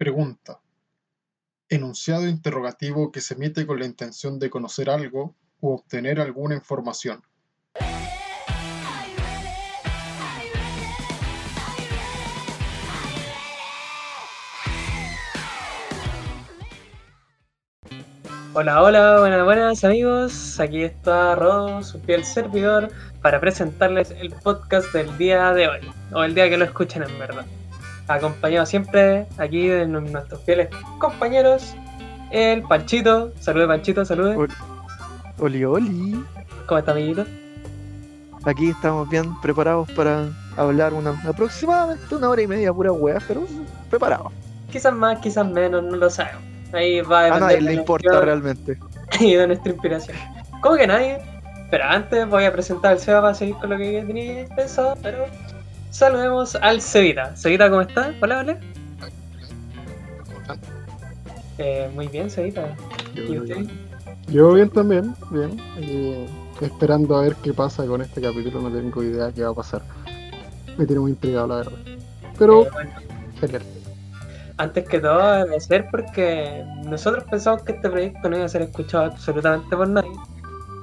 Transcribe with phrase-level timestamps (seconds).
[0.00, 0.62] Pregunta.
[1.68, 7.22] Enunciado interrogativo que se emite con la intención de conocer algo u obtener alguna información.
[18.54, 20.58] Hola, hola, buenas, buenas amigos.
[20.58, 22.90] Aquí está Rodo, su fiel servidor,
[23.20, 25.80] para presentarles el podcast del día de hoy,
[26.14, 27.44] o el día que lo escuchen en verdad.
[28.10, 30.68] Acompañado siempre aquí de nuestros fieles
[30.98, 31.76] compañeros,
[32.32, 33.32] el Panchito.
[33.38, 34.48] Salude, Panchito, salude.
[35.38, 36.24] Oli, oli.
[36.66, 37.24] ¿Cómo está, amiguito?
[38.44, 43.44] Aquí estamos bien preparados para hablar una aproximadamente una hora y media pura hueá, pero
[43.88, 44.32] preparados.
[44.72, 46.42] Quizás más, quizás menos, no lo sabemos.
[46.72, 48.76] Ahí va a A depender nadie de le importa realmente.
[49.20, 50.16] y de nuestra inspiración.
[50.62, 51.18] ¿Cómo que nadie?
[51.70, 55.26] Pero antes voy a presentar al Seba para seguir con lo que tenía pensado, pero
[55.90, 57.36] saludemos al Cevita.
[57.36, 58.14] Cevita, ¿cómo está?
[58.20, 58.58] Hola, hola.
[61.58, 62.74] Eh, muy bien, Cevita.
[63.14, 63.66] ¿Y usted?
[64.28, 65.58] Yo bien también, bien.
[65.80, 66.26] Y
[66.64, 69.82] esperando a ver qué pasa con este capítulo, no tengo idea qué va a pasar.
[70.78, 71.78] Me tiene muy intrigado, la verdad.
[72.38, 72.90] Pero, Eh, bueno,
[73.40, 73.62] genial.
[74.56, 79.04] antes que todo, agradecer porque nosotros pensamos que este proyecto no iba a ser escuchado
[79.04, 80.10] absolutamente por nadie.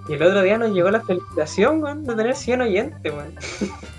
[0.10, 3.34] Y el otro día nos llegó la felicitación, weón, de tener 100 oyentes, weón.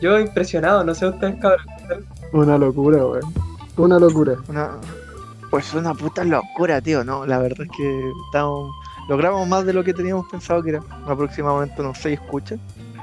[0.00, 1.66] Yo impresionado, no sé ustedes, cabrón.
[2.32, 3.34] Una locura, weón.
[3.76, 4.34] Una locura.
[4.48, 4.70] Una,
[5.50, 7.26] pues una puta locura, tío, ¿no?
[7.26, 8.70] La verdad es que estamos,
[9.08, 12.58] logramos más de lo que teníamos pensado que era aproximadamente unos 6 escuchas.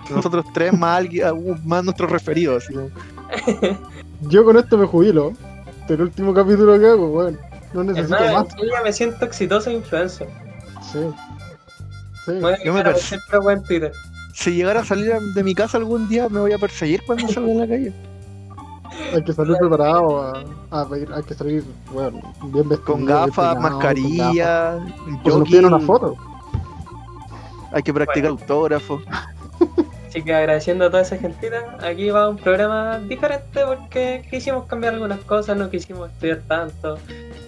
[0.09, 2.63] Nosotros tres más alguien, uh, más nuestros referidos.
[2.63, 2.89] así como-
[4.21, 5.33] Yo con esto me jubilo.
[5.89, 7.37] El último capítulo que hago, weón.
[7.73, 8.55] No necesito Hermano, más.
[8.55, 10.27] yo ya me siento exitoso e influencer.
[10.91, 10.99] Sí.
[12.25, 12.31] Sí.
[12.43, 13.91] A Yo me siempre weón, en Twitter.
[14.37, 17.51] Si llegara a salir de mi casa algún día, me voy a perseguir cuando salga
[17.51, 17.93] en la calle.
[19.13, 22.21] Hay que salir preparado a, a pedir- hay que salir, weón,
[22.53, 22.93] bien vestido.
[22.93, 23.71] Con gafas, peinado, con gafas.
[23.73, 26.15] mascarilla, una foto.
[27.71, 29.01] Hay que practicar autógrafo.
[30.07, 34.93] Así que agradeciendo a toda esa gentita, aquí va un programa diferente porque quisimos cambiar
[34.93, 36.97] algunas cosas, no quisimos estudiar tanto,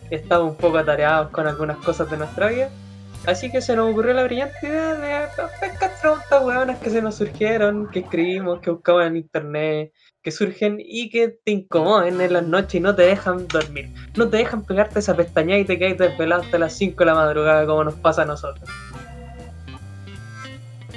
[0.10, 2.70] estamos un poco atareados con algunas cosas de nuestra vida.
[3.30, 5.28] Así que se nos ocurrió la brillante idea de
[5.60, 10.78] pescar preguntas hueonas que se nos surgieron, que escribimos, que buscamos en internet, que surgen
[10.80, 13.94] y que te incomoden en las noches y no te dejan dormir.
[14.16, 17.14] No te dejan pegarte esa pestaña y te quedas desvelado hasta las 5 de la
[17.14, 18.68] madrugada como nos pasa a nosotros.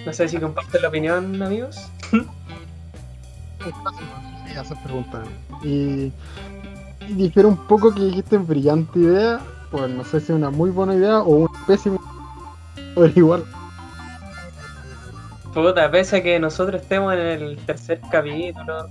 [0.06, 1.76] No sé si comparten la opinión, amigos.
[4.58, 5.28] Hacer preguntas.
[5.62, 6.12] Y,
[7.08, 9.40] y un poco que dijiste brillante idea.
[9.70, 11.98] Pues no sé si es una muy buena idea o una pésima.
[13.14, 13.44] Igual.
[15.54, 18.88] Puta, pese a que nosotros estemos en el tercer capítulo,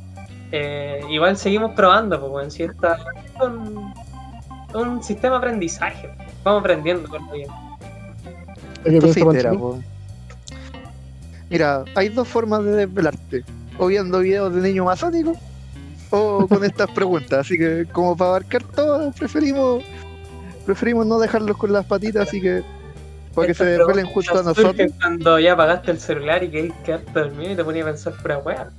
[0.52, 3.00] eh, igual seguimos probando, pues, weón, si está
[3.42, 3.94] un,
[4.74, 6.10] un sistema de aprendizaje.
[6.44, 7.50] Vamos aprendiendo con lo bien.
[11.50, 13.44] Mira, hay dos formas de desvelarte.
[13.78, 15.38] O viendo videos de niños masónicos
[16.10, 17.40] o con estas preguntas.
[17.40, 19.84] Así que como para abarcar todo, preferimos
[20.66, 22.64] preferimos no dejarlos con las patitas, así que
[23.34, 24.76] para que se desvelen justo a nosotros.
[25.00, 28.38] Cuando ya apagaste el celular y querías quedarte dormido y te ponías a pensar pura
[28.40, 28.70] weá.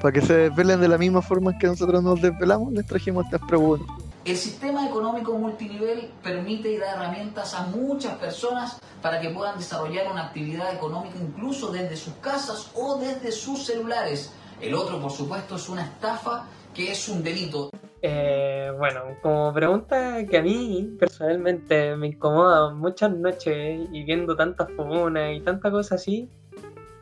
[0.00, 3.40] Para que se desvelen de la misma forma que nosotros nos desvelamos, les trajimos estas
[3.48, 3.88] preguntas.
[4.24, 10.10] El sistema económico multinivel permite y da herramientas a muchas personas para que puedan desarrollar
[10.12, 14.32] una actividad económica incluso desde sus casas o desde sus celulares.
[14.60, 16.44] El otro, por supuesto, es una estafa
[16.74, 17.70] que es un delito.
[18.00, 24.70] Eh, bueno, como pregunta que a mí personalmente me incomoda muchas noches y viendo tantas
[24.72, 26.28] funas y tantas cosas así,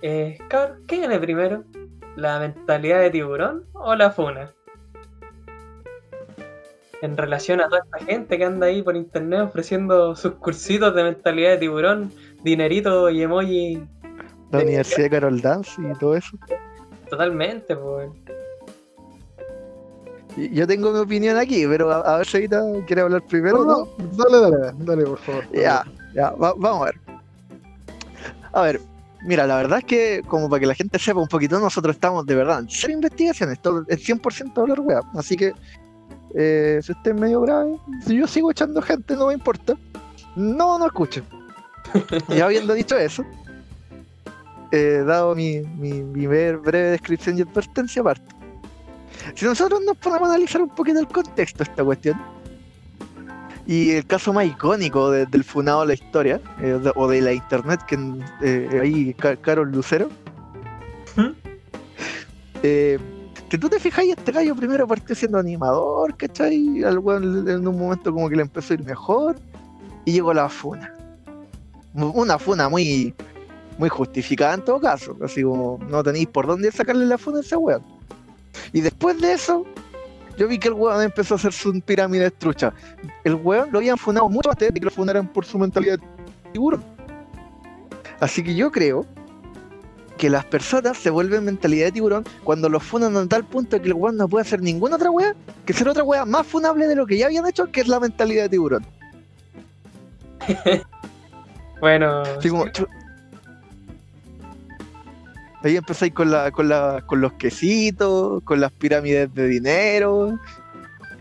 [0.01, 1.65] eh, cabrón, ¿qué viene primero?
[2.17, 4.53] ¿La mentalidad de tiburón o la funa?
[7.03, 11.05] En relación a toda esta gente que anda ahí por internet ofreciendo sus cursitos de
[11.05, 12.11] mentalidad de tiburón,
[12.43, 13.83] dinerito y emoji
[14.51, 14.61] La.
[14.61, 16.39] Universidad de Carol Dance y todo eso.
[17.11, 18.09] totalmente, pues.
[20.37, 23.65] Yo tengo mi opinión aquí, pero a, a ver si ahorita quiere hablar primero.
[23.65, 23.89] No, ¿no?
[24.13, 25.45] dale, dale, dale, por favor.
[25.53, 25.85] Ya,
[26.15, 27.01] ya, va- vamos a ver.
[28.53, 28.81] A ver,
[29.23, 32.27] mira, la verdad es que, como para que la gente sepa un poquito, nosotros estamos
[32.27, 35.01] de verdad en cero investigaciones, todo, es 100% hablar wea.
[35.15, 35.53] Así que,
[36.35, 37.77] eh, si usted es medio grave,
[38.07, 39.75] si yo sigo echando gente, no me importa.
[40.37, 41.25] No, no escuchen.
[42.29, 43.25] Y habiendo dicho eso,
[44.71, 48.36] eh, dado mi, mi, mi breve descripción y advertencia, parto.
[49.35, 52.17] Si nosotros nos ponemos a analizar un poquito el contexto de esta cuestión,
[53.67, 57.21] y el caso más icónico de- del funado de la historia, eh, de- o de
[57.21, 57.99] la internet, que
[58.43, 60.09] eh, ahí Ca- Carol Lucero,
[61.17, 61.31] ¿Mm?
[62.63, 62.99] eh,
[63.49, 66.83] Si tú te fijas, este gallo primero partió siendo animador, ¿cachai?
[66.83, 69.37] Al weón en un momento como que le empezó a ir mejor.
[70.05, 70.93] Y llegó la funa.
[71.95, 73.15] Una funa muy,
[73.79, 75.17] muy justificada en todo caso.
[75.23, 77.85] Así como no tenéis por dónde sacarle la funa a ese weón.
[78.73, 79.65] Y después de eso,
[80.37, 82.73] yo vi que el weón empezó a hacer su pirámide trucha.
[83.25, 86.05] El weón lo habían funado mucho antes de que lo funaran por su mentalidad de
[86.53, 86.85] tiburón.
[88.21, 89.07] Así que yo creo
[90.17, 93.89] que las personas se vuelven mentalidad de tiburón cuando los funan a tal punto que
[93.89, 95.35] el weón no puede hacer ninguna otra wea
[95.67, 98.01] que ser otra wea más funable de lo que ya habían hecho, que es la
[98.01, 98.87] mentalidad de tiburón.
[101.79, 102.87] Bueno, como, chu-
[105.67, 110.39] Ahí empezáis con, la, con, la, con los quesitos, con las pirámides de dinero.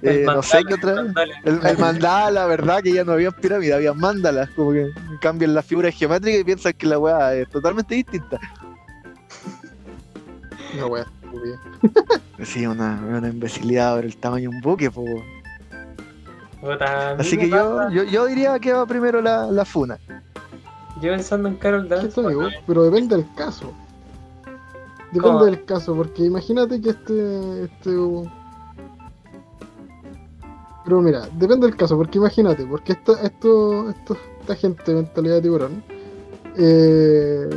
[0.03, 0.95] eh, no sé qué otra.
[0.95, 1.33] mandala.
[1.44, 2.81] El, el mandala, ¿verdad?
[2.83, 4.50] Que ya no había pirámides, había mandalas.
[4.51, 4.88] Como que
[5.19, 8.39] cambian las figuras geométricas y piensan que la weá es totalmente distinta.
[10.75, 11.59] Una wea estúpida.
[12.44, 15.06] Sí, una, una imbecilidad por el tamaño de un buque, po.
[17.18, 19.97] Así que yo, yo, yo diría que va primero la, la funa.
[21.01, 22.21] yo pensando en Carol ¿Qué Dance.
[22.21, 22.47] te digo?
[22.68, 23.74] Pero depende del caso.
[25.16, 25.46] Depende ¿Cómo?
[25.46, 27.92] del caso, porque imagínate que este, este.
[30.84, 35.36] Pero mira, depende del caso, porque imagínate, porque esta, esto, esto, esta gente de mentalidad
[35.36, 35.84] de tiburón,
[36.58, 37.50] eh,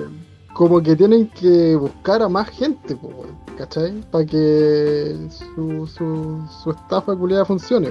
[0.55, 2.97] como que tienen que buscar a más gente,
[3.57, 4.01] ¿cachai?
[4.13, 7.89] Para que su, su, su estafa culiada funcione,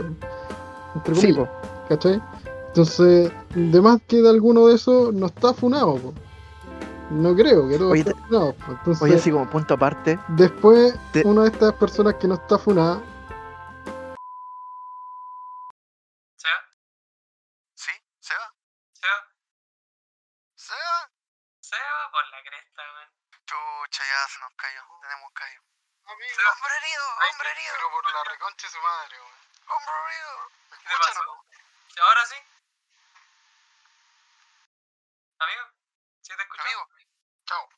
[0.96, 1.50] entre Sí, comillas.
[1.90, 2.22] ¿cachai?
[2.70, 6.14] Entonces, de más que de alguno de esos no está funado, po.
[7.10, 8.72] No creo que todos Oye, estén funados, po.
[8.74, 12.58] Entonces, Oye, así como punto aparte, después, te- una de estas personas que no está
[12.60, 13.02] funada,
[16.36, 16.60] Seba,
[17.76, 18.54] Sí, se va,
[18.94, 19.20] Seba,
[20.56, 21.12] se va.
[21.62, 23.10] Seba, por la cresta, man.
[23.48, 25.62] Chucha, ya se nos cayó, tenemos callo.
[26.12, 29.38] amigo, Hombre herido, hombre herido, pero por la reconcha de su madre, weón.
[29.72, 30.32] hombre herido.
[30.76, 31.24] ¿Qué te pasó?
[32.04, 32.36] ¿Ahora sí?
[35.40, 35.77] ¿Amigo?
[36.28, 36.62] ¿Sí te escucho?
[36.62, 36.84] Amigo,
[37.48, 37.70] chao.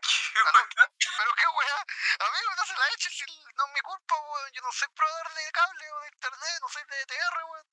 [0.00, 0.48] ¿Qué Aló.
[0.64, 0.88] bacán?
[0.96, 1.76] Pero qué weá,
[2.24, 3.24] amigo, no se la eches, si
[3.54, 4.50] no es mi culpa, weón.
[4.54, 7.66] Yo no soy proveedor de cable o de internet, no soy de ETR, weón.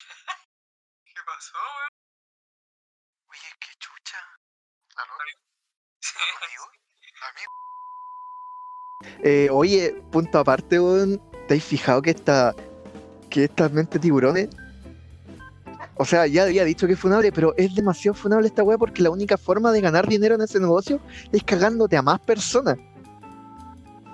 [1.04, 1.92] ¿Qué pasó, weón?
[3.28, 4.24] Oye, qué chucha.
[4.96, 5.14] ¿Aló?
[6.00, 6.16] Sí.
[6.40, 6.72] ¿Amigo?
[7.28, 7.52] ¿Amigo?
[9.22, 11.20] Eh, oye, punto aparte, weón.
[11.46, 12.54] ¿Te has fijado que esta.
[13.28, 14.48] que estas mentes tiburones.
[15.98, 19.02] O sea, ya había dicho que es funable, pero es demasiado funable esta weá porque
[19.02, 21.00] la única forma de ganar dinero en ese negocio
[21.32, 22.78] es cagándote a más personas.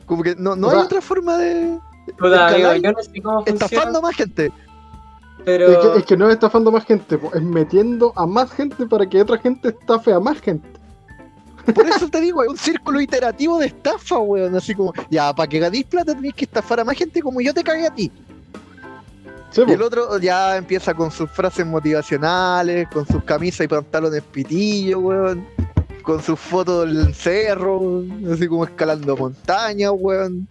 [0.07, 1.79] Como que no, no O hay otra forma de.
[2.19, 4.53] Puta, amigo, Escaláis yo no sé cómo funciona, Estafando a más gente.
[5.45, 5.69] pero...
[5.69, 8.87] Es, que, es que no es estafando a más gente, es metiendo a más gente
[8.87, 10.69] para que otra gente estafe a más gente.
[11.75, 14.55] Por eso te digo, es un círculo iterativo de estafa, weón.
[14.55, 17.55] Así como, ya, para que ganéis plata tenéis que estafar a más gente como yo
[17.55, 18.11] te cagué a ti.
[19.55, 24.21] Sí, Y el otro ya empieza con sus frases motivacionales, con sus camisas y pantalones
[24.21, 25.47] pitillos, weón.
[26.03, 30.49] Con sus fotos del cerro, weón, así como escalando montañas, weón.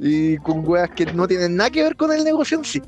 [0.00, 2.80] Y con weas que no tienen nada que ver con el negocio en sí.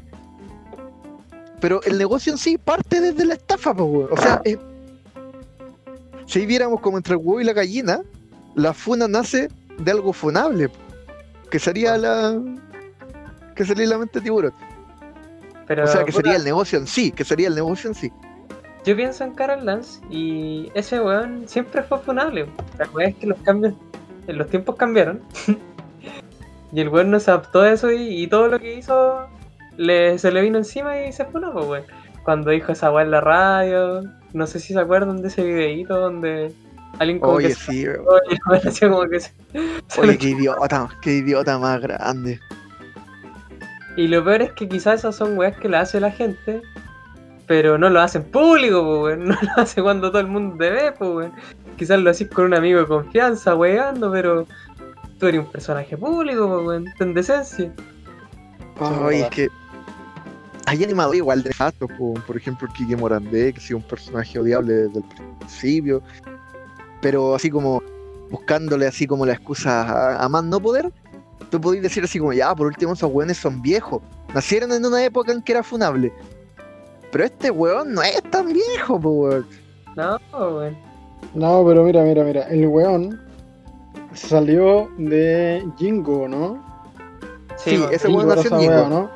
[1.61, 4.09] Pero el negocio en sí parte desde la estafa, pues, weón.
[4.11, 4.57] O sea, eh,
[6.25, 8.01] si viéramos como entre el huevo y la gallina,
[8.55, 10.71] la funa nace de algo funable,
[11.51, 12.41] que sería la.
[13.55, 14.68] que sería la mente de tiburón.
[15.69, 17.95] Pero, O sea, que puta, sería el negocio en sí, que sería el negocio en
[17.95, 18.11] sí.
[18.85, 22.47] Yo pienso en Carol Dance y ese weón siempre fue funable.
[22.79, 23.75] La weón es que los cambios,
[24.27, 25.21] en los tiempos cambiaron.
[26.73, 29.27] y el weón no se adaptó a eso y, y todo lo que hizo
[29.77, 31.85] le, se le vino encima y se funó, pues, weón.
[32.25, 35.99] Cuando dijo esa weá en la radio, no sé si se acuerdan de ese videíto
[35.99, 36.53] donde
[36.99, 37.87] alguien como Oye, que sí,
[38.81, 39.33] como que se-
[39.99, 42.39] Oye, lo- qué idiota, qué idiota más grande.
[43.99, 46.63] Y lo peor es que quizás esas son weas que la hace la gente,
[47.49, 49.29] pero no lo hacen público, pues, weón.
[49.29, 51.33] No lo hace cuando todo el mundo te ve, pues, weón.
[51.77, 54.47] Quizás lo haces con un amigo de confianza, weando, pero
[55.19, 56.85] tú eres un personaje público, pues, weón.
[56.97, 57.73] Ten decencia.
[58.79, 59.49] Oye, es que
[60.67, 61.51] hay animadores igual de
[61.99, 65.05] po, por ejemplo, Kike Morandé, que ha sido un personaje odiable desde el
[65.39, 66.03] principio,
[67.03, 67.83] pero así como
[68.31, 70.93] buscándole así como la excusa a, a más no poder,
[71.51, 74.03] tú podés decir así como, ya, por último esos weones son viejos,
[74.35, 76.13] nacieron en una época en que era funable.
[77.11, 79.47] Pero este weón no es tan viejo, po, weón.
[79.97, 80.77] No, weón.
[81.35, 82.43] No, pero mira, mira, mira.
[82.49, 83.21] El weón
[84.13, 86.63] salió de Jingo, ¿no?
[87.57, 88.89] Sí, ese weón nació en Jingo.
[88.89, 89.11] ¿no?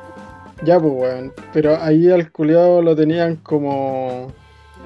[0.63, 1.33] Ya, pues, weón.
[1.53, 4.27] Pero ahí al culiado lo tenían como.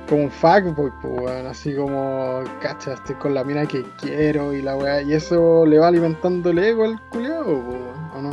[0.07, 4.61] Como un fuckboy, pues, weón, así como, cacha, estoy con la mina que quiero y
[4.61, 7.79] la weá, y eso le va alimentando el ego al culiao, pues,
[8.15, 8.31] ¿o no?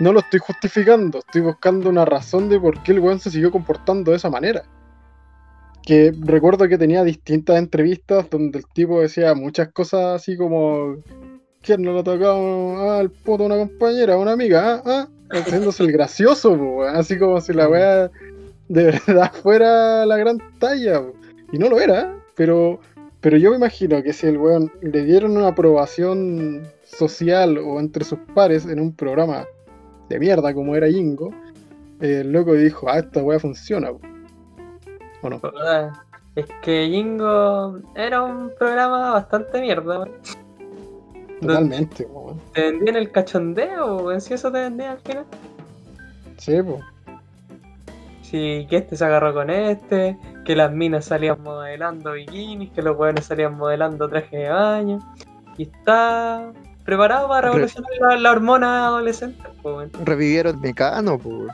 [0.00, 3.50] No lo estoy justificando, estoy buscando una razón de por qué el weón se siguió
[3.50, 4.64] comportando de esa manera.
[5.82, 10.96] Que recuerdo que tenía distintas entrevistas donde el tipo decía muchas cosas así como,
[11.60, 14.82] ¿quién no lo tocaba al puto a una compañera, una amiga?
[14.84, 15.08] ¿Ah?
[15.30, 15.38] ¿Ah?
[15.38, 18.10] Haciéndose el gracioso, pues, así como si la weá
[18.72, 21.02] de verdad fuera la gran talla.
[21.52, 22.80] Y no lo era, pero,
[23.20, 28.04] pero yo me imagino que si el weón le dieron una aprobación social o entre
[28.04, 29.46] sus pares en un programa
[30.08, 31.30] de mierda como era Ingo,
[32.00, 33.90] el loco dijo, ah, esta weá funciona.
[33.90, 34.00] po".
[35.22, 35.38] ¿O no?
[35.38, 40.12] Puta, Es que Jingo era un programa bastante mierda, weón.
[41.42, 42.40] Totalmente, weón.
[42.54, 45.26] te vendían el cachondeo, weón, si eso te vendía al final.
[46.38, 46.80] Sí, po.
[48.32, 52.98] Sí, que este se agarró con este, que las minas salían modelando bikinis, que los
[52.98, 54.98] weones salían modelando traje de baño.
[55.58, 56.50] Y está
[56.82, 59.90] preparado para Re- revolucionar la, la hormona adolescente, pues.
[60.04, 61.36] Revivieron Mecano, pues.
[61.36, 61.50] weón.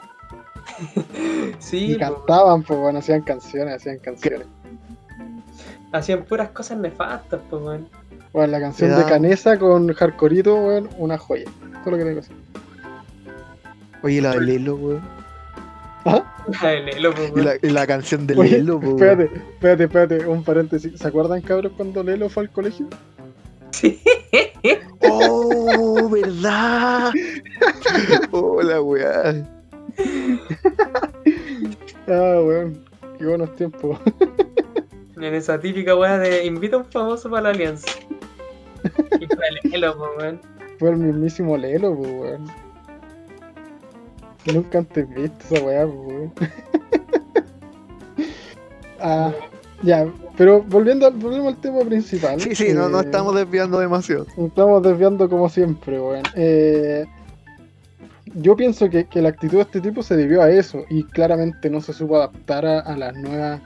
[1.59, 4.47] Sí, Y cantaban, pues bueno, hacían canciones, hacían canciones.
[5.93, 7.89] hacían puras cosas nefastas, pues, weón.
[8.33, 11.47] Bueno, la canción de Canesa con Hardcoreito, weón, una joya.
[11.83, 12.37] Todo lo que tengo que decir.
[14.05, 15.03] Oye, la de Lelo, weón.
[16.85, 17.45] Lelo, pues, Y weón.
[17.47, 18.93] la, y la canción de Oye, Lelo, weón.
[18.93, 20.93] Espérate, espérate, espérate, un paréntesis.
[20.99, 22.87] ¿Se acuerdan, cabros, cuando Lelo fue al colegio?
[23.71, 24.01] Sí.
[25.01, 27.13] ¡Oh, verdad!
[28.31, 29.47] ¡Oh, la weá!
[32.11, 32.83] Ah, weón,
[33.19, 33.99] qué buenos tiempos.
[35.17, 37.89] En esa típica weá de invita a un famoso para la alianza.
[39.21, 40.41] Y fue Lelo, pues, weón.
[40.79, 42.47] Fue el mismísimo Lelo, pues, weón.
[44.53, 46.33] Nunca antes visto esa weá, weón.
[49.01, 49.33] ah,
[49.83, 52.41] ya, pero volviendo al, volvemos al tema principal.
[52.41, 54.27] Sí, sí, no, no eh, estamos desviando demasiado.
[54.37, 56.23] Estamos desviando como siempre, weón.
[56.35, 57.05] Eh,
[58.35, 61.71] yo pienso que, que la actitud de este tipo se debió a eso y claramente
[61.71, 63.61] no se supo adaptar a, a las nuevas...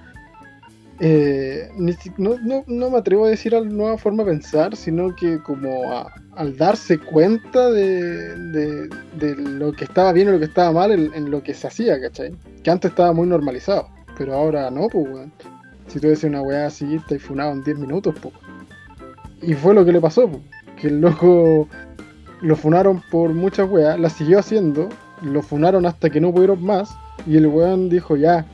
[1.00, 1.68] eh,
[2.16, 5.42] no, no- no me atrevo a decir a la nueva forma de pensar, sino que
[5.42, 8.88] como a- al darse cuenta de,
[9.36, 12.34] lo que estaba bien y lo que estaba mal en, lo que se hacía, ¿cachai?
[12.62, 15.32] Que antes estaba muy normalizado, pero ahora no, pues, weón.
[15.88, 18.34] Si tú decís una weá así, te funado en 10 minutos, pues.
[19.42, 20.40] Y fue lo que le pasó, po,
[20.80, 21.68] que el loco
[22.40, 24.88] lo funaron por muchas weas, la siguió haciendo,
[25.22, 26.96] lo funaron hasta que no pudieron más,
[27.26, 28.46] y el weón dijo ya,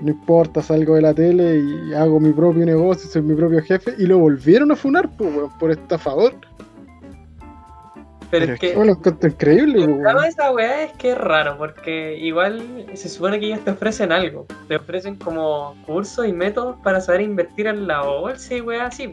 [0.00, 3.94] no importa, salgo de la tele y hago mi propio negocio, soy mi propio jefe,
[3.98, 6.34] y lo volvieron a funar, po, weón, por estafador.
[8.30, 8.74] Pero Pero es que.
[8.74, 13.08] Bueno, encuentro increíble, El drama de esa weá es que es raro, porque igual se
[13.08, 14.46] supone que ellos te ofrecen algo.
[14.68, 19.12] Te ofrecen como cursos y métodos para saber invertir en la bolsa y weá así.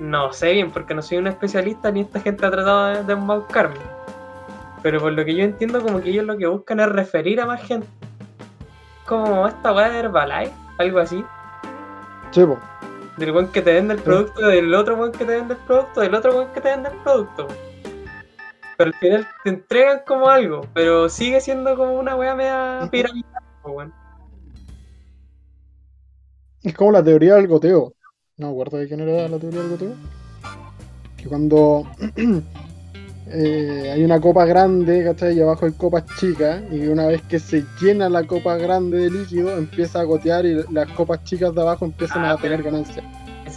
[0.00, 3.12] No sé bien, porque no soy un especialista ni esta gente ha tratado de, de
[3.14, 3.76] embaucarme.
[4.82, 7.46] Pero por lo que yo entiendo, como que ellos lo que buscan es referir a
[7.46, 7.86] más gente.
[9.06, 11.24] Como esta weá de Herbalife, algo así.
[12.30, 12.44] Sí.
[13.16, 16.00] Del buen que te vende el producto, del otro buen que te vende el producto,
[16.00, 17.48] del otro buen que te vende el producto.
[18.78, 23.42] Pero al final te entregan como algo, pero sigue siendo como una wea media piramidal,
[23.64, 23.92] weón.
[26.62, 27.92] Es como la teoría del goteo.
[28.36, 29.94] No me acuerdo de quién era la teoría del goteo.
[31.16, 31.88] Que cuando
[33.26, 35.36] eh, hay una copa grande, ¿cachai?
[35.36, 36.62] Y abajo hay copas chicas.
[36.70, 40.62] Y una vez que se llena la copa grande de líquido, empieza a gotear y
[40.70, 43.04] las copas chicas de abajo empiezan Ah, a tener ganancias.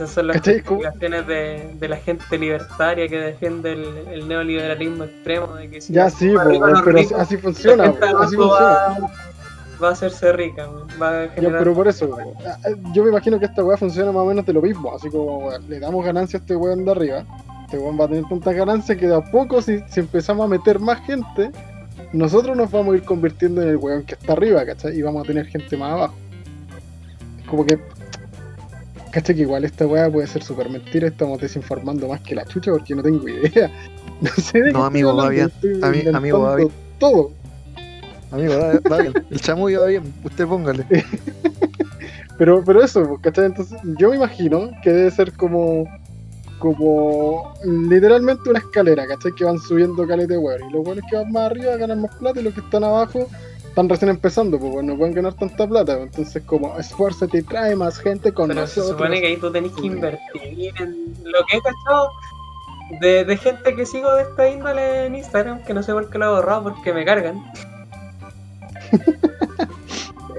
[0.01, 5.53] Esas son las justificaciones de, de la gente libertaria que defiende el, el neoliberalismo extremo.
[5.53, 8.97] De que si Ya sí, pero así, ricos, así funciona, así va,
[9.81, 10.67] va a hacerse rica,
[10.99, 12.17] va a Ya, generar pero por eso.
[12.47, 14.91] Ah, ah, yo me imagino que esta weá funciona más o menos de lo mismo.
[14.95, 17.23] Así como le damos ganancia a este weón de arriba.
[17.65, 20.47] Este weón va a tener tantas ganancias que de a poco, si, si empezamos a
[20.47, 21.51] meter más gente,
[22.11, 24.97] nosotros nos vamos a ir convirtiendo en el weón que está arriba, ¿cachai?
[24.97, 26.15] Y vamos a tener gente más abajo.
[27.47, 27.77] Como que.
[29.11, 29.35] ¿Cachai?
[29.35, 31.07] Que igual esta weá puede ser súper mentira.
[31.07, 33.71] Estamos desinformando más que la chucha porque no tengo idea.
[34.21, 35.51] No sé de No, amigo, va bien.
[35.81, 37.31] Ami- amigo, va inventando Todo.
[38.29, 39.13] Amigo, va, va bien.
[39.31, 40.13] El chamullo va bien.
[40.23, 40.85] Usted póngale.
[42.37, 43.45] Pero, pero eso, pues, ¿cachai?
[43.45, 45.87] Entonces, yo me imagino que debe ser como.
[46.57, 49.31] Como literalmente una escalera, ¿cachai?
[49.35, 50.69] Que van subiendo caleta de hueón.
[50.69, 53.27] Y los buenos que van más arriba ganan más plata y los que están abajo
[53.71, 55.95] están recién empezando, pues bueno, no pueden ganar tanta plata.
[55.97, 56.09] pues.
[56.09, 58.99] Entonces, como esfuérzate y trae más gente con Pero se nosotros.
[58.99, 62.11] supone que ahí tú tenés que invertir en lo que he cachado
[62.99, 66.17] de, de gente que sigo de esta índole en Instagram, que no sé por qué
[66.17, 67.41] lo he borrado porque me cargan.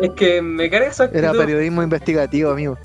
[0.01, 1.23] Es que me carga esa actitud.
[1.25, 2.77] Era periodismo investigativo, amigo.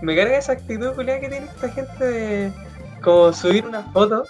[0.00, 2.52] Me carga esa actitud culiada que tiene esta gente de
[3.02, 4.24] como subir una foto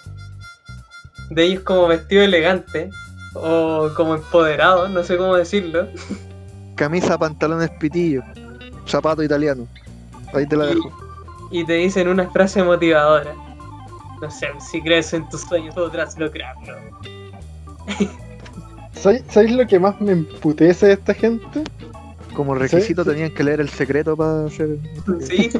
[1.30, 2.90] de ellos como vestido elegante
[3.34, 5.88] o como empoderados, no sé cómo decirlo.
[6.74, 8.22] Camisa, pantalones, pitillo.
[8.86, 9.66] Zapato italiano.
[10.32, 10.92] Ahí te la dejo.
[11.50, 13.34] y te dicen una frase motivadora.
[14.20, 16.76] No sé, si crees en tus sueños podrás lograrlo.
[18.94, 21.62] ¿Sabéis lo que más me emputece de esta gente?
[22.34, 24.78] Como requisito tenían que leer el secreto para hacer.
[25.20, 25.50] Sí,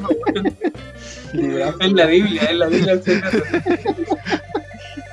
[1.79, 4.17] es la Biblia, es la Biblia del secreto.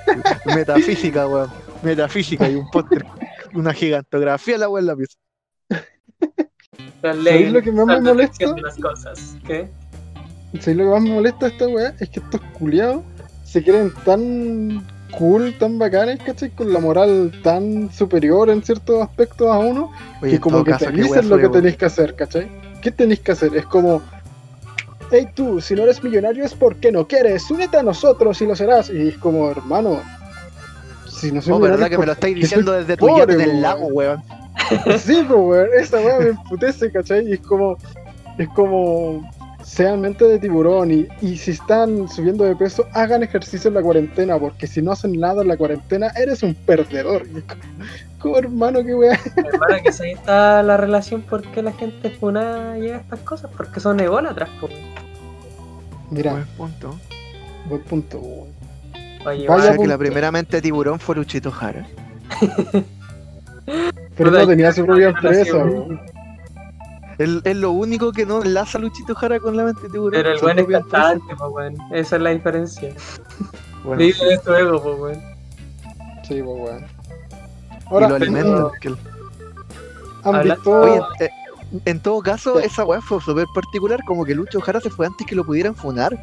[0.46, 1.50] Metafísica, weón.
[1.82, 3.04] Metafísica y un póster.
[3.54, 5.18] Una gigantografía la weón en la pieza.
[7.02, 8.54] ¿Sabéis lo que más me molesta?
[8.62, 9.36] las cosas.
[9.46, 9.68] ¿Qué?
[10.60, 11.94] ¿Sabéis lo que más me molesta de esta weá?
[11.98, 13.02] Es que estos culiados
[13.44, 16.50] se creen tan cool, tan bacanes, ¿cachai?
[16.50, 19.90] Con la moral tan superior en ciertos aspectos a uno,
[20.22, 22.50] Oye, que como que caso, te dicen lo que tenéis que hacer, ¿cachai?
[22.80, 23.54] ¿Qué tenéis que hacer?
[23.56, 24.02] Es como,
[25.12, 28.56] hey tú, si no eres millonario es porque no quieres, únete a nosotros y lo
[28.56, 28.90] serás.
[28.90, 30.00] Y es como, hermano,
[31.08, 33.06] si no soy Oh, millonario verdad es que me lo porque estáis diciendo desde tu
[33.06, 34.22] pobre, yate en po, el lago, weón.
[34.98, 37.28] Sí, pues, weón, esa weá me emputece, ¿cachai?
[37.28, 37.76] Y es como,
[38.38, 39.30] es como,
[39.62, 43.82] sean mente de tiburón y, y si están subiendo de peso, hagan ejercicio en la
[43.82, 47.26] cuarentena, porque si no hacen nada en la cuarentena, eres un perdedor.
[47.32, 47.62] Y es como,
[48.18, 49.18] como, hermano, qué weá.
[49.36, 53.50] Hermano, que ahí está la relación por qué la gente funa llega a estas cosas,
[53.56, 54.68] porque son ególatras, po.
[56.12, 56.98] Mira, Buen punto.
[57.68, 58.48] buen punto, weón.
[59.24, 59.98] Oye, O Vaya sea igual, que la punto.
[59.98, 61.86] primera mente de tiburón fue Luchito Jara.
[64.16, 65.64] Pero no tenía su propia empresa.
[67.18, 70.10] Es, lo único que no enlaza Luchito Jara con la mente tiburón.
[70.22, 71.76] pero el buen es cantante, po, weón.
[71.92, 72.92] Esa es la diferencia.
[73.84, 75.20] Bueno, Vive de su ego, po, weón.
[76.26, 76.84] Sí, pues, weón.
[76.84, 78.42] y Ahora, lo alimenta.
[78.54, 78.96] pero- que el-
[80.24, 80.70] ¿han Habla- visto?
[80.80, 81.30] Oye, eh,
[81.84, 82.66] en todo caso, Sí.
[82.66, 85.74] esa weá fue súper particular, como que Lucho Jara se fue antes que lo pudieran
[85.74, 86.16] funar.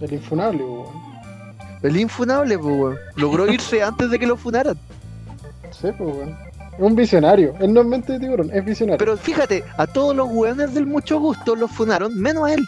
[0.00, 0.86] el infunable, weón.
[1.82, 2.96] El infunable, pues, weón.
[3.16, 4.76] Logró irse antes de que lo funaran.
[5.70, 6.36] Sí, pues, weón.
[6.74, 7.54] Es un visionario.
[7.60, 8.98] Él no es mente de tiburón, es visionario.
[8.98, 12.66] Pero fíjate, a todos los weones del mucho gusto los funaron, menos a él.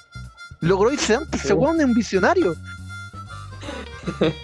[0.60, 1.46] Logró irse antes, Sí.
[1.48, 2.54] ese weón es un visionario.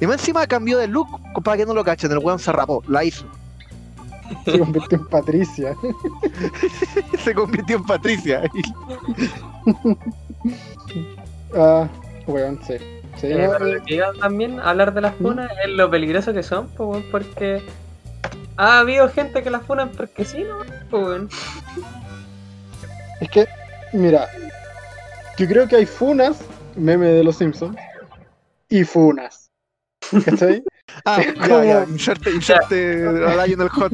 [0.00, 1.08] y más encima cambió de look
[1.44, 3.24] para que no lo cachen, el weón se rapó, la hizo.
[4.44, 5.76] Se convirtió en Patricia.
[7.24, 8.42] se convirtió en Patricia.
[11.56, 11.88] ah,
[12.26, 12.74] weón, sí.
[13.20, 16.42] Sí, Eh, no, pero eh, también a hablar de las funas es lo peligroso que
[16.42, 16.68] son,
[17.10, 17.62] porque
[18.56, 20.62] ha habido gente que las funan porque sí, ¿no?
[23.20, 23.46] Es que,
[23.92, 24.28] mira,
[25.36, 26.40] yo creo que hay funas,
[26.74, 27.76] meme de los Simpsons,
[28.68, 29.50] y funas.
[30.24, 30.64] ¿Cachai?
[31.04, 33.92] Ah, ya, ya, inserte, inserte a Lionel Hot.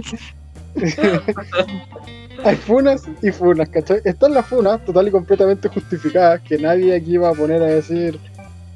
[2.44, 4.00] hay funas y funas, ¿cachai?
[4.04, 8.18] Están las funas total y completamente justificadas, que nadie aquí va a poner a decir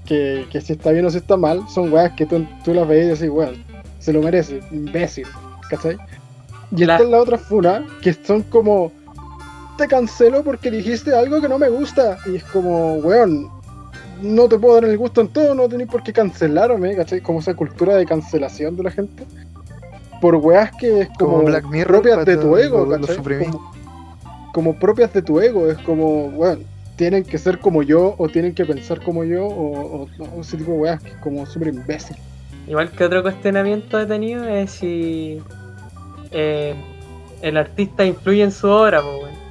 [0.07, 2.89] que, que si está bien o si está mal, son weas que tú, tú las
[2.89, 3.65] veis y decís, weón,
[4.01, 5.27] se lo merece, imbécil,
[5.71, 5.97] ¿cachai?
[6.77, 8.91] Y La- están las otras funas que son como,
[9.79, 13.49] te cancelo porque dijiste algo que no me gusta, y es como, weón,
[14.23, 17.21] no te puedo dar el gusto en todo, no tenés por qué cancelarme, ¿cachai?
[17.21, 19.25] Como esa cultura de cancelación de la gente.
[20.21, 23.07] Por weas que es como, Como Black Mirror, propias de cuando tu ego, lo-.
[23.45, 23.73] Como,
[24.53, 26.65] como propias de tu ego, es como, weón,
[26.97, 30.57] tienen que ser como yo, o tienen que pensar como yo, o, o- o ese
[30.59, 32.17] tipo de weas, que es como súper imbécil.
[32.69, 35.43] Igual que otro cuestionamiento he tenido es si
[36.31, 36.75] eh,
[37.41, 39.42] el artista influye en su obra, po, weón.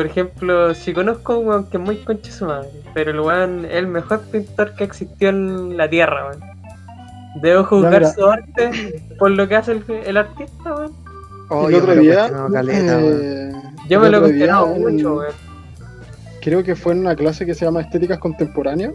[0.00, 3.20] Por ejemplo, si conozco a un weón que es muy concha su madre, pero el
[3.20, 6.40] weón es el mejor pintor que existió en la tierra, weón.
[7.42, 10.92] Debo juzgar su arte por lo que hace el, el artista, weón.
[11.50, 13.52] Oh, el otro día, caleta, eh,
[13.90, 15.32] Yo me lo he día, cuestionado mucho, weón.
[16.40, 18.94] creo que fue en una clase que se llama Estéticas Contemporáneas,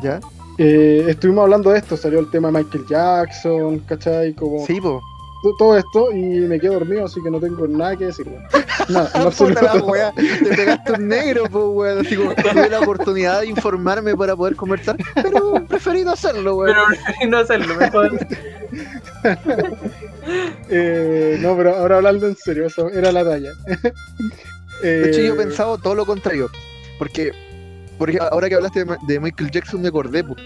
[0.00, 0.20] ¿Ya?
[0.58, 4.34] eh, estuvimos hablando de esto, salió el tema de Michael Jackson, ¿cachai?
[4.34, 5.00] Como Sí, po.
[5.42, 8.42] To- todo esto, y me quedo dormido, así que no tengo nada que decir, weón.
[8.88, 12.04] Nada, Puta la wea, te pegaste un negro, po, weón.
[12.06, 16.74] Así como tuve la oportunidad de informarme para poder conversar, pero preferí no hacerlo, weón.
[16.74, 18.18] Pero preferí no hacerlo, mejor.
[20.68, 23.50] Eh, no, pero ahora hablando en serio, eso era la talla.
[24.82, 26.50] De hecho, yo he Eh, pensado todo lo contrario.
[26.98, 27.32] Porque,
[27.96, 30.36] porque ahora que hablaste de, Michael Jackson, me acordé, po.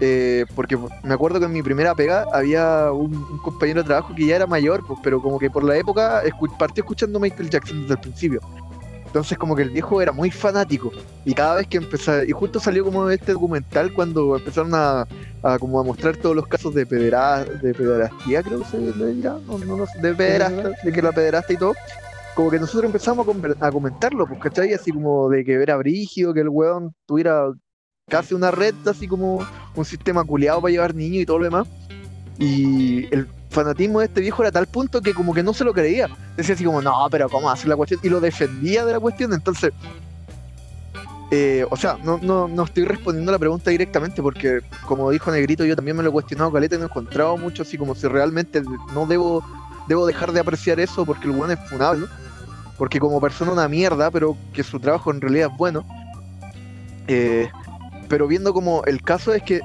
[0.00, 4.26] Eh, porque me acuerdo que en mi primera pega había un, compañero de trabajo que
[4.26, 7.82] ya era mayor, pues, pero como que por la época escu- partió escuchando Michael Jackson
[7.82, 8.40] desde el principio.
[9.06, 10.90] Entonces como que el viejo era muy fanático.
[11.24, 15.06] Y cada vez que empezaba, y justo salió como este documental cuando empezaron a,
[15.60, 19.86] como a mostrar todos los casos de de pederastía, creo que se le dirá, no,
[20.02, 21.74] de pederasta, de que la pederasta y todo.
[22.34, 23.24] Como que nosotros empezamos
[23.60, 24.74] a comentarlo, pues, ¿cachai?
[24.74, 27.52] Así como de que era brígido, que el weón tuviera
[28.08, 31.68] casi una red, así como un sistema culeado para llevar niños y todo lo demás.
[32.38, 35.72] Y el fanatismo de este viejo era tal punto que como que no se lo
[35.72, 36.08] creía.
[36.36, 38.00] Decía así como, no, pero ¿cómo hacer la cuestión?
[38.02, 39.32] Y lo defendía de la cuestión.
[39.32, 39.72] Entonces,
[41.30, 45.30] eh, o sea, no, no, no estoy respondiendo a la pregunta directamente porque, como dijo
[45.30, 47.94] Negrito, yo también me lo he cuestionado, Caleta, y no he encontrado mucho así como
[47.94, 48.62] si realmente
[48.92, 49.44] no debo,
[49.88, 52.06] debo dejar de apreciar eso porque el weón es funable.
[52.76, 55.86] Porque como persona una mierda, pero que su trabajo en realidad es bueno.
[57.06, 57.48] Eh,
[58.14, 59.60] pero viendo como el caso es que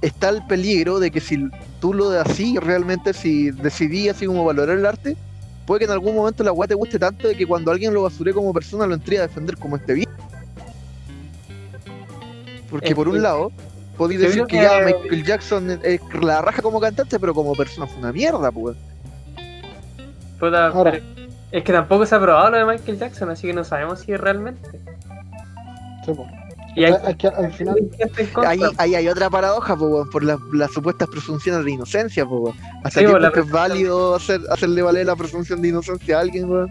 [0.00, 1.48] está el peligro de que si
[1.80, 5.16] tú lo de así, realmente si decidí así como valorar el arte,
[5.64, 8.02] puede que en algún momento la weá te guste tanto de que cuando alguien lo
[8.02, 10.08] basure como persona lo entré a defender como este bien.
[12.68, 13.52] Porque Es por un que- lado,
[13.96, 17.98] podéis decir que, ya Michael Jackson es- la raja como cantante, pero como persona fue
[18.00, 18.76] una mierda, pues.
[20.40, 20.90] Puta, Ahora.
[20.90, 21.04] pero
[21.52, 24.16] es que tampoco se ha probado lo de Michael Jackson, así que no sabemos si
[24.16, 24.68] realmente.
[26.04, 26.26] Sí, po.
[26.74, 27.76] Y hay, Es que al final.
[28.46, 32.54] Ahí, ahí hay otra paradoja, po, por las, las supuestas presunciones de inocencia, po.
[32.82, 36.50] Hasta Sí, po, punto es válido hacer, hacerle valer la presunción de inocencia a alguien,
[36.50, 36.70] weón.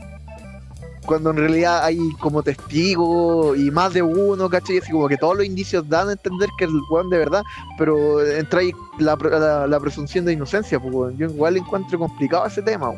[1.06, 4.78] Cuando en realidad hay como testigo y más de uno, ¿cachai?
[4.78, 7.42] Así como que todos los indicios dan a entender que el weón de verdad,
[7.78, 11.18] pero entra ahí la, pre- la, la presunción de inocencia, pues.
[11.18, 12.92] Yo igual encuentro complicado ese tema.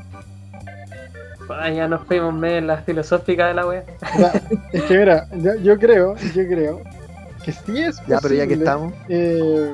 [1.50, 3.84] Ah, ya nos fuimos medio en la filosófica de la wea.
[4.72, 6.82] es que mira, yo, yo creo, yo creo
[7.44, 8.94] que sí es posible, Ya, pero ya que estamos.
[9.10, 9.74] eh,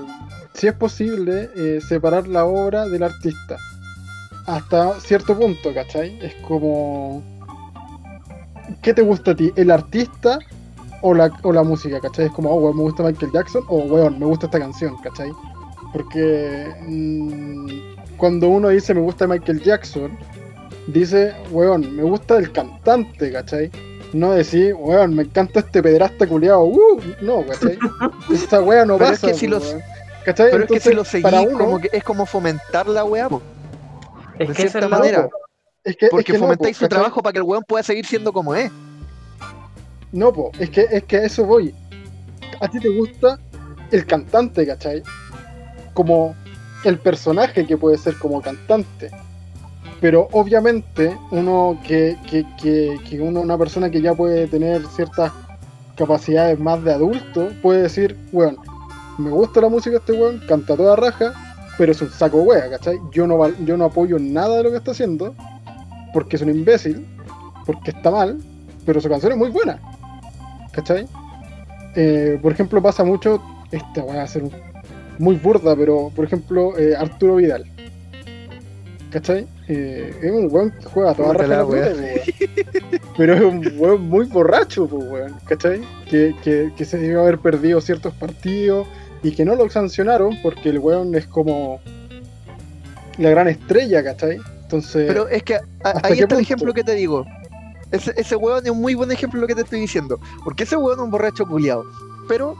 [0.53, 3.57] sí es posible eh, separar la obra del artista.
[4.45, 6.17] Hasta cierto punto, ¿cachai?
[6.21, 7.23] Es como...
[8.81, 9.51] ¿Qué te gusta a ti?
[9.55, 10.39] ¿El artista
[11.01, 12.25] o la, o la música, ¿cachai?
[12.27, 15.31] Es como, oh, weón, me gusta Michael Jackson o, weón, me gusta esta canción, ¿cachai?
[15.93, 17.67] Porque mm,
[18.17, 20.17] cuando uno dice me gusta Michael Jackson,
[20.87, 23.71] dice, weón, me gusta el cantante, ¿cachai?
[24.13, 27.77] No decir, weón, me encanta este pederasta culiado, uh, no, ¿cachai?
[28.33, 29.75] Esa wea no Pero es pasa, que si los-.
[30.25, 30.49] ¿cachai?
[30.51, 33.29] Pero es que si lo seguís, para uno, como que es como fomentar la weá,
[33.29, 33.41] po,
[34.39, 35.29] Es de que cierta es manera.
[35.83, 36.97] es que, es Porque no, fomentáis po, su ¿cachai?
[36.97, 38.71] trabajo para que el weón pueda seguir siendo como es.
[40.11, 41.73] No, po, es que, es que a eso voy.
[42.61, 43.39] A ti te gusta
[43.91, 45.03] el cantante, ¿cachai?
[45.93, 46.35] Como
[46.83, 49.11] el personaje que puede ser como cantante.
[50.01, 52.45] Pero obviamente uno que, que,
[53.09, 55.31] que, uno, una persona que ya puede tener ciertas
[55.95, 58.57] capacidades más de adulto, puede decir, weón,
[59.17, 61.33] me gusta la música de este weón, canta toda raja,
[61.77, 62.97] pero es un saco wea, ¿cachai?
[63.11, 65.35] Yo no, yo no apoyo nada de lo que está haciendo,
[66.13, 67.05] porque es un imbécil,
[67.65, 68.39] porque está mal,
[68.85, 69.79] pero su canción es muy buena.
[70.71, 71.07] ¿Cachai?
[71.95, 74.43] Eh, por ejemplo, pasa mucho, esta va a ser
[75.17, 77.65] muy burda, pero por ejemplo, eh, Arturo Vidal.
[79.11, 79.47] ¿Cachai?
[79.71, 81.65] Eh, es un weón que juega a toda raja la.
[83.15, 85.35] Pero es un weón muy borracho, pues, weón.
[85.45, 85.81] ¿Cachai?
[86.09, 88.87] Que, que, que se debe haber perdido ciertos partidos
[89.21, 91.79] y que no lo sancionaron porque el weón es como
[93.17, 94.39] la gran estrella, ¿cachai?
[94.63, 97.25] Entonces, Pero es que a- ¿Hasta ahí está el ejemplo que te digo.
[97.91, 100.19] Ese, ese weón es un muy buen ejemplo de lo que te estoy diciendo.
[100.43, 101.83] Porque ese weón es un borracho culiado.
[102.27, 102.55] Pero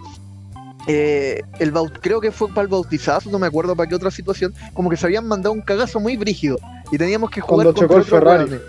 [0.87, 4.11] eh, el baut- creo que fue para el bautizazo, no me acuerdo para qué otra
[4.11, 6.57] situación, como que se habían mandado un cagazo muy brígido.
[6.91, 8.61] Y teníamos que jugar Cuando contra otros weones.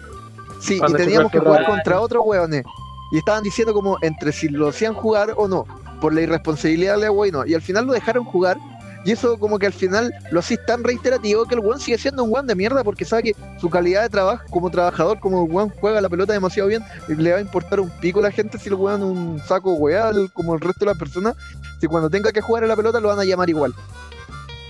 [0.61, 2.65] Sí, Cuando y teníamos que jugar contra otros weones.
[3.13, 5.67] Y estaban diciendo como entre si lo hacían jugar o no,
[6.01, 7.45] por la irresponsabilidad de la wey no.
[7.47, 8.57] Y al final lo dejaron jugar.
[9.03, 12.23] Y eso como que al final lo hacís tan reiterativo que el weón sigue siendo
[12.23, 15.51] un weón de mierda porque sabe que su calidad de trabajo como trabajador, como el
[15.51, 18.59] weón juega la pelota demasiado bien, le va a importar un pico a la gente
[18.59, 21.35] si el weón un saco weal como el resto de las personas.
[21.81, 23.75] Si cuando tenga que jugar a la pelota lo van a llamar igual.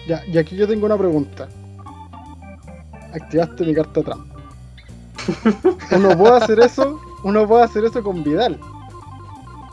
[0.06, 1.48] Ya, y aquí yo tengo una pregunta.
[3.14, 4.35] Activaste mi carta trampa.
[5.96, 8.59] Uno puede hacer eso, uno puede hacer eso con Vidal.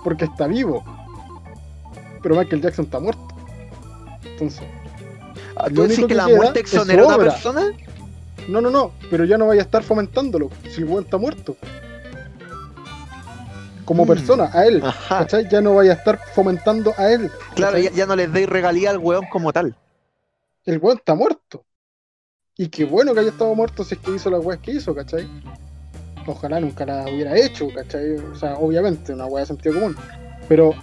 [0.03, 0.83] Porque está vivo.
[2.21, 3.27] Pero Michael Jackson está muerto.
[4.23, 4.63] Entonces,
[5.55, 7.31] Ah, ¿Tú decís que que la muerte exonera a una obra.
[7.31, 7.71] persona?
[8.47, 11.55] no, no, no, pero ya no vaya a estar fomentándolo si el weón está muerto.
[13.85, 14.07] Como Mm.
[14.07, 14.81] persona, a él.
[14.85, 15.19] Ajá.
[15.19, 15.49] ¿Cachai?
[15.49, 17.31] Ya no vaya a estar fomentando a él.
[17.55, 19.75] Claro, ya no les deis regalía al weón como tal.
[20.65, 21.63] el weón está muerto.
[22.57, 24.95] Y qué bueno que haya estado muerto si es que hizo las weas que hizo,
[24.95, 25.27] ¿cachai?
[26.25, 28.15] Ojalá nunca la hubiera hecho, ¿cachai?
[28.15, 29.95] O sea, obviamente, una wea de sentido común.
[30.49, 30.73] Pero,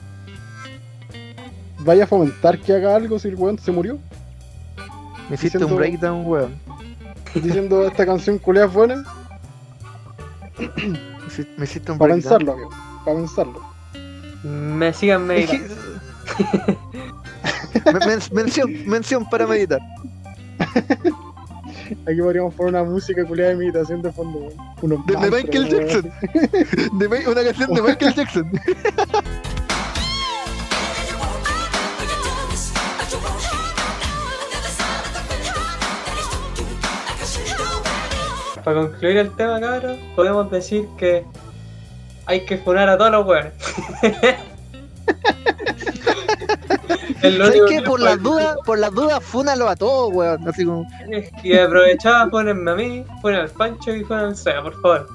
[1.80, 3.98] ¿vaya a fomentar que haga algo si el weón se murió?
[5.28, 6.54] Me hiciste Diciendo- un breakdown, weón.
[7.34, 9.04] Diciendo esta canción es buena.
[11.58, 12.38] me hiciste un Para breakdown.
[12.38, 12.70] pensarlo, amigo.
[13.04, 13.60] Para pensarlo.
[14.44, 15.74] Me sigan meditando.
[17.87, 19.80] Men- men- mención, mención para meditar.
[22.07, 24.49] Aquí podríamos poner una música culiada de meditación de fondo.
[24.83, 25.88] Unos De, Michael weón.
[25.88, 26.12] Jackson.
[26.99, 28.51] De una canción de Michael Jackson.
[38.64, 41.23] Para concluir el tema, cabrón, podemos decir que
[42.25, 43.53] hay que funar a todos los weones.
[47.38, 47.76] ¿Sabes qué?
[47.78, 50.48] que Por las dudas, por las dudas, fúnalo a todos, weón.
[50.48, 50.87] Así como.
[51.42, 55.08] Y aprovechaba, ponenme a mí, ponen al Pancho y ponen al Sea, por favor.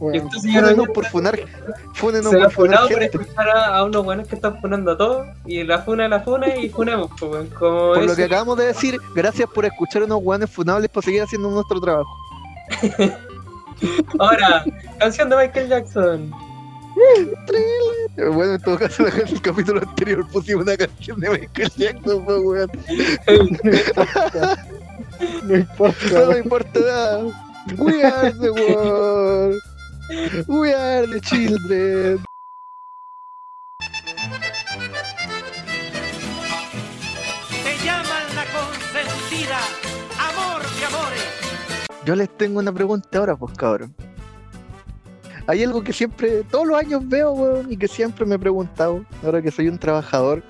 [0.00, 0.14] Y Weón.
[0.16, 1.40] entonces yo no Fúnenos por funar.
[1.94, 5.62] Fúnenos por funar por escuchar a, a unos buenos que están funando a todos y
[5.62, 9.48] la funa la funa y funemos, pues, como Por lo que acabamos de decir, gracias
[9.48, 12.10] por escuchar unos weones funables para seguir haciendo nuestro trabajo.
[14.18, 14.64] Ahora,
[14.98, 16.32] canción de Michael Jackson.
[18.16, 22.24] Eh, Bueno, en todo caso, en el capítulo anterior pusimos una canción de Michael Jackson,
[22.24, 22.70] pues, weón.
[25.44, 27.24] No importa, No importa nada.
[27.78, 29.60] We are the world.
[30.48, 32.18] We are the children.
[37.64, 39.58] Te llaman la consentida,
[40.18, 41.22] amor de amores.
[42.04, 43.94] Yo les tengo una pregunta ahora, pues, cabrón.
[45.46, 49.04] Hay algo que siempre, todos los años veo, weón, y que siempre me he preguntado,
[49.24, 50.42] ahora que soy un trabajador,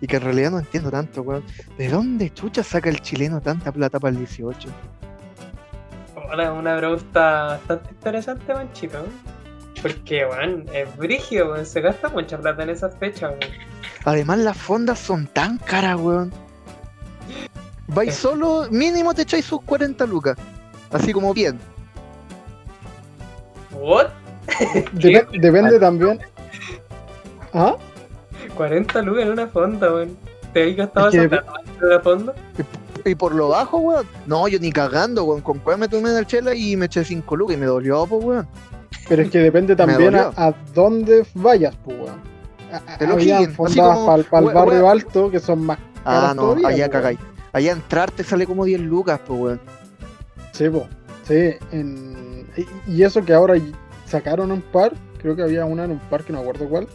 [0.00, 1.44] y que en realidad no entiendo tanto, weón.
[1.78, 4.68] ¿De dónde chucha saca el chileno tanta plata para el 18?
[6.30, 9.04] Hola, una pregunta bastante interesante, manchito.
[9.80, 13.52] Porque, weón, es brigio, weón, se gasta mucha plata en esas fechas, weón.
[14.04, 16.32] Además, las fondas son tan caras, weón.
[17.88, 18.12] Vais Eh.
[18.12, 20.36] solo, mínimo te echáis sus 40 lucas.
[20.90, 21.58] Así como bien.
[23.80, 24.06] ¿What?
[24.94, 26.20] Dep- depende también.
[27.52, 27.76] ¿Ah?
[28.56, 30.16] 40 lucas en una fonda, weón.
[30.52, 32.34] ¿Te has gastado esa plata en una fonda?
[33.04, 34.06] Y por lo bajo, weón.
[34.26, 35.40] No, yo ni cagando, weón.
[35.42, 38.06] Con cuál me tomé en el chela y me eché 5 lucas y me dolió,
[38.06, 38.48] pues, weón.
[39.08, 42.36] Pero es que depende también a, a dónde vayas, pues, weón.
[43.12, 43.98] O'Higgins, así fondas
[44.30, 47.18] para el we- barrio we- alto que son más Ah, no, todavía, allá cagáis.
[47.52, 49.60] Allá entrar te sale como 10 lucas, pues, weón.
[50.52, 50.86] Sí, po.
[51.26, 52.25] Sí, en...
[52.88, 53.54] y- eso que ahora
[54.06, 56.86] sacaron un par, creo que había una en un par que no me acuerdo cuál.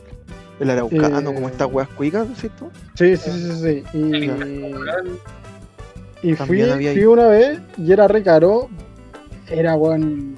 [0.60, 1.34] El araucano, Eh.
[1.34, 2.70] como estas weas cuicas, ¿decís tú?
[2.96, 3.84] Sí, sí, sí, sí.
[3.92, 4.00] sí.
[6.24, 8.70] Y, fui, había fui una vez y era re caro.
[9.48, 10.36] Era, weón,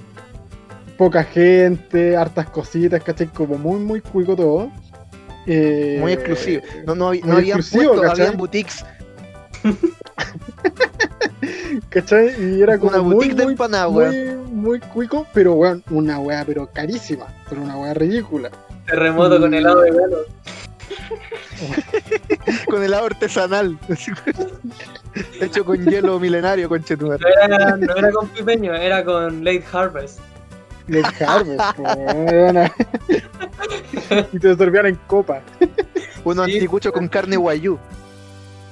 [0.97, 3.27] poca gente, hartas cositas, ¿cachai?
[3.27, 4.71] Como muy, muy cuico todo.
[5.45, 6.63] Eh, Muy exclusivo.
[6.88, 8.25] No, no, había- no habían exclusivo, puestos, ¿cachai?
[8.27, 8.86] habían boutiques.
[11.89, 12.33] ¿Cachai?
[12.57, 14.43] Y era como Una muy, boutique de muy, empanada, weón.
[14.51, 18.49] muy, muy cuico, pero weón, una weá, pero carísima, pero una weá ridícula.
[18.86, 20.17] terremoto con helado de galo.
[22.69, 23.77] Con helado artesanal.
[25.41, 27.19] Hecho con hielo milenario, conchetumar.
[27.21, 30.19] No era, no era con pipeño, era con late harvest.
[30.88, 31.62] Los Harvest,
[34.33, 35.41] y te servían en copa.
[36.25, 36.53] Uno Sí.
[36.55, 37.77] anticucho con carne guayú.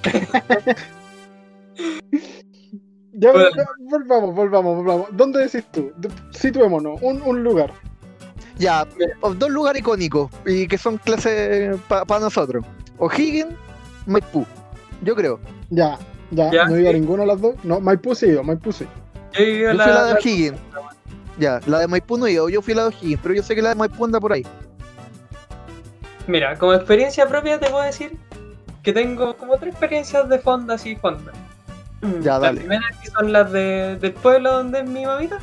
[3.21, 3.49] Ya, Bueno.
[3.55, 5.07] ya, volvamos, volvamos, volvamos.
[5.11, 5.91] ¿Dónde decís tú?
[6.31, 7.71] Situémonos, un, un lugar.
[8.57, 8.87] Ya,
[9.21, 12.65] o- dos lugares icónicos y que son clases para nosotros.
[12.97, 13.53] O'Higgins,
[14.07, 14.43] Maipú.
[15.03, 15.39] Yo creo.
[15.69, 15.99] Ya,
[16.31, 16.99] ya, Ya, no he ido a sí.
[16.99, 17.55] ninguna de las dos.
[17.63, 18.87] No, Maipú sí ido, Maipú sí.
[19.33, 20.57] Yo Yo en fui a la de la, O'Higgins.
[21.37, 23.43] Ya, la de Maipú no he ido, yo fui a la de O'Higgins, pero yo
[23.43, 24.43] sé que la de Maipú anda por ahí.
[26.27, 28.17] Mira, como experiencia propia te puedo decir
[28.81, 30.95] que tengo como tres experiencias de fondas y
[32.01, 32.23] fondas.
[32.23, 32.59] Ya, Las dale.
[32.59, 35.39] primeras que son las de, del pueblo donde es mi mamita,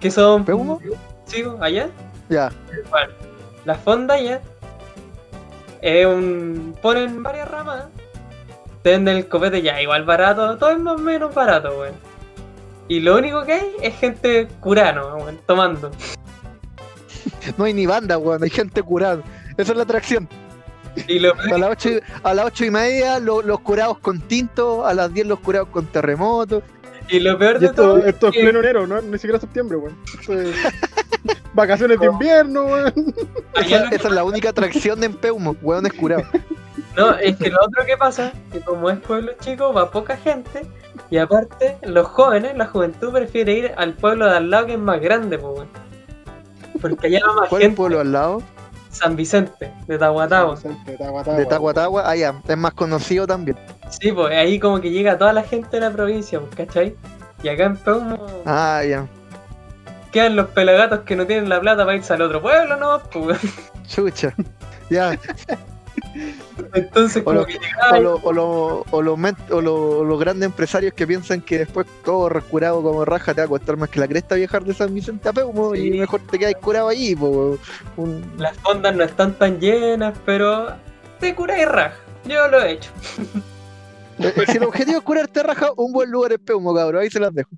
[0.00, 0.44] que son...
[0.44, 0.80] ¿Peumo?
[1.26, 1.88] Sí, allá.
[2.28, 2.50] Ya,
[2.90, 3.12] Bueno,
[3.64, 4.40] las fondas ya
[5.82, 6.74] es un...
[6.80, 7.84] ponen varias ramas,
[8.82, 11.94] te venden el copete ya igual barato, todo es más o menos barato, weón.
[12.88, 15.90] Y lo único que hay es gente curano, weón, tomando.
[17.58, 19.22] no hay ni banda, weón, hay gente curada.
[19.56, 20.28] Esa es la atracción.
[21.06, 24.20] Y lo A las ocho, y- a las ocho y media lo- los curados con
[24.20, 26.62] tinto, a las 10 los curados con terremoto.
[27.08, 29.00] Y lo peor Y de esto, todo esto es que- pleno enero, ¿no?
[29.02, 29.96] Ni siquiera septiembre, weón.
[30.28, 30.28] Es
[31.54, 33.14] Vacaciones de invierno, weón.
[33.54, 36.22] Esa, es la única atracción de Empeumo, weón es curado.
[36.96, 40.62] No, es que lo otro que pasa, que como es pueblo chico, va poca gente,
[41.08, 44.78] y aparte, los jóvenes, la juventud prefiere ir al pueblo de al lado que es
[44.78, 45.68] más grande, pues, weón.
[46.80, 48.42] Porque allá va más ¿Cuál es el gente, pueblo al lado?
[48.90, 50.56] San Vicente, de Tahuatahua.
[50.84, 51.38] De Tahuatahua.
[51.38, 53.56] De Tahuatahua, ah ya, es más conocido también.
[53.88, 56.96] Sí, pues ahí como que llega toda la gente de la provincia, pues, ¿cachai?
[57.42, 59.06] Y acá en Peumo, Ah, ya.
[60.12, 63.00] quedan los pelagatos que no tienen la plata para irse al otro pueblo, ¿no?
[63.10, 63.38] Pues.
[63.88, 64.34] Chucha.
[64.90, 65.16] Ya.
[66.74, 67.58] Entonces, O como lo- que
[67.92, 71.40] O, lo- o lo- o los men- o lo- o los grandes empresarios que piensan
[71.40, 74.64] que después todo recurado como raja te va a costar más que la cresta viajar
[74.64, 77.14] de San Vicente a Peumo y mejor te quedas curado allí.
[77.16, 77.58] po.
[77.96, 80.68] Un- las fondas no están tan llenas, pero
[81.18, 81.96] te cura y raja.
[82.26, 82.90] Yo lo he hecho.
[84.18, 87.00] Eh, Si el objetivo es curarte raja, un buen lugar es Peumo, cabrón.
[87.02, 87.48] Ahí se las dejo.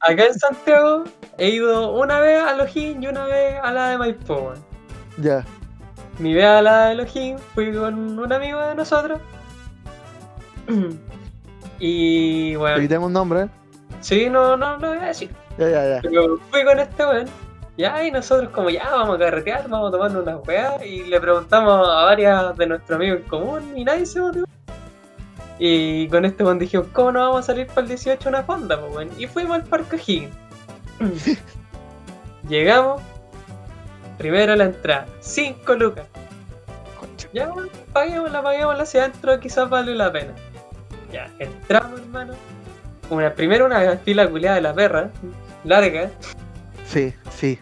[0.00, 1.04] Acá en Santiago
[1.38, 4.32] he ido una vez a Lojín y una vez a la de Maipú.
[4.34, 4.64] weón.
[5.18, 5.44] Ya.
[6.18, 9.20] Mi vez a la de Lojín fui con un amigo de nosotros.
[11.80, 13.48] Y bueno, Evitemos un nombre, ¿eh?
[14.00, 15.30] sí, no, no lo voy a decir.
[15.58, 16.00] Ya, ya, ya.
[16.02, 17.26] Pero fui con este weón.
[17.76, 20.84] Ya, y nosotros como ya vamos a carretear, vamos a tomar unas weas.
[20.84, 24.46] Y le preguntamos a varias de nuestros amigos en común y nadie se motivó.
[25.60, 28.80] Y con este weón dijimos, ¿cómo no vamos a salir para el 18 una fonda,
[28.80, 29.10] pues weón?
[29.16, 30.34] Y fuimos al Parque O'Higgins.
[32.48, 33.00] Llegamos.
[34.18, 36.06] Primero la entrada, 5 lucas.
[36.98, 37.28] Concha.
[37.32, 40.32] Ya, weón, paguémosla, paguémosla, si adentro quizás vale la pena.
[41.12, 42.34] Ya, entramos, hermano.
[43.10, 45.10] Una, primero una fila culiada de la perra,
[45.64, 46.10] larga.
[46.86, 47.58] Sí, sí.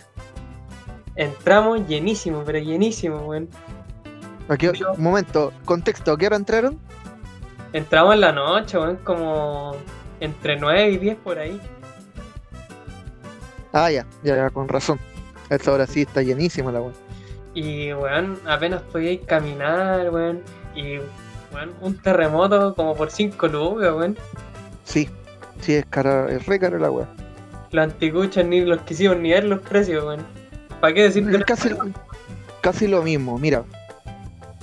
[1.14, 3.49] Entramos llenísimo, pero llenísimo, weón.
[4.49, 6.79] Aquí, Yo- un momento, contexto, ¿a qué hora entraron?
[7.73, 9.77] Entramos en la noche, weón, como
[10.21, 11.61] entre 9 y 10 por ahí.
[13.73, 14.99] Ah, ya, ya, ya, con razón.
[15.51, 16.95] A esta hora sí está llenísima la weón.
[17.55, 20.43] Y, weón, apenas podíais caminar, weón.
[20.75, 20.99] Y,
[21.55, 24.17] weón, un terremoto como por 5 lucas, weón.
[24.85, 25.09] Sí,
[25.61, 27.09] sí, es cara, es re cara la weón.
[27.71, 30.25] Los anticuchos ni los quisimos ni ver los precios, weón.
[30.81, 31.45] ¿Para qué decir que no?
[31.45, 31.71] casi,
[32.61, 33.65] casi lo mismo, mira.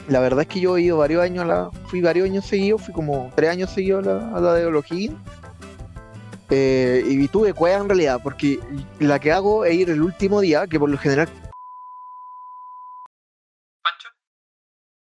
[0.10, 1.72] La verdad es que yo he ido varios años a la.
[1.88, 5.15] Fui varios años seguidos, fui como tres años seguidos a la, a la de O'Higgins.
[6.49, 8.60] Eh, y tuve cueva en realidad, porque
[8.99, 11.27] la que hago es ir el último día, que por lo general.
[13.82, 14.10] Pancho?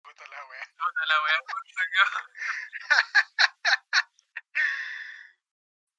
[0.04, 0.64] Puta la weá.
[0.78, 1.42] Puta la weá,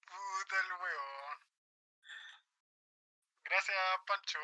[0.06, 1.38] Puta el weón.
[3.44, 3.76] Gracias,
[4.06, 4.38] Pancho.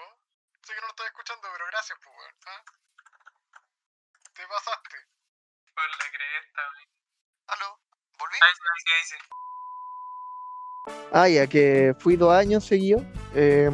[0.63, 2.35] Sé que no lo estás escuchando, pero gracias, pues, weón.
[2.47, 2.63] ¿ah?
[4.35, 4.97] Te pasaste.
[5.75, 6.89] Por la cresta, weón.
[7.47, 7.81] ¿Aló?
[8.19, 8.37] ¿Volví?
[8.43, 9.17] Ahí sí, ahí sí, ahí sí.
[11.13, 13.03] Ah, ya, que fui dos años seguidos,
[13.35, 13.71] eh,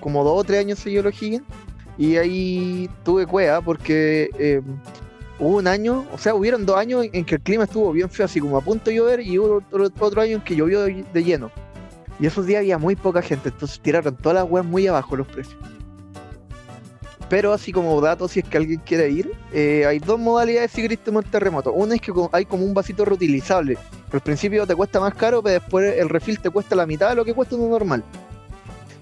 [0.00, 1.44] como dos o tres años seguidos a O'Higgins.
[1.96, 4.60] Y ahí tuve cueva porque eh,
[5.38, 8.26] hubo un año, o sea, hubieron dos años en que el clima estuvo bien feo,
[8.26, 11.24] así como a punto de llover, y hubo otro, otro año en que llovió de
[11.24, 11.50] lleno.
[12.20, 15.26] Y esos días había muy poca gente, entonces tiraron todas las weas muy abajo los
[15.26, 15.58] precios.
[17.28, 20.80] Pero así como datos, si es que alguien quiere ir, eh, hay dos modalidades si
[20.80, 21.72] querés tomar terremoto.
[21.72, 23.76] Una es que hay como un vasito reutilizable.
[24.10, 27.16] Al principio te cuesta más caro, pero después el refill te cuesta la mitad de
[27.16, 28.02] lo que cuesta uno normal.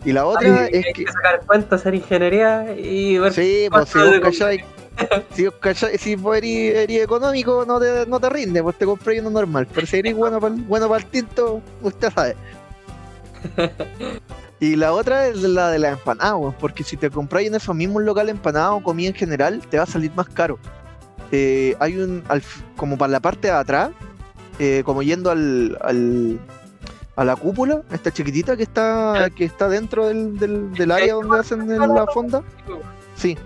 [0.05, 1.05] Y la otra Hay, es hay que...
[1.05, 4.65] que sacar cuenta, hacer ingeniería y ver Sí, pues si vos cachai,
[5.33, 8.87] si vos cachai- si vos eres, eres económico no te, no te rinde, pues te
[8.87, 9.69] compras uno normal.
[9.73, 12.35] Pero si eres bueno para bueno el tinto, usted sabe.
[14.59, 17.75] Y la otra es la de la empanada, weón, porque si te compráis en esos
[17.77, 20.59] mismos locales empanados o comida en general, te va a salir más caro.
[21.31, 22.43] Eh, hay un, al
[22.77, 23.91] como para la parte de atrás,
[24.59, 26.39] eh, como yendo al, al-
[27.17, 31.39] a la cúpula, esta chiquitita que está que está dentro del, del, del área donde
[31.39, 32.43] hacen el- la fonda.
[33.17, 33.37] Sí,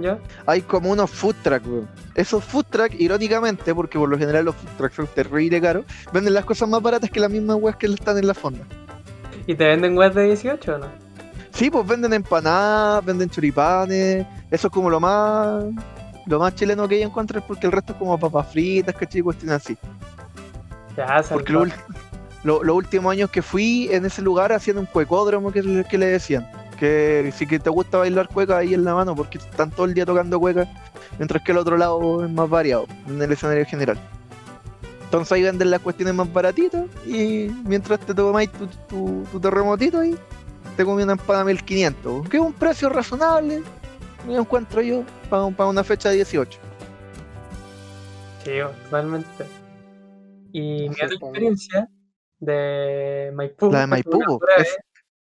[0.00, 0.18] ¿ya?
[0.46, 1.88] hay como unos food truck, weón.
[2.14, 6.34] Esos food truck, irónicamente, porque por lo general los food trucks son terrible caros, venden
[6.34, 8.64] las cosas más baratas que las mismas weas que están en la fonda.
[9.46, 10.86] ¿Y te venden web de 18 o no?
[11.52, 15.64] Sí, pues venden empanadas, venden choripanes, eso es como lo más
[16.26, 19.22] lo más chileno que hay encuentras porque el resto es como papas fritas, ¿cachai?
[19.22, 19.76] Cuestiones así.
[20.96, 21.64] Ya, Porque lo
[22.44, 25.96] lo- los últimos años que fui en ese lugar haciendo un cuecódromo que, le- que
[25.98, 26.48] le decían.
[26.78, 29.94] Que si que te gusta bailar cueca ahí en la mano porque están todo el
[29.94, 30.66] día tocando cueca,
[31.18, 33.96] mientras que el otro lado es más variado en el escenario general.
[35.12, 40.00] Entonces ahí venden las cuestiones más baratitas y mientras te tomáis tu, tu, tu terremotito
[40.00, 40.16] ahí,
[40.74, 43.62] te comí una empanada 1500, que es un precio razonable,
[44.26, 46.58] me encuentro yo, para, para una fecha de 18.
[48.42, 48.50] Sí,
[48.84, 49.44] totalmente.
[50.50, 51.90] Y mi otra experiencia
[52.40, 53.70] de Maipú.
[53.70, 54.40] La de Maipú,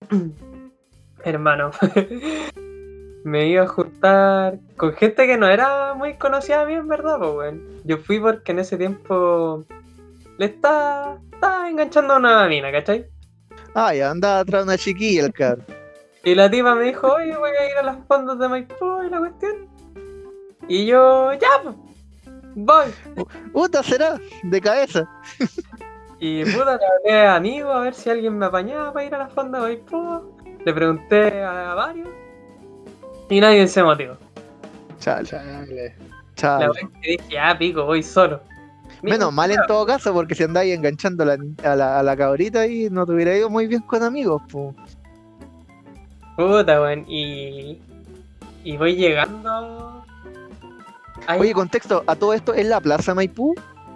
[1.24, 1.72] Hermano,
[3.24, 7.18] me iba a juntar con gente que no era muy conocida a mí, en verdad,
[7.18, 7.62] pues, weón.
[7.84, 9.64] Yo fui porque en ese tiempo
[10.38, 13.06] le estaba, estaba enganchando a una mina, ¿cachai?
[13.74, 15.66] Ah, ya andaba atrás de una chiquilla el cabrón.
[16.24, 19.10] Y la tipa me dijo, oye, voy a ir a las fondas de Maipú y
[19.10, 19.68] la cuestión.
[20.68, 21.74] Y yo, ya, pues,
[22.54, 23.26] voy.
[23.52, 25.08] Puta, será, de cabeza.
[26.20, 29.18] Y puta, le hablé a amigos a ver si alguien me apañaba para ir a
[29.18, 30.38] las fondas de Maipú.
[30.64, 32.08] le pregunté a varios
[33.28, 34.16] y nadie se motivó.
[34.98, 35.94] Chale, Chale.
[36.36, 36.66] chale.
[36.66, 38.40] La es que dije, ah, pico, voy solo.
[39.02, 42.16] Menos mal en todo caso, porque si andáis enganchando a la, a la, a la
[42.16, 44.74] cabrita y no te hubiera ido muy bien con amigos, pues.
[46.36, 47.04] Puta, weón.
[47.08, 47.80] Y.
[48.64, 50.04] Y voy llegando.
[51.38, 53.54] Oye, contexto, a todo esto es la Plaza Maipú.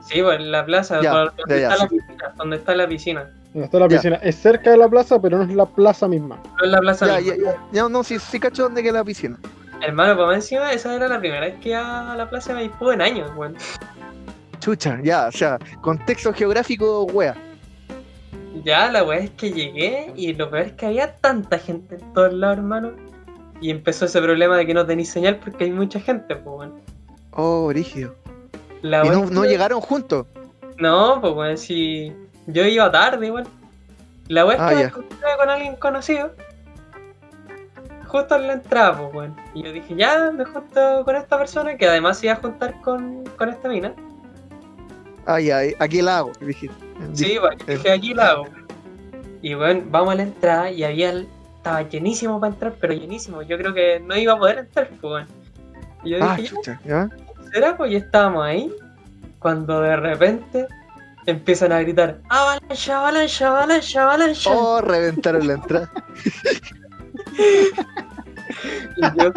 [0.09, 1.97] Sí, pues en la plaza, Ya, por- donde, ya, ya, está la sí.
[1.97, 3.31] piscina, donde está la piscina.
[3.57, 3.97] Donde está la Ya.
[3.97, 4.17] piscina.
[4.17, 6.39] Es cerca de la plaza, pero no es la plaza misma.
[6.59, 7.07] No es la plaza.
[7.07, 7.37] Ya, misma.
[7.37, 9.39] ya, ya, ya, no, sí, sí cacho dónde queda la piscina.
[9.81, 12.57] Hermano, pues más encima, esa era la primera vez que iba a la plaza de
[12.57, 13.57] Maipú en años, weón.
[14.59, 17.35] Chucha, ya, o sea, contexto geográfico, wea.
[18.63, 22.13] Ya, la weá es que llegué y lo peor es que había tanta gente en
[22.13, 22.93] todos lados, hermano.
[23.63, 26.75] Y empezó ese problema de que no tenéis señal porque hay mucha gente, pues, weón.
[27.31, 28.15] Oh, rígido.
[28.83, 30.27] La Y no, no llegaron juntos.
[30.77, 32.13] No, pues weón, si
[32.47, 33.47] yo iba tarde igual.
[34.29, 34.87] La es Ah, que me ya.
[34.89, 36.33] encontré con alguien conocido.
[38.07, 39.37] Justo en la entrada, pues weón.
[39.55, 42.81] Y yo dije, ya me junto con esta persona que además se iba a juntar
[42.83, 43.93] con, con esta mina.
[45.27, 46.71] Ah, ya, aquí la hago, dije.
[47.15, 47.77] Sí, pues, eh.
[47.77, 48.47] dije, aquí la hago.
[49.43, 53.43] Y bueno, vamos a la entrada y había el- estaba llenísimo para entrar, pero llenísimo.
[53.43, 55.27] Yo creo que no iba a poder entrar, pues weón.
[56.05, 57.09] Y yo Ah, dije, chucha, ya.
[57.09, 57.77] "Ya, ¿será?
[57.77, 58.73] Pues y estábamos ahí.
[59.41, 60.67] Cuando de repente
[61.27, 64.51] empiezan a gritar, avalancha, avalancha, avalancha, avalancha.
[64.51, 65.93] Oh, reventaron la entrada.
[69.19, 69.33] Yo,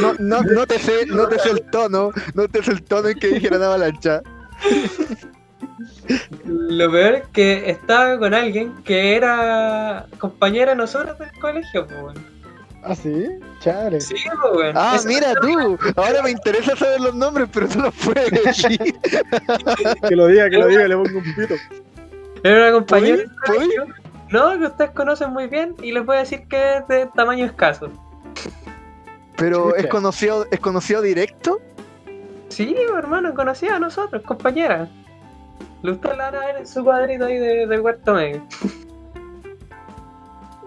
[0.00, 3.08] No, no, no te sé, no te sé el tono, no te sé el tono
[3.08, 4.22] en que dijeron avalancha.
[6.44, 12.18] lo peor es que estaba con alguien que era compañera de nosotros del colegio, pues.
[12.82, 13.26] ¿Ah, sí?
[13.60, 14.00] Chale.
[14.00, 14.14] Sí,
[14.54, 14.72] weón.
[14.76, 18.78] Ah, Esa- mira tú, ahora me interesa saber los nombres, pero tú los puedes decir.
[20.08, 21.54] Que lo diga, que lo diga, le pongo un pito.
[22.44, 23.22] Era una compañera.
[24.30, 27.44] No, que ustedes conocen muy bien y les voy a decir que es de tamaño
[27.46, 27.90] escaso.
[29.36, 31.60] Pero es conocido, es conocido directo.
[32.48, 34.88] Sí, hermano, conocía a nosotros, compañera.
[35.82, 38.42] Le usted la van a ver en su cuadrito ahí de, del cuarto medio.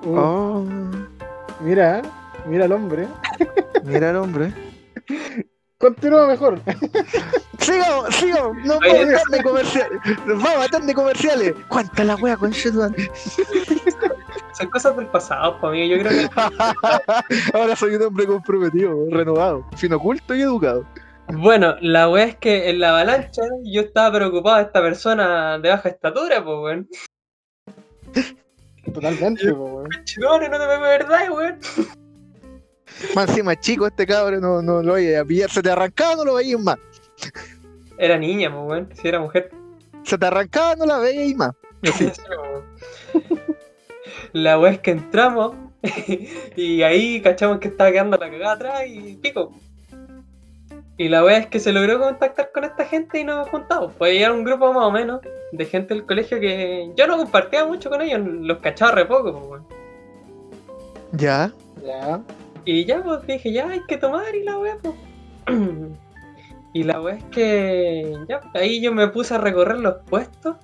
[0.03, 0.65] Uh, Oh,
[1.61, 2.01] Mira,
[2.45, 3.07] mira el hombre.
[3.83, 4.53] mira el hombre.
[5.77, 6.61] Continúa mejor.
[7.59, 9.99] Sigamos, sigamos, no Oye, vamos a estar de comerciales.
[10.25, 11.55] Vamos a estar de comerciales.
[11.67, 12.95] Cuánta la wea con Sheldon.
[14.53, 15.95] Son cosas del pasado, pues amigo.
[15.95, 17.51] Yo creo que.
[17.57, 20.85] Ahora soy un hombre comprometido, renovado, fino oculto y educado.
[21.27, 25.69] Bueno, la wea es que en la avalancha yo estaba preocupado de esta persona de
[25.69, 26.89] baja estatura, pues weón.
[28.85, 29.89] Totalmente, weón.
[30.19, 31.59] No te me verdad, weón.
[33.15, 35.49] Más encima chico este cabrón, no, no lo vaya a pillar.
[35.49, 36.77] Se te arrancaba, no lo veías más.
[37.97, 38.89] Era niña, weón.
[38.93, 39.51] Si era mujer.
[40.03, 41.51] Se te arrancaba, no la veías más.
[41.97, 43.41] Sí, weón.
[44.33, 45.55] La wea es que entramos
[46.55, 49.51] y ahí cachamos que estaba quedando la cagada atrás y pico.
[51.01, 53.91] Y la wea es que se logró contactar con esta gente y nos juntamos.
[53.97, 55.19] Pues era un grupo más o menos
[55.51, 59.33] de gente del colegio que yo no compartía mucho con ellos, los cachaba re poco,
[59.33, 59.65] pues weón.
[61.13, 61.51] Ya.
[61.83, 62.21] Ya.
[62.65, 64.93] Y ya pues dije, ya hay que tomar y la wea pues.
[66.73, 70.57] y la wea es que ya ahí yo me puse a recorrer los puestos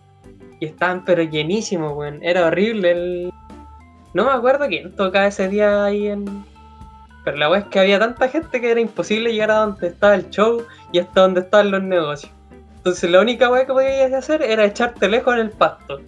[0.60, 2.24] y estaban pero llenísimos, weón.
[2.24, 3.34] Era horrible el.
[4.14, 6.46] No me acuerdo quién tocaba ese día ahí en.
[7.28, 10.16] Pero la wea es que había tanta gente que era imposible llegar a donde estaba
[10.16, 10.64] el show
[10.94, 12.32] y hasta donde estaban los negocios.
[12.78, 16.00] Entonces la única wea que podías hacer era echarte lejos en el pasto.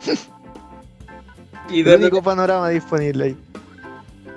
[1.68, 3.36] y El único panorama disponible ahí.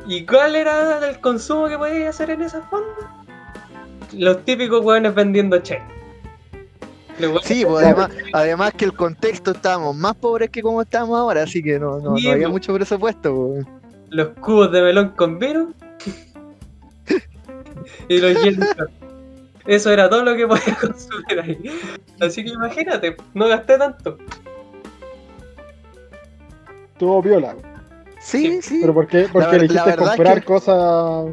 [0.05, 3.23] ¿Y cuál era el consumo que podías hacer en esa fonda?
[4.11, 5.81] Los típicos hueones vendiendo che.
[7.43, 11.63] Sí, pues además, además que el contexto estábamos más pobres que como estamos ahora, así
[11.63, 12.51] que no, no, Sí, no había pues.
[12.51, 13.33] mucho presupuesto.
[13.33, 13.65] pues.
[14.09, 15.69] los cubos de melón con vino
[18.09, 18.67] y los hielos.
[19.65, 21.79] Eso era todo lo que podía consumir ahí.
[22.19, 24.17] Así que imagínate, no gasté tanto.
[26.97, 27.55] Tuvo viola.
[28.19, 28.79] Sí, sí.
[28.81, 29.27] Pero ¿por qué?
[29.31, 31.25] Porque elegiste es comprar que- cosas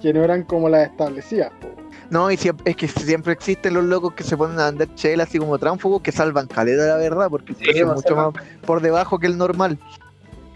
[0.00, 1.50] que no eran como las establecidas.
[1.60, 1.68] po.
[2.10, 5.22] No, y siempre, es que siempre existen los locos que se ponen a vender chela
[5.24, 8.16] así como tránsfugos que salvan caleta, la verdad, porque el Sí, precio es pues, mucho
[8.16, 9.78] más por debajo que el normal.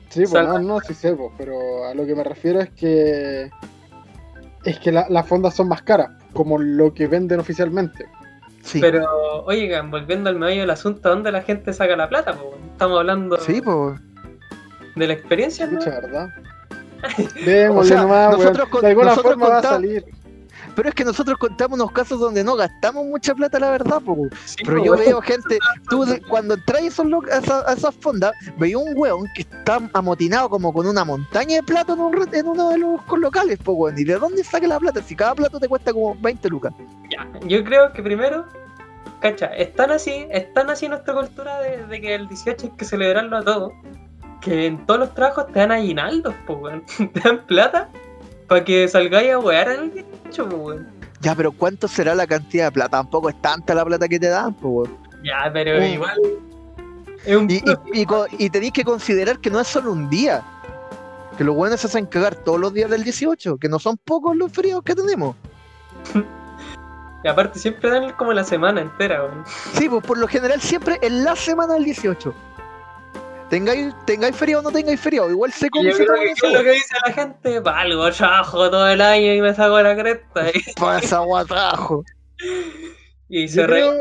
[0.08, 3.50] Sí, pues no, no, sí sé, pues, pero a lo que me refiero es que
[4.64, 8.06] es que la- las fondas son más caras, como lo que venden oficialmente.
[8.62, 9.04] Sí, Pero,
[9.44, 12.32] oigan, volviendo al medio del asunto, ¿dónde la gente saca la plata?
[12.34, 12.56] po?
[12.72, 14.00] Estamos hablando sí, pues.
[14.96, 15.72] de la experiencia, ¿no?
[15.74, 16.28] Mucha verdad.
[17.44, 18.40] Démosle O sea, nomás, weón.
[18.40, 20.04] nosotros con- De alguna nosotros forma va a contamos- salir.
[20.74, 24.16] Pero es que nosotros contamos unos casos donde no gastamos mucha plata, la verdad, po.
[24.44, 25.58] Sí, Pero yo veo gente,
[25.88, 29.42] tú cuando entras a, esos lo- a, esa- a esas fondas, veía un weón que
[29.42, 33.00] está amotinado como con una montaña de plato en, un re- en uno de los
[33.18, 33.98] locales, po, weón.
[33.98, 35.02] ¿Y de dónde saca la plata?
[35.02, 36.72] Si cada plato te cuesta como 20 lucas.
[37.10, 38.46] Ya, yo creo que primero,
[39.20, 42.72] cacha, es tan así, es tan así nuestra cultura de, de que el 18 hay
[42.76, 43.72] que celebrarlo a todo,
[44.40, 46.84] que en todos los trabajos te dan aguinaldos, pues, weón.
[47.12, 47.88] Te dan plata
[48.48, 50.88] para que salgáis a wear el 18, pues, weón.
[51.20, 52.90] Ya, pero ¿cuánto será la cantidad de plata?
[52.98, 54.96] Tampoco es tanta la plata que te dan, po, weón.
[55.22, 55.84] Ya, pero Mm.
[55.84, 56.20] igual.
[57.24, 60.10] Es un Y, y, y, co- y tenéis que considerar que no es solo un
[60.10, 60.42] día.
[61.38, 64.36] Que los buenos se hacen cagar todos los días del 18, que no son pocos
[64.36, 65.34] los fríos que tenemos.
[67.24, 69.44] y aparte siempre dan como la semana entera, weón.
[69.72, 72.34] Sí, pues por lo general siempre en la semana del 18.
[73.54, 76.72] Tengáis, tengáis feriado o no tengáis feriado, igual se come yo creo que lo que
[76.72, 80.72] dice la gente, pa, algo trabajo todo el año y me saco la cresta y,
[80.74, 82.04] Pasa guatajo.
[83.28, 83.80] y se Yo re...
[83.80, 83.94] creo,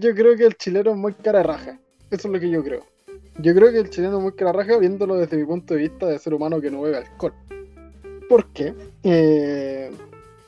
[0.00, 1.78] yo creo que el chileno es muy cara raja.
[2.10, 2.84] Eso es lo que yo creo.
[3.38, 6.06] Yo creo que el chileno es muy cara raja viéndolo desde mi punto de vista
[6.06, 7.34] de ser humano que no bebe alcohol.
[8.28, 8.74] ¿Por qué?
[9.04, 9.92] Eh,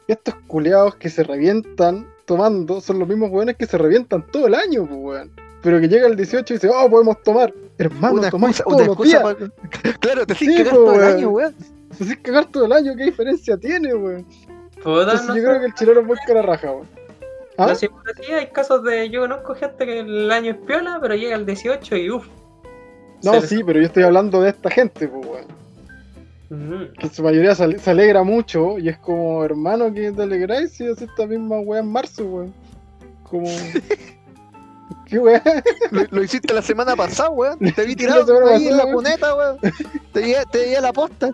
[0.08, 4.56] estos culeados que se revientan tomando son los mismos weones que se revientan todo el
[4.56, 5.32] año, pues, weón.
[5.62, 7.54] Pero que llega el 18 y dice, oh, podemos tomar.
[7.78, 9.52] Hermano, Una tomáis excusa, todos una los excusa días.
[9.92, 11.54] pa- Claro, te haces Sí, cagar po, todo el año, weón.
[11.96, 14.24] Se hace cagar todo el año, ¿qué diferencia tiene, weón?
[14.82, 16.86] Puta, Entonces no yo creo que el chileno es muy cara raja, weón.
[17.56, 17.66] ¿Ah?
[17.66, 17.88] Pero sí,
[18.32, 19.08] hay casos de.
[19.10, 22.26] Yo conozco gente que el año es piola, pero llega el 18 y uff.
[23.24, 25.58] No, sí, pero yo estoy hablando de esta gente, pues, weón.
[26.98, 30.72] Que en su mayoría se, se alegra mucho y es como, hermano, que te alegráis
[30.72, 32.54] si haces esta misma weá en marzo, weón.
[33.24, 33.46] Como.
[35.08, 35.42] ¿Qué weá?
[35.90, 37.58] Lo, lo hiciste la semana pasada, weón.
[37.58, 38.96] Te vi tirado ahí en la weón.
[38.96, 39.58] cuneta, weón.
[40.12, 41.30] Te di, te di a la posta.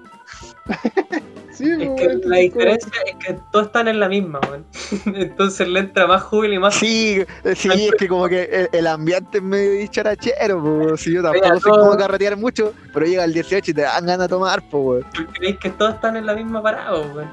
[1.53, 4.65] Sí, Es pues, que weón, la diferencia es que todos están en la misma, weón.
[5.15, 6.75] Entonces le entra más júbilo y más.
[6.75, 7.23] Sí,
[7.55, 10.97] sí, es que como que el, el ambiente es medio dicharachero, po.
[10.97, 13.83] Si yo tampoco Mira, soy todo- como carretear mucho, pero llega el 18 y te
[13.83, 15.07] dan ganas de tomar, po, weón.
[15.15, 17.31] Porque veis que todos están en la misma parada, weón.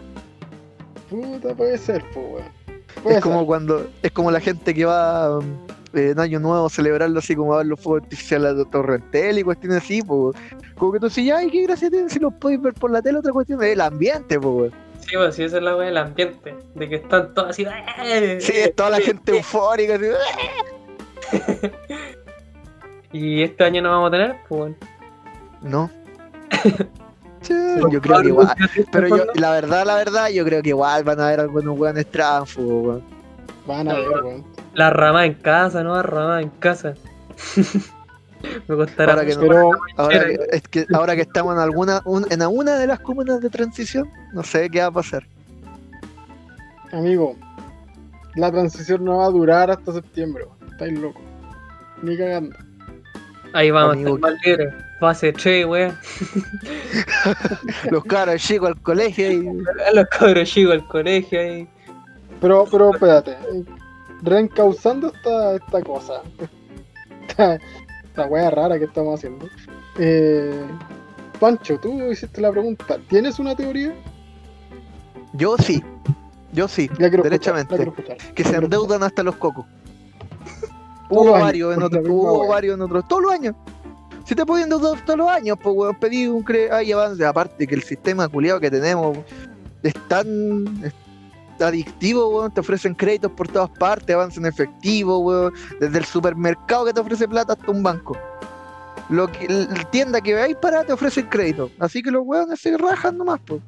[1.09, 2.61] Puta, puede ser, pues, weón.
[3.03, 5.45] Puede Es como cuando, es como la gente que va um,
[5.93, 9.43] en Año Nuevo a celebrarlo así como a ver los fuegos artificiales de Torrentel y
[9.43, 10.33] cuestiones así, po.
[10.77, 13.19] Como que tú decís, ay, qué gracia tiene si los podéis ver por la tele,
[13.19, 14.71] otra cuestión es el ambiente, po, weón.
[14.99, 16.55] Sí, pues sí, esa es la weá del ambiente.
[16.75, 17.65] De que están todos así.
[18.03, 18.37] ¡eh!
[18.39, 20.05] Sí, es toda la gente eufórica, así,
[21.31, 21.69] "Ah".
[23.13, 24.73] Y este año no vamos a tener, pues.
[25.61, 25.89] No.
[27.41, 27.55] Sí,
[27.91, 28.53] yo creo que igual.
[28.91, 32.05] Pero yo, la verdad, la verdad, yo creo que igual van a haber algunos weones
[32.05, 33.03] tránsfugos, weón.
[33.65, 34.45] Van a ver, weón.
[34.73, 36.93] La rama en casa, no la rama en casa.
[38.67, 39.13] Me costará.
[39.13, 42.41] Ahora que, no- Pero, ahora que, es que ahora que estamos en alguna un- en
[42.41, 45.23] alguna de las comunas de transición, no sé qué va a pasar.
[46.91, 47.35] amigo,
[48.35, 50.45] la transición no va a durar hasta septiembre.
[50.71, 51.21] Estáis locos.
[52.01, 52.55] Ni cagando.
[53.53, 54.73] Ahí vamos Amigo, a estar más libres.
[54.99, 55.97] Fase 3, weón.
[57.91, 59.43] Los caros chicos al colegio y
[59.93, 61.67] los cabros chicos al colegio ahí.
[62.41, 63.37] Pero, pero espérate,
[64.23, 66.21] reencauzando esta, esta cosa,
[67.27, 67.59] esta,
[68.03, 69.47] esta wea rara que estamos haciendo.
[69.97, 70.65] Eh,
[71.39, 73.93] Pancho, tú hiciste la pregunta, ¿tienes una teoría?
[75.33, 75.83] yo sí.
[76.53, 77.81] Yo sí, derechamente.
[77.81, 78.17] escuchar.
[78.35, 79.65] que se endeudan hasta los cocos.
[81.09, 83.55] Hubo varios en misma hubo varios en otros, todos los años.
[84.25, 87.67] Si te pueden endeudar todos los años, pues weón, pedí un crédito, ay avance, aparte
[87.67, 89.17] que el sistema culiado que tenemos
[89.83, 90.93] es tan es
[91.67, 96.85] adictivo, weón, te ofrecen créditos por todas partes, avance en efectivo, weón, desde el supermercado
[96.85, 98.17] que te ofrece plata hasta un banco.
[99.09, 101.69] Lo que, la tienda que veáis para te ofrecen crédito.
[101.79, 103.61] Así que los weones se rajan nomás, pues.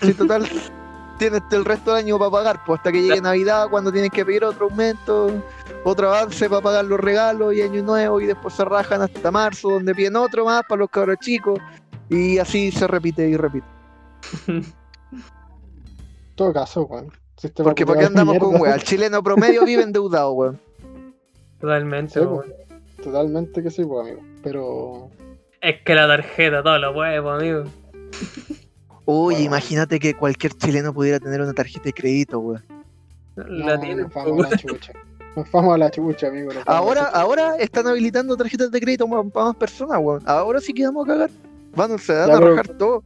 [0.00, 0.48] Si total
[1.18, 4.24] tienes el resto del año para pagar, pues hasta que llegue Navidad, cuando tienes que
[4.24, 5.42] pedir otro aumento,
[5.82, 9.70] otro avance para pagar los regalos y año nuevo, y después se rajan hasta marzo,
[9.70, 11.58] donde piden otro más para los cabros chicos,
[12.08, 13.66] y así se repite y repite.
[14.46, 14.64] En
[16.36, 17.23] todo caso, weón.
[17.36, 18.74] Sistema Porque ¿para qué andamos con weón?
[18.74, 20.60] El chileno promedio vive endeudado, weón.
[21.60, 22.44] Totalmente, Sí, weón.
[23.02, 24.22] Totalmente que sí, pues, amigo.
[24.42, 25.10] Pero.
[25.60, 27.64] Es que la tarjeta todo lo puede, pues, amigo.
[29.06, 29.40] Uy, Bueno.
[29.46, 32.64] imagínate que cualquier chileno pudiera tener una tarjeta de crédito, weón.
[33.36, 34.50] La no, tiene, nos pues, a weón.
[34.50, 34.92] la chucha.
[35.36, 36.52] Nos vamos a la chucha, amigo.
[36.52, 37.20] a Ahora, chucha.
[37.20, 40.22] ahora están habilitando tarjetas de crédito para más personas, weón.
[40.26, 41.30] Ahora sí que vamos a cagar.
[41.74, 43.02] Van, se van Ya, a pero- rajar todo.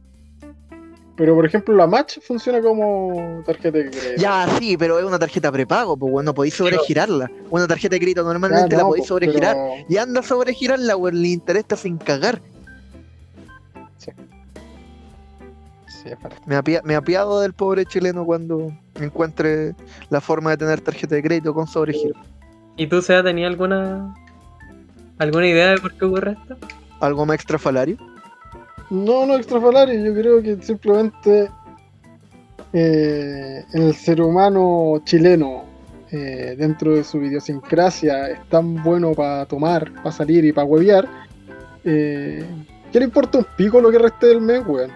[1.19, 4.21] Pero, por ejemplo, la Match funciona como tarjeta de crédito.
[4.21, 6.23] Ya, sí, pero es una tarjeta prepago, pues, weón.
[6.23, 7.29] No podéis sobregirarla.
[7.49, 9.53] Una tarjeta de crédito normalmente Ya, la podéis po, sobregirar.
[9.53, 11.17] pero- Y anda a sobregirarla, weón.
[11.17, 12.41] El interés está sin cagar.
[15.87, 19.75] Sí, es para- Me, apia- me apiado del pobre chileno cuando encuentre
[20.09, 22.15] la forma de tener tarjeta de crédito con sobregiro.
[22.77, 24.15] ¿Y tú, Seba, tenías alguna
[25.17, 26.55] alguna idea de por qué ocurre esto?
[27.01, 27.97] ¿Algo más extrafalario?
[28.89, 31.49] No, no extrafalario, yo creo que simplemente
[32.73, 35.65] eh, el ser humano chileno,
[36.11, 41.07] eh, dentro de su idiosincrasia, es tan bueno para tomar, para salir y para huevear,
[41.85, 42.43] eh,
[42.91, 44.91] ¿qué le importa un pico lo que reste del mes, weón?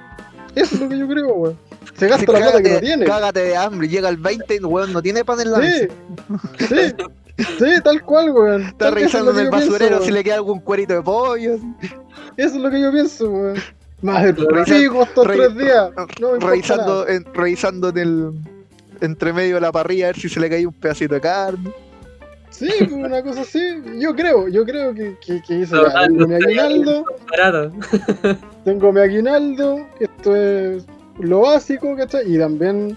[0.56, 1.58] Eso es lo que yo creo, weón.
[1.96, 3.06] Se gasta la plata que no tiene.
[3.06, 5.64] cágate de hambre, llega el 20 y el weón no tiene pan en la Sí,
[5.64, 6.96] mesa.
[7.38, 8.64] sí, sí, tal cual, weón.
[8.64, 11.56] Está revisando en el pienso, basurero si le queda algún cuerito de pollo.
[12.38, 13.56] Eso es lo que yo pienso, weón.
[14.02, 15.92] Más el pico estos re- tres días.
[16.20, 18.32] No me importa revisando, en, revisando en el
[19.02, 21.72] entre medio de la parrilla a ver si se le cae un pedacito de carne.
[22.50, 23.60] Sí, pues, una cosa así.
[24.00, 25.94] Yo creo, yo creo que, que, que hice No, ya.
[25.96, 27.06] ah, Tengo no mi aguinaldo,
[28.64, 30.86] tengo mi aguinaldo, esto es
[31.20, 32.34] lo básico, ¿cachai?
[32.34, 32.96] Y también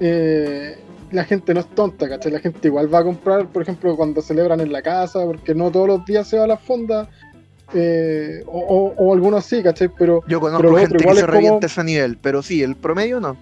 [0.00, 0.78] eh,
[1.10, 2.32] la gente no es tonta, ¿cachai?
[2.32, 5.70] La gente igual va a comprar, por ejemplo, cuando celebran en la casa, porque no
[5.70, 7.08] todos los días se va a la fonda.
[7.74, 9.88] Eh, o, o- o algunos sí, ¿cachai?
[9.98, 12.62] Pero, Yo conozco Pero gente otro que se es como- revienta ese nivel, pero sí,
[12.62, 13.36] el promedio no.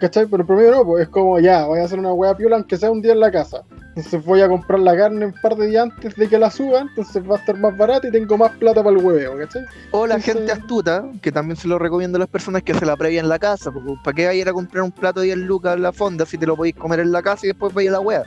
[0.00, 0.26] ¿cachai?
[0.26, 2.76] Pero el promedio no, pues es como ya, voy a hacer una hueá piola aunque
[2.76, 3.62] sea un día en la casa.
[3.96, 6.88] Entonces voy a comprar la carne un par de días antes de que la suban,
[6.88, 9.62] entonces va a estar más barata y tengo más plata para el hueveo, ¿cachai?
[9.92, 12.84] O la Entonces- gente astuta, que también se lo recomiendo a las personas que se
[12.84, 13.70] la previa en la casa.
[13.70, 15.92] porque ¿Para qué vaya a ir a comprar un plato de 10 lucas en la
[15.92, 18.24] fonda si te lo podéis comer en la casa y después vaya a la wea?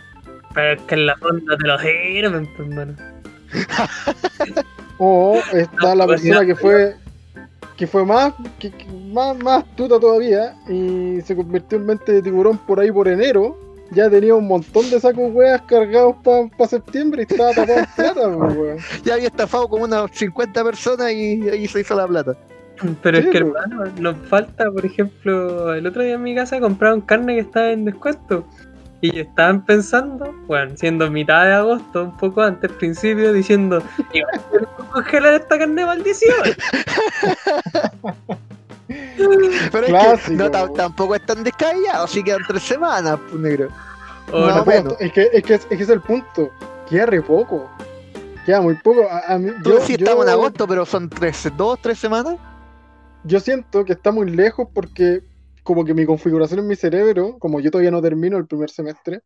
[0.53, 2.93] Pero es que en la fonda te lo sirven, pues, hermano.
[4.99, 6.95] O está la persona que fue
[7.77, 12.21] que fue más, que, que más, más astuta todavía y se convirtió en mente de
[12.23, 13.55] tiburón por ahí por enero.
[13.91, 18.27] Ya tenía un montón de sacos weas cargados para septiembre y estaba tapado en plata,
[18.27, 18.77] weón.
[19.05, 22.35] Ya había estafado como unas 50 personas y ahí se hizo la plata.
[23.01, 26.59] Pero Sí, es que, hermano, nos falta, por ejemplo, el otro día en mi casa
[26.59, 28.45] compraron carne que estaba en descuento.
[29.01, 33.81] Y estaban pensando, bueno, siendo mitad de agosto, un poco antes, principio, diciendo,
[34.11, 36.35] igual tenemos que congelar esta carne de maldición.
[39.71, 40.73] Pero es Clásico, que no, ta- weón.
[40.75, 43.69] tampoco es tan descabellado, así quedan tres semanas, pues negro.
[44.31, 44.95] No, no, bueno.
[44.99, 46.49] Es, que, es, que, es que ese es el punto.
[46.89, 47.69] Queda re poco.
[48.45, 49.07] Queda muy poco.
[49.09, 51.97] A, a mí- Tú yo, sí yo- estamos en agosto, pero son tres, dos, tres
[51.99, 52.35] semanas.
[53.23, 55.21] yo siento que está muy lejos porque
[55.67, 59.19] como que mi configuración en mi cerebro, como yo todavía no termino el primer semestre,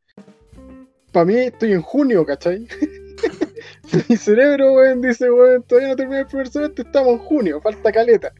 [1.11, 2.67] para mí estoy en junio, ¿cachai?
[4.09, 7.91] mi cerebro, weón, dice, weón, todavía no termino el primer semestre, estamos en junio, falta
[7.91, 8.33] caleta.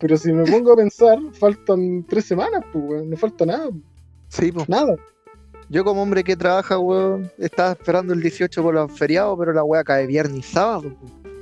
[0.00, 3.70] Pero si me pongo a pensar, faltan tres semanas, pues, weón, no falta nada,
[4.30, 4.68] Sí, pues.
[4.68, 4.96] nada.
[5.68, 9.62] Yo como hombre que trabaja, weón, estaba esperando el 18 por los feriados, pero la
[9.62, 10.92] wea cae viernes y sábado.
[11.00, 11.33] po.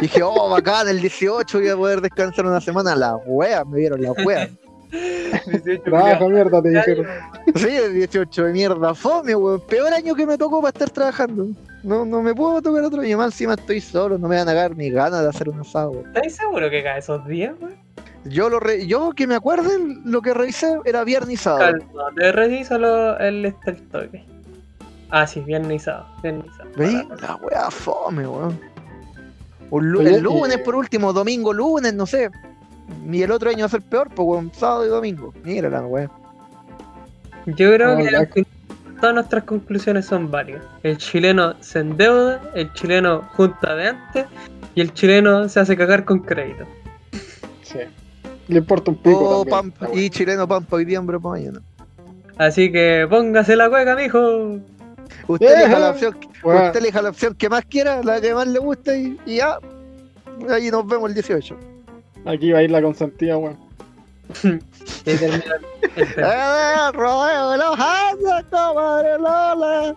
[0.00, 2.94] Dije, oh, bacán, el 18 voy a poder descansar una semana.
[2.94, 4.48] La wea, me vieron la wea.
[5.46, 7.06] 18 Trabaja mierda, te dijeron.
[7.56, 9.60] Sí, el 18 de mierda, fome, weón.
[9.68, 11.46] Peor año que me tocó para estar trabajando.
[11.82, 14.54] No, no me puedo tocar otro año más, encima estoy solo, no me van a
[14.54, 15.90] dar ni ganas de hacer un asado.
[15.90, 16.06] weón.
[16.16, 17.74] ¿Estás seguro que cae esos días, güey?
[18.26, 21.72] Yo, lo re- yo que me acuerden, lo que revisé era viernes y sábado.
[21.78, 24.24] Calma, te reviso lo- el, este, el toque.
[25.10, 26.06] Ah, sí, viernes y sábado.
[26.22, 26.70] Viernes y sábado.
[26.76, 27.02] ¿Veis?
[27.04, 28.58] Para- La wea fome, weón.
[29.70, 32.30] Un Oye, el lunes, eh, por último, domingo, lunes, no sé.
[33.10, 35.32] Y el otro año va a ser peor, pues, weón, sábado y domingo.
[35.42, 36.10] Mira la wea.
[37.46, 38.46] Yo creo Ah, que
[39.00, 40.62] todas nuestras conclusiones son válidas.
[40.82, 44.26] El chileno se endeuda, el chileno junta de antes
[44.74, 46.64] y el chileno se hace cagar con crédito.
[47.62, 47.78] Sí.
[48.48, 49.40] Le importa un pico.
[49.40, 51.60] Oh, también, Pampa, y chileno Pampa hoy día, hombre, para mañana.
[52.36, 54.58] Así que póngase la cueca, mijo.
[55.26, 58.46] Usted elija la opción, Weón, usted elija la opción que más quiera, la que más
[58.46, 59.58] le guste y, y ya.
[60.50, 61.56] Ahí nos vemos el 18.
[62.26, 63.58] Aquí va a ir la consentida, weón.
[65.06, 65.42] ¡Eh,
[66.92, 69.94] rodeo de los años, comadre Lola!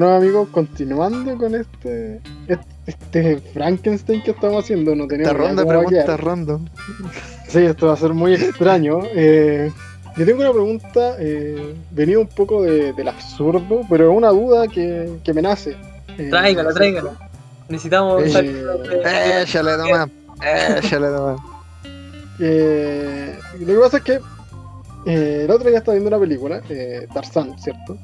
[0.00, 5.48] Bueno amigos, continuando con este, este este Frankenstein que estamos haciendo, no Esta teníamos idea
[5.48, 6.24] ronda, cómo va a pregunta, quedar.
[6.24, 6.58] ronda.
[7.48, 9.00] Sí, esto va a ser muy extraño.
[9.12, 9.72] Eh,
[10.16, 14.68] yo tengo una pregunta, eh, venía un poco de- del absurdo, pero es una duda
[14.68, 15.76] que, que me nace.
[16.16, 17.12] Eh, Tráigalo, tráigalo.
[17.68, 20.08] Necesitamos Eh, Échale nomás.
[20.78, 21.40] Échale nomás.
[22.38, 24.20] Eh, lo que pasa es que
[25.06, 27.96] eh, el otro día estaba viendo una película, eh, Tarzán, ¿cierto?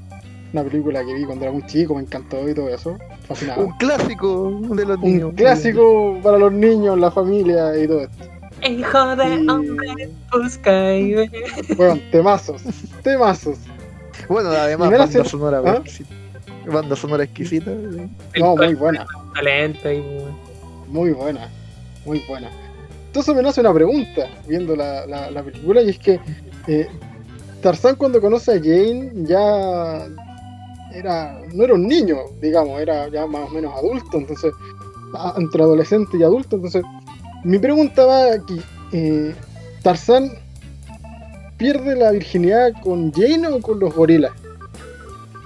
[0.55, 2.97] Una película que vi cuando era muy chico, me encantó y todo eso.
[3.27, 3.65] Fascinado.
[3.67, 5.33] Un clásico de los Un niños.
[5.35, 8.25] clásico para los niños, la familia y todo esto.
[8.63, 11.31] Hijo de Y- hombre, busca y ve.
[11.77, 12.63] Bueno, temazos,
[13.03, 13.59] temazos.
[14.29, 15.73] Bueno, además, Y banda sonora ¿Ah?
[15.73, 16.15] exquisita.
[16.67, 17.71] Banda sonora exquisita.
[18.39, 20.37] No, muy buena, Talento weón.
[20.87, 21.49] muy buena,
[22.07, 22.49] muy buena.
[23.09, 26.21] Entonces me nace una pregunta viendo la, la- la película y es que
[26.69, 26.87] eh,
[27.61, 30.07] Tarzán cuando conoce a Jane ya
[30.95, 34.53] era no era un niño, digamos, era ya más o menos adulto, entonces
[35.37, 36.83] entre adolescente y adulto, entonces
[37.45, 38.61] mi pregunta va aquí,
[38.93, 39.35] eh,
[39.83, 40.31] Tarzán
[41.57, 44.33] pierde la virginidad con Jane o con los gorilas?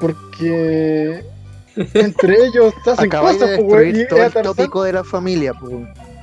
[0.01, 1.24] Porque
[1.76, 5.05] entre ellos hacen Acabáis de cosas, pues, güey, y destruir todo el tópico de la
[5.05, 5.74] familia, pues.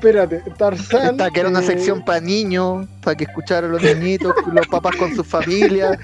[0.06, 1.12] Espérate, Tarzán.
[1.12, 4.96] Esta que era una eh, sección para niños, para que escucharan los niñitos, los papás
[4.98, 5.98] con sus familias.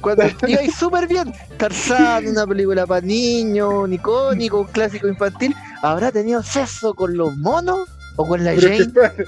[0.00, 1.32] Cuando iba ahí súper bien.
[1.56, 5.54] Tarzán, una película para niños, un icónico, un clásico infantil.
[5.82, 8.82] ¿Habrá tenido sexo con los monos o con la Pero, que, Jane?
[8.84, 9.24] espérate,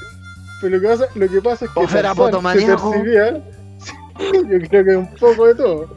[0.61, 3.45] pero lo, que pasa, lo que pasa es que O Tarzán se percibía.
[4.51, 5.95] Yo creo que un poco de todo.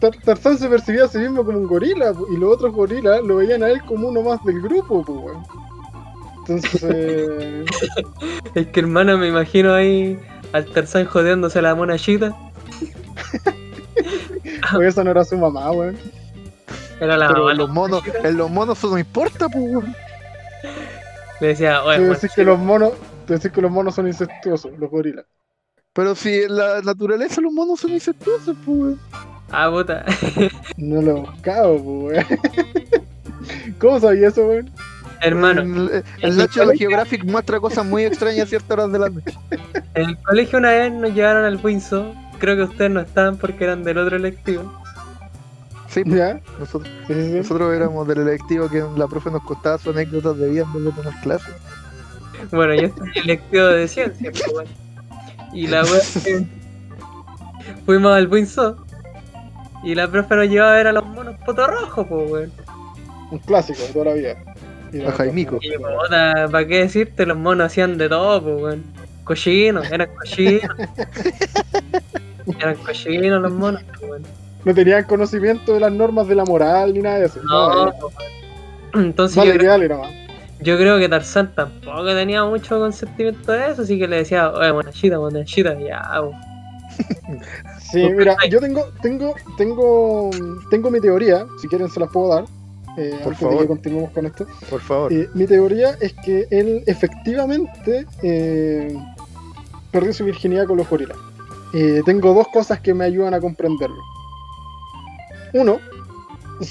[0.00, 3.36] Tar- Tarzán se percibía a sí mismo como un gorila y los otros gorilas lo
[3.36, 5.36] veían a él como uno más del grupo, pues,
[6.48, 7.66] Entonces.
[8.54, 10.18] Es que hermano, me imagino ahí
[10.52, 12.36] al Tarzán jodeándose a la mona chita.
[14.72, 15.96] pues esa no era su mamá, weón.
[17.00, 17.52] Era la Pero mamá.
[17.52, 19.64] en los monos, en los monos eso no importa, pues.
[19.64, 19.94] weón.
[21.40, 22.42] Le decía, oye, Tú decís que chita".
[22.44, 22.92] los monos.
[23.26, 25.24] Tú decís que los monos son incestuosos, los gorilas.
[25.94, 28.78] Pero si en la naturaleza los monos son incestuosos, pues.
[28.78, 29.00] weón.
[29.50, 30.04] Ah, puta.
[30.76, 32.40] No lo he buscado, pues, weón.
[33.78, 34.70] ¿Cómo sabía eso, weón?
[35.22, 39.38] Hermano, El, el National Geographic muestra cosas muy extrañas a ciertas horas de la noche.
[39.94, 42.12] en el colegio una vez nos llevaron al Windsor.
[42.38, 44.82] Creo que ustedes no estaban porque eran del otro electivo.
[45.88, 46.40] Sí, pues, ¿Ya?
[46.58, 50.72] nosotros, nosotros éramos del electivo que la profe nos contaba sus anécdotas de vida en
[50.72, 51.54] vez de tener clases.
[52.50, 54.70] Bueno, yo estoy en el electivo de ciencias, pues, bueno.
[55.52, 56.46] Y la wea que
[57.86, 58.76] fuimos al Windsor.
[59.84, 62.52] Y la profe nos llevaba a ver a los monos potorrojos, pues, weón.
[63.30, 64.51] Un clásico de toda la vida.
[64.92, 65.58] Y A Jaimico.
[65.60, 67.26] Y puta, ¿para qué decirte?
[67.26, 68.84] Los monos hacían de todo, pues, weón.
[69.24, 70.76] Cochinos, eran cochinos.
[72.58, 74.22] eran cochinos los monos, pues, weón.
[74.64, 77.40] No tenían conocimiento de las normas de la moral ni nada de eso.
[77.42, 79.06] No, No, pues, weón.
[79.06, 79.88] Entonces Vale, yo, creo, dale
[80.60, 84.72] yo creo que Tarzán tampoco tenía mucho consentimiento de eso, así que le decía, oye,
[84.72, 86.36] monachita, monachita, ya, pues.
[87.90, 90.30] Sí, mira, yo tengo, tengo, tengo,
[90.70, 92.44] tengo mi teoría, si quieren se las puedo dar,
[92.98, 93.54] eh, Por antes favor.
[93.54, 94.46] de que continuemos con esto.
[94.70, 95.12] Por favor.
[95.12, 98.96] Eh, mi teoría es que él efectivamente eh,
[99.90, 101.16] perdió su virginidad con los gorilas.
[101.74, 104.00] Eh, tengo dos cosas que me ayudan a comprenderlo.
[105.54, 105.78] Uno,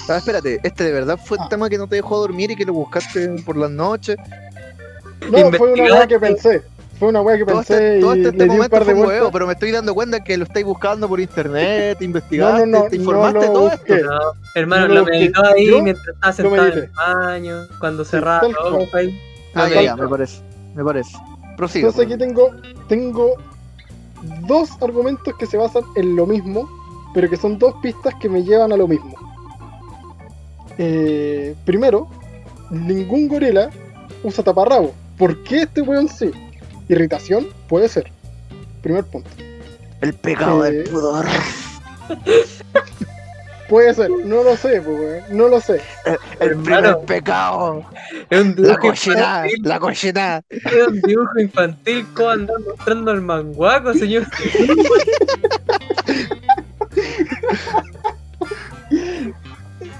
[0.08, 1.48] Ah, espérate, este de verdad fue el Ah.
[1.50, 4.16] tema que no te dejó dormir y que lo buscaste por las noches.
[5.30, 6.62] no, fue una weá que pensé.
[7.02, 8.84] Fue una weá que Todo pensé este, todo y este, le di un momento par
[8.84, 9.32] de fue un huevo, vueltas.
[9.32, 12.84] pero me estoy dando cuenta que lo estáis buscando por internet, No, investigaste, no, no,
[12.84, 13.78] te no informaste lo todo esto.
[13.88, 14.02] busqué.
[14.54, 18.04] Hermano, No, lo que meditó ahí yo mientras estaba lo sentado en el baño, cuando
[18.04, 18.54] cerraba cual.
[18.74, 19.20] ojos ahí.
[19.54, 20.42] Ah, Lo ya, ya, me parece.
[20.76, 21.16] Me parece.
[21.56, 21.86] Prosigue.
[21.88, 22.50] Entonces aquí tengo,
[22.86, 23.34] tengo
[24.46, 26.70] dos argumentos que se basan en lo mismo,
[27.14, 29.12] pero que son dos pistas que me llevan a lo mismo.
[30.78, 32.06] Eh, primero,
[32.70, 33.70] ningún gorila
[34.22, 34.94] usa taparrabo.
[35.18, 36.30] ¿Por qué este weón sí?
[36.88, 38.10] Irritación puede ser.
[38.82, 39.30] Primer punto.
[40.00, 41.24] El pecado Eh, del pudor.
[43.68, 45.80] Puede ser, no lo sé, pues, no lo sé.
[46.40, 47.00] El primer hermano.
[47.06, 47.84] pecado.
[48.28, 49.46] Es un La cochinada.
[49.62, 50.42] La cochinada.
[50.50, 54.26] es un dibujo infantil, ¿cómo andar mostrando el manguaco, señor?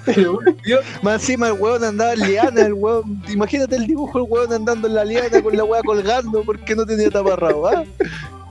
[0.04, 0.38] Pero,
[1.02, 3.22] Más encima el hueón andaba en liana, el hueón.
[3.28, 6.84] Imagínate el dibujo, el hueón andando en la liana con la hueá colgando porque no
[6.86, 7.84] tenía taparrabo, ¿ah?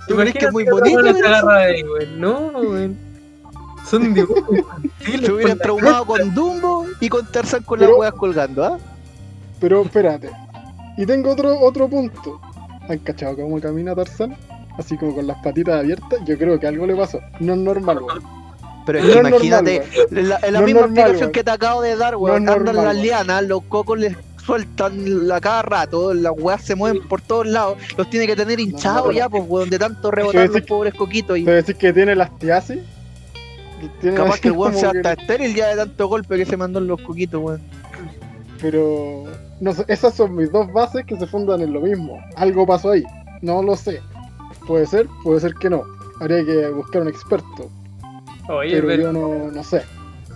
[0.07, 1.01] ¿Tú crees que es muy bonito?
[1.03, 2.07] de ahí, güey.
[2.17, 2.91] No, güey.
[3.89, 5.25] Son dibujos infantiles.
[5.25, 8.77] Se hubieran traumado con Dumbo y con Tarzan con Pero- las hueas colgando, ¿ah?
[9.59, 10.29] Pero espérate.
[10.97, 12.39] Y tengo otro, otro punto.
[12.89, 14.35] ¿Han cachado cómo camina Tarzán?
[14.77, 16.19] Así como con las patitas abiertas.
[16.25, 17.19] Yo creo que algo le pasó.
[17.39, 18.40] No es normal, weón.
[18.85, 20.29] Pero es No que es normal, imagínate, weón.
[20.29, 22.43] la, en la No es misma normal, explicación que te acabo de dar, weón.
[22.43, 26.73] es andan normal, las lianas, los cocos les sueltan la cada rato, las weas se
[26.75, 29.11] mueven por todos lados, los tiene que tener hinchados no.
[29.11, 32.79] ya, pues weón, de tanto rebotar los pobres coquitos y ¿Te decís que tiene lastiasis?
[33.99, 36.57] Tiene capaz que el weón sea que- hasta estéril ya de tanto golpe que se
[36.57, 37.61] mandó en los coquitos, weón.
[38.59, 39.23] Pero
[39.59, 42.19] no sé, esas son mis dos bases que se fundan en lo mismo.
[42.35, 43.03] Algo pasó ahí,
[43.41, 44.01] no lo sé.
[44.67, 45.83] Puede ser, puede ser que no.
[46.19, 47.69] Habría que buscar un experto,
[48.49, 49.83] Oye, pero pero yo no, no sé.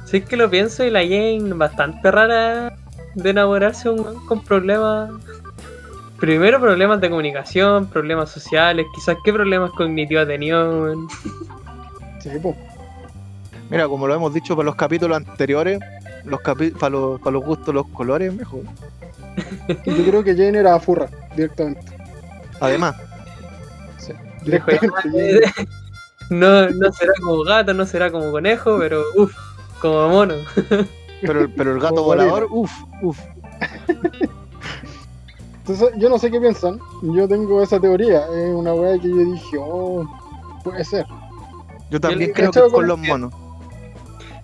[0.05, 2.77] Si es que lo pienso y la Jane bastante rara
[3.15, 5.09] de enamorarse de un con problemas.
[6.19, 10.93] Primero problemas de comunicación, problemas sociales, quizás qué problemas cognitivos ha tenido.
[12.19, 12.55] Sí, po.
[13.69, 15.79] Mira, como lo hemos dicho para los capítulos anteriores,
[16.23, 18.61] los capi- para, los, para los gustos, los colores, mejor.
[19.85, 21.81] Yo creo que Jane era furra, directamente.
[22.61, 22.95] Además,
[23.97, 25.41] Sí, directamente.
[26.29, 29.33] "Ya, Jane- No, no será como gato, no será como conejo, pero uff,
[29.81, 30.35] como mono.
[31.21, 32.71] pero, el- pero el gato Como volador, uff,
[33.01, 33.19] uff.
[35.57, 36.79] Entonces, yo no sé qué piensan.
[37.01, 38.25] Yo tengo esa teoría.
[38.27, 40.07] Es una weá que yo dije, oh,
[40.63, 41.05] puede ser.
[41.89, 43.33] Yo también Yo- creo que con los monos.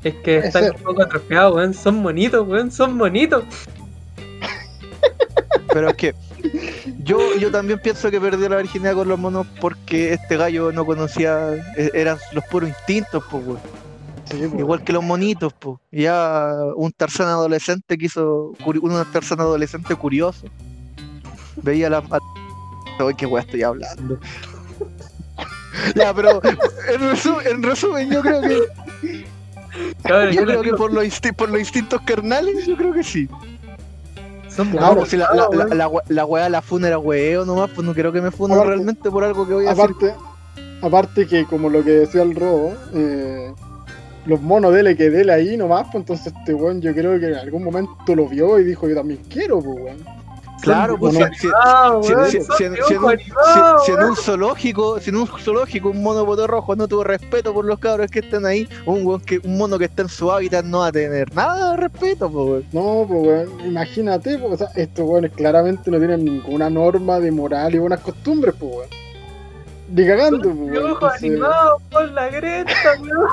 [0.04, 0.76] Es que Puede están ser.
[0.78, 1.74] un poco atrofiados, weón.
[1.76, 3.44] Son monitos, weón, son monitos.
[5.72, 6.16] Pero es que
[7.04, 10.86] yo, yo también pienso que perdió la virginidad con los monos porque este gallo no
[10.86, 13.44] conocía, e- eran los puros instintos, pues.
[14.26, 14.58] Sí, po.
[14.60, 15.78] Igual que los monitos, pues.
[15.92, 20.48] Ya un Tarzán adolescente quiso, un Tarzán adolescente curioso.
[21.58, 21.98] Veía la...
[21.98, 22.20] a-
[23.00, 24.20] Ay, qué weá estoy hablando.
[25.96, 28.60] ya, pero en resumen, en resumen, yo creo que
[30.04, 33.28] Cabrón, yo yo creo que por los, por los instintos carnales, yo creo que sí.
[34.56, 36.98] Son Claro, No, pues si la, la, la, la, we- la weá la funa era
[37.00, 39.70] weeo nomás, pues no quiero que me funen Aparte- realmente por algo que voy a
[39.70, 39.84] decir.
[39.84, 40.14] Aparte,
[40.82, 43.54] aparte que como lo que decía el robo, eh,
[44.26, 47.36] los monos dele que dele ahí nomás, pues entonces este weón yo creo que en
[47.36, 50.21] algún momento lo vio y dijo yo también quiero, pues weón.
[50.62, 56.46] Claro, pues si, Ah, si- en- un- zoológico, si en un zoológico un mono poto
[56.48, 59.78] rojo no tuvo respeto por los cabros que están ahí, un, weón que, un mono
[59.80, 62.66] que está en su hábitat no va a tener nada de respeto, pues weón.
[62.72, 67.32] No, pues weón, imagínate, pues, o sea, estos weones claramente no tienen ninguna norma de
[67.32, 68.88] moral y buenas costumbres, pues.
[69.94, 70.54] Ni cagando,
[71.00, 73.28] pues animados por la cresta, weón.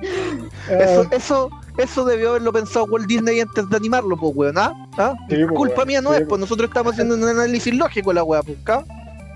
[0.70, 4.72] Eso, ah, eso, eso debió haberlo pensado Walt Disney antes de animarlo, pues weón, ¿ah?
[4.98, 5.14] ¿Ah?
[5.28, 6.28] Sí, pues, Culpa weón, mía no sí, es, pues.
[6.28, 8.84] pues nosotros estamos haciendo un análisis lógico de la weá, pues, ¿ah?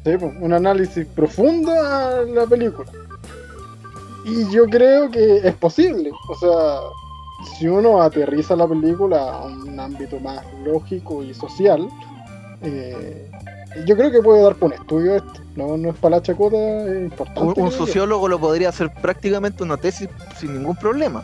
[0.05, 2.91] Sí, pues, un análisis profundo a la película.
[4.25, 6.11] Y yo creo que es posible.
[6.29, 6.81] O sea,
[7.59, 11.89] si uno aterriza la película a un ámbito más lógico y social,
[12.63, 13.31] eh,
[13.87, 15.44] yo creo que puede dar por un estudio esto.
[15.57, 17.41] No, no es para la chacota, es importante.
[17.61, 21.23] Un, un sociólogo lo podría hacer prácticamente una tesis sin ningún problema.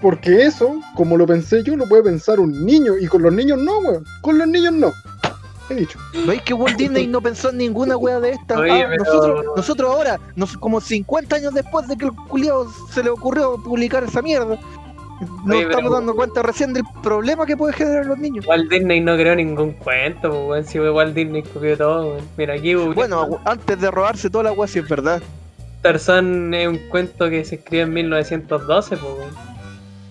[0.00, 2.96] Porque eso, como lo pensé yo, lo puede pensar un niño.
[3.00, 4.04] Y con los niños no, weón.
[4.20, 4.92] Con los niños no.
[5.70, 5.98] He dicho.
[6.26, 8.58] ¿Veis que Walt Disney no pensó en ninguna wea de esta?
[8.58, 12.66] Oye, Ah, pero- nosotros, nosotros ahora, nos- como 50 años después de que el culiao
[12.92, 14.58] se le ocurrió publicar esa mierda,
[15.20, 18.46] nos Oye, estamos pero- dando cuenta recién del problema que puede generar los niños.
[18.46, 20.64] Walt Disney no creó ningún cuento, pues, weón.
[20.66, 22.28] Si Walt Disney copió todo, weón.
[22.36, 22.74] Mira, aquí.
[22.74, 25.22] Bueno, antes de robarse toda la wea, si es verdad.
[25.82, 29.30] Tarzán es un cuento que se escribió en 1912, pues, weón.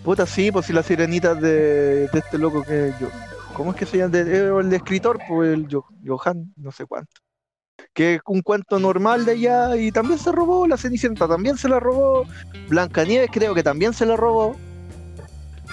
[0.03, 3.07] Puta, sí, pues si las sirenitas de, de este loco que yo.
[3.55, 4.17] ¿Cómo es que se llama?
[4.17, 7.11] Eh, el escritor, pues el Jo- Johan, no sé cuánto.
[7.93, 11.69] Que es un cuento normal de allá y también se robó, la Cenicienta también se
[11.69, 12.25] la robó,
[12.67, 14.55] Blancanieves creo que también se la robó.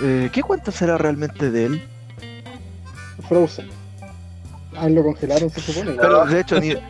[0.03, 1.82] Eh, ¿Qué cuento será realmente de él?
[3.28, 3.68] Frozen.
[4.76, 5.92] Ah, lo congelaron, se supone.
[5.92, 6.80] Pero de hecho, ni, de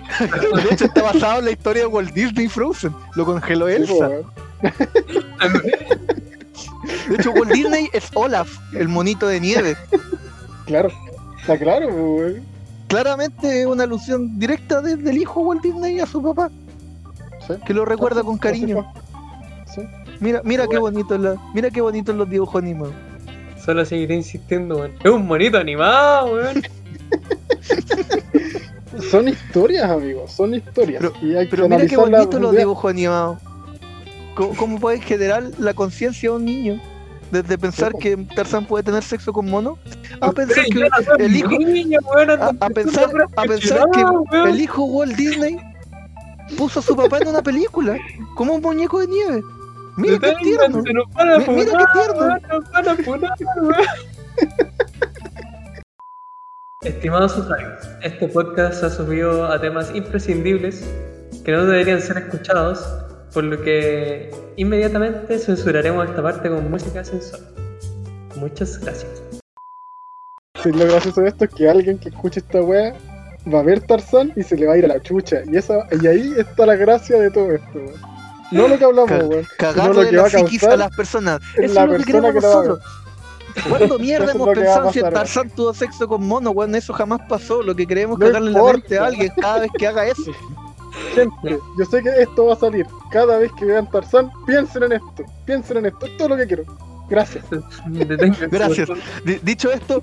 [0.70, 4.08] hecho está basado en la historia de Walt Disney Frozen, lo congeló Elsa.
[7.08, 9.76] De hecho, Walt Disney es Olaf, el monito de nieve.
[10.66, 10.90] Claro.
[11.40, 12.42] Está claro, weón.
[12.88, 16.50] Claramente es una alusión directa desde el hijo Walt Disney a su papá,
[17.46, 17.54] Sí.
[17.64, 18.92] que lo recuerda con cariño.
[20.20, 22.94] Mira, mira qué bonito la, mira qué bonitos los dibujos animados.
[23.64, 24.92] Solo seguiré insistiendo, weón.
[25.02, 26.62] Es un monito animado, weón.
[29.10, 31.00] Son historias, amigos, son historias.
[31.00, 33.38] Pero- y hay que Pero mira qué bonitos los dibujos animados.
[34.34, 36.80] ¿Cómo, cómo puede generar la conciencia de un niño?
[37.30, 39.78] Desde pensar que Tarzán puede tener sexo con mono,
[40.20, 40.88] a pensar que
[41.24, 41.50] el hijo,
[42.74, 44.02] pensar, a pensar que
[44.50, 45.56] el hijo Walt Disney
[46.58, 47.96] puso a su papá en una película
[48.34, 49.42] como un muñeco de nieve.
[49.96, 50.82] Mira qué tierno.
[50.82, 51.72] Se nos van a Mi- mira
[53.36, 53.72] qué tierno.
[56.82, 60.82] Estimados usuarios, este podcast ha subido a temas imprescindibles
[61.44, 62.82] que no deberían ser escuchados,
[63.34, 67.42] por lo que inmediatamente censuraremos esta parte con música sensual.
[68.36, 69.22] Muchas gracias.
[70.62, 72.94] Sí, lo gracioso de esto es que alguien que escuche esta wea
[73.52, 75.42] va a ver Tarzán y se le va a ir a la chucha.
[75.46, 78.09] Y esa y ahí está la gracia de todo esto, weón.
[78.50, 79.46] No lo que hablamos, weón.
[79.58, 81.40] Cagarle No, lo que va la a psiquis a las personas.
[81.56, 82.80] es Eso la es lo que queremos que nosotros.
[83.68, 86.74] ¿Cuándo mierda es hemos pensado si pasar, Tarzán tuvo sexo con mono, weón?
[86.74, 87.62] Eso jamás pasó.
[87.62, 90.32] Lo que queremos es No cagarle la mente a alguien cada vez que haga eso.
[91.14, 92.86] Gente, yo sé que esto va a salir.
[93.10, 95.24] Cada vez que vean Tarzán, piensen en esto.
[95.44, 96.06] Piensen en esto.
[96.06, 96.64] Es todo lo que quiero.
[97.08, 97.44] Gracias.
[98.50, 98.88] Gracias.
[99.42, 100.02] dicho esto,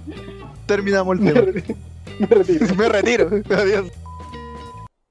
[0.65, 1.45] terminamos el Me tema.
[1.45, 1.75] retiro.
[2.19, 2.75] Me retiro.
[2.75, 3.29] Me retiro.
[3.55, 3.87] Adiós.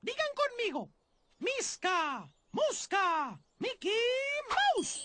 [0.02, 0.90] Digan conmigo.
[1.38, 3.90] Misca, Musca, Mickey
[4.48, 5.02] Mouse.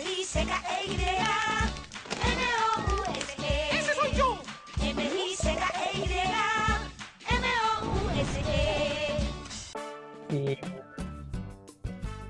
[0.00, 0.96] M-I-C-K-E-Y
[2.32, 4.38] M-O-U-S-E Ese soy yo.
[4.82, 6.14] M-I-C-K-E-Y
[7.36, 9.18] M-O-U-S-E
[10.34, 10.58] Y-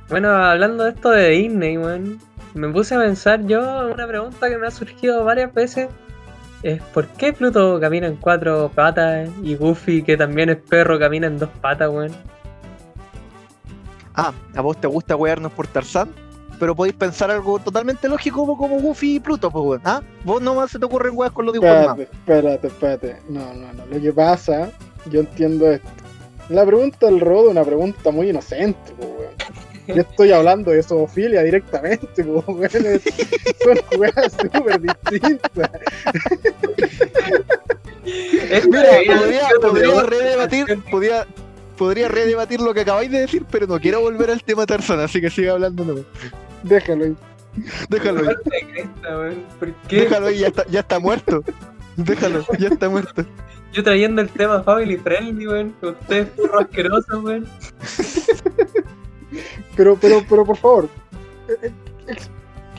[0.08, 2.20] Bueno, hablando de esto de Disney, weón,
[2.54, 5.88] me puse a pensar yo en una pregunta que me ha surgido varias veces.
[6.62, 11.26] Es ¿por qué Pluto camina en cuatro patas y Goofy, que también es perro, camina
[11.26, 12.12] en dos patas, weón?
[14.14, 16.10] Ah, a vos te gusta wearnos por Tarzán,
[16.58, 19.80] pero podéis pensar algo totalmente lógico como, como Goofy y Pluto, pues weón.
[19.84, 20.02] ¿Ah?
[20.24, 21.74] Vos nomás se te ocurren weas con los dibujos.
[21.74, 23.16] Espérate, espérate, espérate.
[23.30, 23.86] No, no, no.
[23.86, 24.70] Lo que pasa,
[25.10, 25.88] yo entiendo esto.
[26.50, 29.30] La pregunta del rodo es una pregunta muy inocente, po, weón.
[29.94, 32.70] Yo estoy hablando de zoofilia directamente, po, weón.
[32.86, 33.02] Es-
[33.64, 35.70] Son weas súper distintas.
[38.04, 41.26] Mira, Esta podría, es podría redebatir, podría,
[41.76, 45.20] podría redebatir lo que acabáis de decir, pero no quiero volver al tema Tarzán, así
[45.20, 46.04] que siga hablando nomás.
[46.62, 47.16] Déjalo ahí.
[47.88, 49.44] Déjalo ahí,
[49.90, 51.42] déjalo ahí, ya está, ya está muerto.
[51.96, 53.24] Déjalo, ya está muerto.
[53.72, 55.74] Yo trayendo el tema Family Friendly, weón.
[55.80, 57.46] con Ustedes furro asqueroso, weón.
[59.80, 60.88] Pero, pero, pero, por favor.
[61.48, 61.72] eh, eh,
[62.08, 62.30] ex-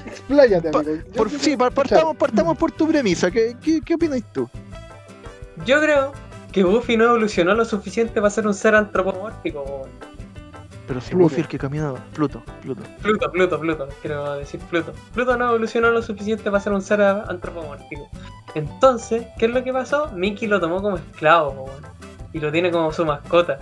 [0.05, 0.83] expláyate, amigo.
[0.83, 3.31] Yo Por, sí, partamos, partamos por tu premisa.
[3.31, 4.47] ¿Qué, qué, qué opinas tú?
[5.65, 6.11] Yo creo
[6.51, 9.89] que Buffy no evolucionó lo suficiente para ser un ser antropomórfico, weón.
[10.87, 11.23] Pero si Pluto.
[11.23, 11.95] Buffy el que camina.
[12.13, 12.83] Pluto, Pluto.
[13.01, 14.93] Pluto, Pluto, Pluto, quiero decir Pluto.
[15.15, 18.07] Pluto no evolucionó lo suficiente para ser un ser antropomórfico.
[18.53, 20.11] Entonces, ¿qué es lo que pasó?
[20.13, 21.67] Mickey lo tomó como esclavo.
[22.31, 23.57] Y lo tiene como su mascota.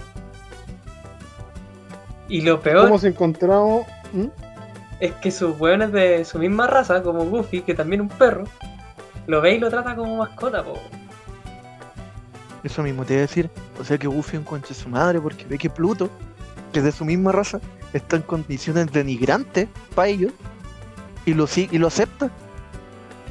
[2.30, 3.86] Y lo peor ¿Cómo se encontramos?
[4.14, 4.28] ¿Mm?
[5.00, 8.44] es que sus weones de su misma raza, como Goofy, que también es un perro,
[9.28, 10.74] lo ve y lo trata como mascota, po.
[12.64, 13.50] Eso mismo te iba a decir.
[13.80, 16.10] O sea que Buffy encuentra a su madre porque ve que Pluto,
[16.74, 17.62] que es de su misma raza,
[17.94, 20.34] está en condiciones denigrantes para ellos
[21.26, 22.30] y lo, y lo acepta.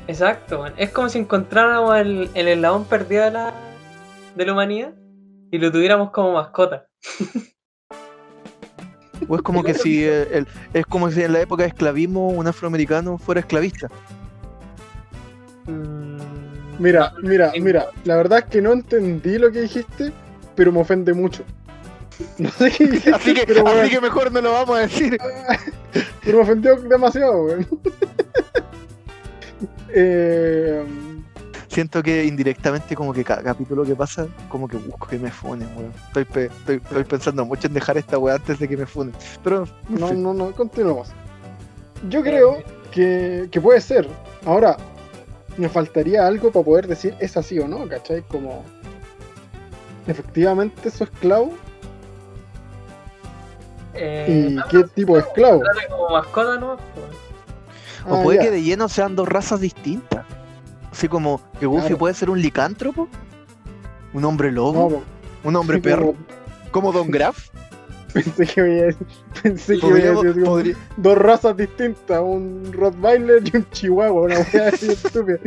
[0.06, 0.72] Exacto, weón.
[0.78, 3.52] es como si encontráramos el, el eslabón perdido de la,
[4.34, 4.94] de la humanidad
[5.50, 6.86] y lo tuviéramos como mascota.
[9.28, 12.28] O es como que si eh, el- es como si en la época de esclavismo
[12.28, 13.88] un afroamericano fuera esclavista.
[15.66, 16.16] Mm,
[16.78, 17.86] Mira, mira, mira.
[18.04, 20.12] La verdad es que no entendí lo que dijiste,
[20.54, 21.42] pero me ofende mucho.
[22.38, 25.16] No sé qué dijiste, Así que, pero, así que mejor no lo vamos a decir.
[26.24, 27.66] pero me ofendió demasiado, weón.
[29.90, 30.84] eh,
[31.68, 35.68] Siento que indirectamente como que cada capítulo que pasa, como que busco que me funen,
[35.76, 35.92] weón.
[36.06, 39.14] Estoy, pe- estoy, estoy pensando mucho en dejar esta weá antes de que me funen.
[39.44, 40.22] Pero, en no, fin.
[40.22, 41.08] no, no, continuemos.
[42.08, 44.08] Yo creo que, que puede ser.
[44.46, 44.76] Ahora,
[45.58, 48.22] me faltaría algo para poder decir es así o no, ¿cachai?
[48.22, 48.64] Como.
[50.06, 51.52] Efectivamente, su esclavo.
[53.94, 55.62] eh, ¿Y no, qué tipo de esclavo?
[55.90, 56.76] como mascota, ¿no?
[56.76, 58.44] Pues, O Ah, puede ya.
[58.44, 60.24] que de lleno sean dos razas distintas.
[60.98, 61.98] Así como que Goofy Claro.
[61.98, 63.06] puede ser un licántropo,
[64.12, 65.04] un hombre lobo,
[65.44, 66.16] un hombre perro, como-
[66.72, 67.50] como Don Graf.
[68.12, 69.06] Pensé que iba a decir-
[69.40, 74.34] pensé que iba a decir podría- dos razas distintas, un Rottweiler y un Chihuahua, una
[74.52, 75.38] wea así estúpida.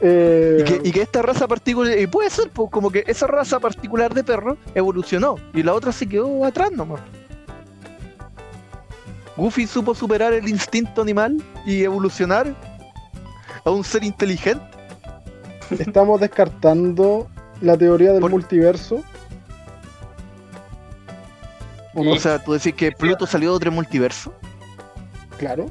[0.00, 3.28] Eh, y, que, y que esta raza particular, y puede ser pues, como que esa
[3.28, 7.00] raza particular de perro evolucionó y la otra se quedó atrás nomás.
[9.36, 12.54] Goofy supo superar el instinto animal y evolucionar
[13.64, 14.64] a un ser inteligente.
[15.78, 17.28] Estamos descartando
[17.60, 19.02] la teoría del Por- multiverso.
[21.94, 22.12] ¿O no?
[22.12, 24.32] O sea, tú decís que Pluto salió de otro multiverso.
[25.38, 25.66] Claro.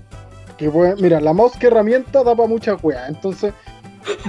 [0.58, 3.08] Que puede- mira, la mouse que herramienta da para mucha wea.
[3.08, 3.54] Entonces,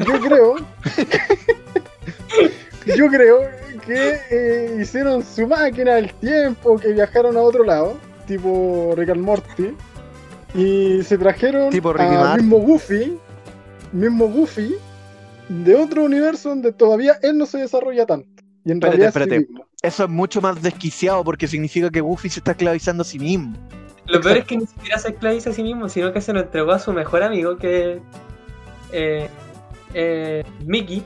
[0.07, 0.57] yo creo.
[2.97, 3.41] yo creo
[3.87, 7.97] que eh, hicieron su máquina del tiempo, que viajaron a otro lado,
[8.27, 9.75] tipo Rick and Morty,
[10.55, 12.47] y se trajeron Tipo Martin.
[12.47, 13.19] mismo Goofy,
[13.93, 14.75] mismo Goofy,
[15.49, 18.29] de otro universo donde todavía él no se desarrolla tanto.
[18.65, 19.49] Y en Espérate, realidad es sí espérate.
[19.83, 23.55] Eso es mucho más desquiciado porque significa que Goofy se está esclavizando a sí mismo.
[24.07, 26.41] Lo peor es que ni siquiera se esclaviza a sí mismo, sino que se lo
[26.41, 28.01] entregó a su mejor amigo, que
[28.93, 29.29] eh,
[29.95, 31.03] eh, Mickey.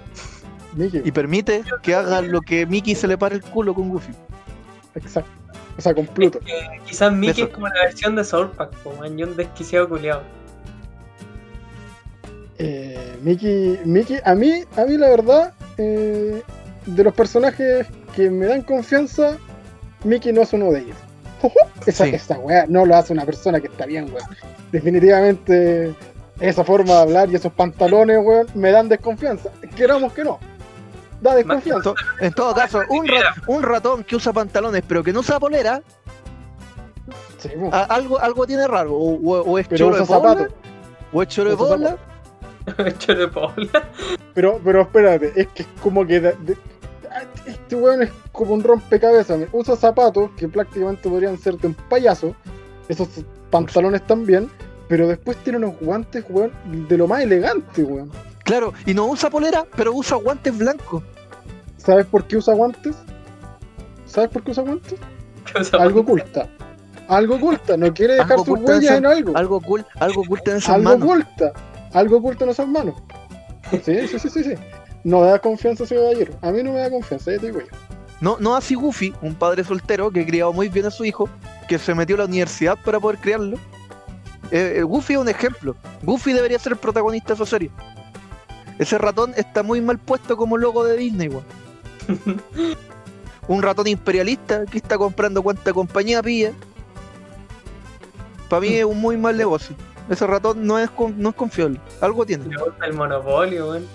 [0.77, 4.13] Mickey, Y permite que haga lo que Mickey se le pare el culo con Goofy.
[4.95, 5.31] exacto.
[5.79, 6.41] O sea, con Pluto.
[6.41, 6.53] Que
[6.85, 7.45] quizás Mickey Eso.
[7.45, 10.23] es como la versión de Soul Pack, como un desquiciado culiado.
[12.59, 16.43] Eh, Mickey, Mickey, a mí, a mí la verdad, eh,
[16.87, 19.37] de los personajes que me dan confianza,
[20.03, 20.97] Mickey no es uno de ellos.
[21.87, 22.11] Esa, Sí.
[22.15, 24.29] esa weá no lo hace una persona que está bien, weón.
[24.73, 25.95] Definitivamente,
[26.41, 29.51] esa forma de hablar y esos pantalones, weón, me dan desconfianza.
[29.77, 30.41] Queramos que no.
[31.21, 31.93] Da desconfianza.
[32.21, 35.83] En todo caso, un, ra- un ratón que usa pantalones pero que no usa polera,
[37.39, 38.95] Sí, algo, algo tiene raro.
[38.95, 40.55] O, o- o es pero choro de usa bola, zapatos.
[41.13, 41.97] o es choro de bola.
[42.69, 43.71] De.
[44.35, 46.57] Pero, pero espérate, es que es como que de- de-
[47.47, 49.39] este weón es como un rompecabezas.
[49.53, 52.35] Usa zapatos que prácticamente podrían ser de un payaso.
[52.89, 53.09] Esos
[53.51, 54.51] pantalones también.
[54.89, 56.51] Pero después tiene unos guantes, weón,
[56.89, 58.11] de lo más elegante, weón.
[58.49, 61.03] Claro, y no usa polera, pero usa guantes blancos.
[61.77, 62.97] ¿Sabes por qué usa guantes?
[64.07, 64.99] ¿Sabes por qué usa guantes?
[65.59, 66.49] Usa Algo oculta.
[67.09, 67.77] Algo oculta.
[67.77, 69.37] No quiere dejar Algo sus oculta en huellas esa- en algo.
[69.37, 71.03] Algo cool, algo oculto en esas Algo manos.
[71.09, 71.53] oculta.
[71.93, 72.95] Algo oculta en esas manos.
[73.85, 74.55] Sí, sí, sí, sí, sí.
[75.05, 76.35] No da confianza ese caballero.
[76.43, 77.67] A mí no me da confianza, ya te digo yo.
[78.21, 81.29] No, no así Goofy, un padre soltero que criado muy bien a su hijo,
[81.69, 83.57] que se metió a la universidad para poder criarlo.
[84.51, 85.77] Eh, eh, Goofy es un ejemplo.
[86.03, 87.71] Goofy debería ser el protagonista de esa serie.
[88.79, 91.45] Ese ratón está muy mal puesto como logo de Disney, weón.
[93.49, 96.53] un ratón imperialista que está comprando cuanta compañía pilla.
[98.49, 99.75] Para mí es un muy mal negocio.
[100.09, 101.81] Ese ratón no es, con- no es confiable.
[102.01, 102.47] Algo tiene.
[102.47, 103.87] Le gusta el monopolio, weón.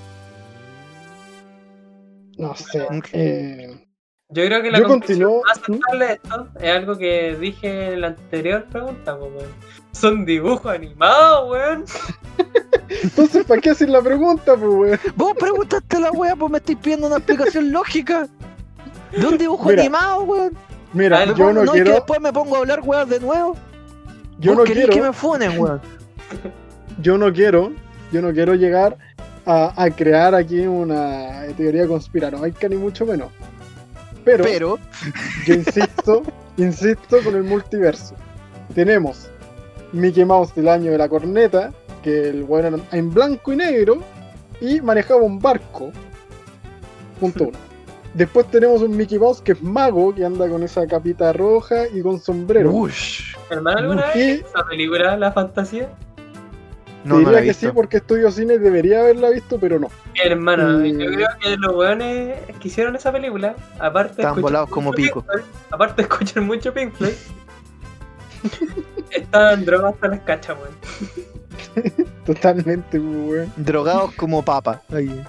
[2.37, 2.87] No sé.
[3.13, 3.87] Eh,
[4.29, 5.43] Yo creo que la yo conclusión continúo.
[5.45, 9.33] más aceptable de esto es algo que dije en la anterior pregunta, weón.
[9.93, 11.85] Son dibujos animados, weón.
[12.89, 14.99] Entonces, ¿para qué hacer la pregunta, pues, weón?
[15.15, 18.27] Vos preguntaste la wea, pues me estáis pidiendo una explicación lógica.
[19.11, 20.57] De un dibujo Mira, animado, weón.
[20.93, 21.91] Mira, yo pongo- no es que quiero.
[21.93, 23.55] después me pongo a hablar weas de nuevo.
[24.39, 24.93] Yo no querés quiero.
[24.93, 25.81] que me funen, weón.
[27.01, 27.71] Yo no quiero.
[28.11, 28.97] Yo no quiero llegar
[29.45, 33.29] a, a crear aquí una teoría conspiranoica, ni mucho menos.
[34.23, 34.79] Pero, Pero,
[35.45, 36.21] yo insisto,
[36.57, 38.15] insisto con el multiverso.
[38.75, 39.27] Tenemos
[39.93, 41.71] Mickey Mouse del año de la corneta,
[42.03, 43.99] que el bueno era en blanco y negro,
[44.59, 45.91] y manejaba un barco.
[47.19, 47.57] Punto uno.
[48.13, 52.01] Después tenemos un Mickey Mouse que es mago, que anda con esa capita roja y
[52.01, 52.71] con sombrero.
[52.71, 53.35] ush.
[53.49, 55.89] Hermano, ¿alguna vez esa película, La Fantasía?
[57.03, 59.89] No, diría no que sí, porque Estudio Cine debería haberla visto, pero no.
[60.23, 64.69] Hermano, Y- yo creo que los weones que hicieron esa película, aparte de escuchar volados
[64.69, 65.21] como mucho pico.
[65.21, 67.11] Pink Floyd, aparte de escuchar mucho Pink Floyd,
[69.11, 71.95] estaban drogados hasta las cachas, weón.
[72.25, 73.51] Totalmente, weón.
[73.57, 74.81] Drogados como papa.
[74.91, 75.23] Ahí.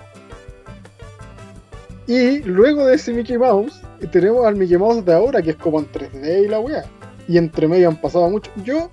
[2.06, 3.80] Y luego de ese Mickey Mouse,
[4.12, 6.84] tenemos al Mickey Mouse de ahora, que es como en 3D y la weá.
[7.26, 8.50] Y entre medio han pasado mucho.
[8.62, 8.90] Yo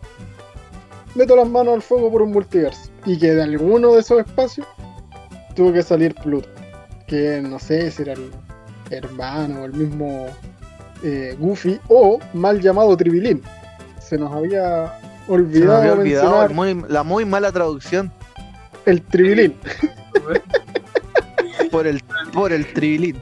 [1.15, 2.89] meto las manos al fuego por un multiverso.
[3.05, 4.67] Y que de alguno de esos espacios
[5.55, 6.47] tuvo que salir Pluto.
[7.07, 8.31] Que no sé si era el
[8.89, 10.27] hermano o el mismo
[11.03, 13.41] eh, Goofy o mal llamado Tribilín.
[14.11, 14.91] Se nos había
[15.29, 18.11] olvidado, había olvidado mencionar el muy- la muy mala traducción
[18.85, 19.55] el Tribilín.
[21.71, 22.01] por el,
[22.33, 23.15] por el tribilín.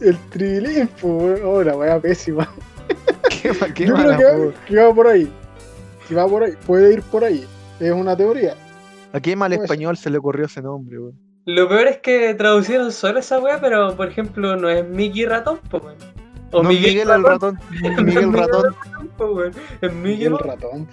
[0.00, 2.46] El Tribilín, pues, oh, la weá pésima.
[3.30, 4.64] Qué, qué Yo mala, creo que, po.
[4.66, 5.32] que va por ahí.
[6.06, 6.52] Que va por ahí.
[6.66, 7.46] Puede ir por ahí.
[7.78, 8.54] Es una teoría.
[9.14, 11.29] ¿A qué mal Pues- español se le ocurrió ese nombre, weón?
[11.46, 15.60] Lo peor es que traducieron solo esa weá, pero por ejemplo no es Mickey Ratón,
[15.70, 15.96] pues weón.
[16.52, 17.58] O No, Miguel, el ratón.
[17.70, 18.74] Miguel ratón.
[19.80, 20.88] Es el ratón,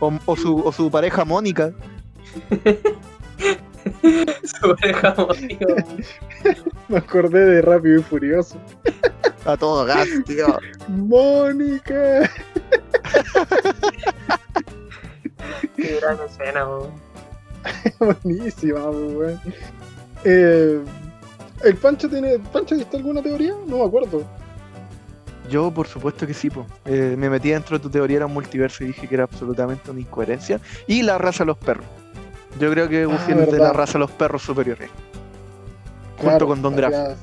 [0.00, 0.20] weón.
[0.26, 1.72] O, o su, o su pareja Mónica.
[4.42, 5.26] Su amigo,
[5.64, 6.04] weón.
[6.88, 8.56] Me acordé de Rápido y Furioso.
[9.44, 10.58] A todo gas, tío.
[10.88, 12.28] ¡Mónica!
[15.76, 17.05] Qué gran escena, weón.
[17.98, 19.40] Buenísima, weón.
[20.24, 20.80] Eh,
[21.64, 22.38] ¿El Pancho tiene.
[22.38, 23.54] ¿Pancho viste alguna teoría?
[23.66, 24.22] No me acuerdo.
[25.50, 26.66] Yo, por supuesto que sí, po.
[26.84, 29.90] Eh, me metí dentro de tu teoría, era un multiverso y dije que era absolutamente
[29.90, 30.60] una incoherencia.
[30.88, 31.86] Y la raza de los perros.
[32.58, 33.58] Yo creo que es de Ah, verdad.
[33.58, 34.90] la raza de los perros superiores.
[36.16, 36.90] Junto Claro, con Don Graf.
[36.92, 37.16] ya-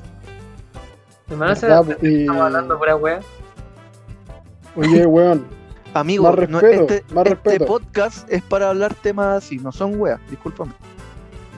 [1.28, 3.20] Hermano, estamos hablando pura weá.
[4.76, 5.44] Oye, weón.
[5.94, 7.66] Amigo, Más no, respeto, este, más este respeto.
[7.66, 10.72] podcast es para hablar temas así, no son weas, discúlpame.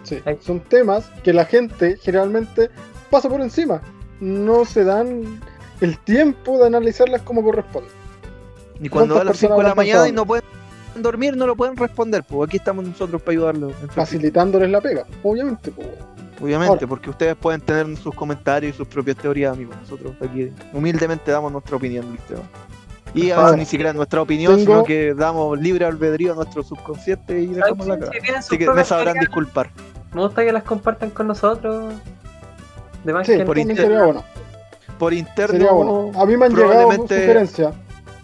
[0.02, 2.70] Sí, son temas que la gente generalmente
[3.10, 3.80] pasa por encima.
[4.20, 5.40] No se dan
[5.80, 7.88] el tiempo de analizarlas como corresponde.
[8.80, 10.44] Y cuando ¿Cuántas da las 5 de la mañana y no pueden
[10.96, 13.72] dormir, no lo pueden responder, pues aquí estamos nosotros para ayudarlos.
[13.90, 15.70] Facilitándoles la pega, obviamente.
[15.72, 15.88] pues.
[16.40, 16.86] Obviamente, Ahora.
[16.86, 19.74] porque ustedes pueden tener sus comentarios y sus propias teorías, amigos.
[19.80, 22.42] Nosotros aquí humildemente damos nuestra opinión del tema.
[23.16, 26.62] Y a veces ni siquiera nuestra opinión, tengo- sino que damos libre albedrío a nuestro
[26.62, 28.12] subconsciente y dejamos la cara.
[28.38, 29.70] Así que me sabrán disculpar.
[30.12, 31.94] Me gusta que las compartan con nosotros.
[33.04, 33.60] De más Sí, que por no.
[33.62, 34.24] también sería bueno.
[34.98, 36.10] Por interno, Sería bueno.
[36.18, 37.74] A mí me han llegado sugerencias.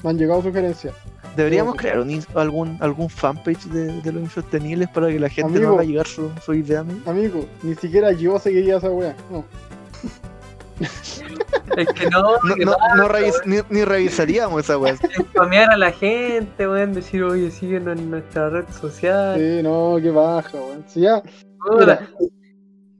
[0.02, 0.94] Me han llegado sugerencias.
[1.36, 1.78] deberíamos Sí.
[1.78, 5.70] crear un algún, algún fanpage de, de los insostenibles para que la gente Amigo.
[5.70, 6.80] nos haga llegar su, su idea.
[6.80, 7.00] amigo.
[7.10, 9.14] Amigo, ni siquiera yo seguiría esa wea.
[9.30, 9.42] No.
[10.80, 14.96] Es que no, No, que no, pasa, no revis- ni, ni revisaríamos esa weá.
[15.30, 19.36] spamear a la gente, weón, decir, oye, síguenos en nuestra red social.
[19.38, 20.84] Sí, no, qué baja, weón.
[20.86, 21.22] Si ya,
[21.78, 22.08] mira,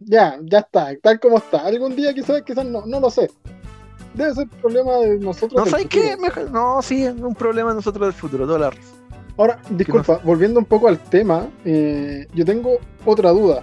[0.01, 1.67] ya, ya está, tal como está.
[1.67, 3.31] Algún día quizás, quizás no, no lo sé.
[4.15, 5.55] Debe ser problema de nosotros.
[5.55, 6.03] No, del ¿sabes futuro.
[6.05, 6.17] qué?
[6.19, 9.03] Mejor- no, sí, es un problema de nosotros del futuro, toda la razón.
[9.39, 12.77] Ahora, disculpa, volviendo un poco al tema, eh, yo tengo
[13.07, 13.63] otra duda.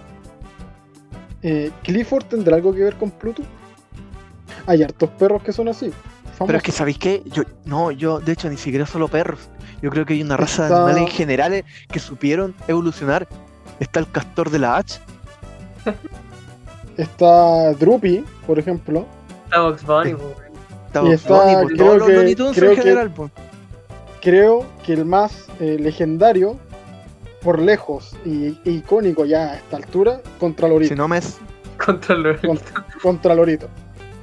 [1.44, 3.44] Eh, ¿Clifford tendrá algo que ver con Pluto?
[4.65, 5.91] Hay hartos perros que son así.
[6.45, 6.71] Pero es que.
[6.71, 7.21] ¿sabéis qué?
[7.26, 9.39] Yo, no, yo, de hecho, ni siquiera solo perros.
[9.81, 13.27] Yo creo que hay una raza de animales en general que supieron evolucionar.
[13.80, 14.99] Está el castor de la H.
[16.97, 19.05] Está Droopy, por ejemplo.
[19.45, 20.09] está Box Bunny.
[20.88, 23.11] Está Y Bugs está- Bunny, creo todos los que- Looney Tunes creo en que- general.
[24.21, 26.57] Creo que el más eh, legendario,
[27.41, 30.93] por lejos y e icónico ya a esta altura, contra Lorito.
[30.93, 31.38] Si no me es.
[31.85, 32.38] Contra los.
[32.41, 32.59] Con-
[33.01, 33.67] contra Lorito.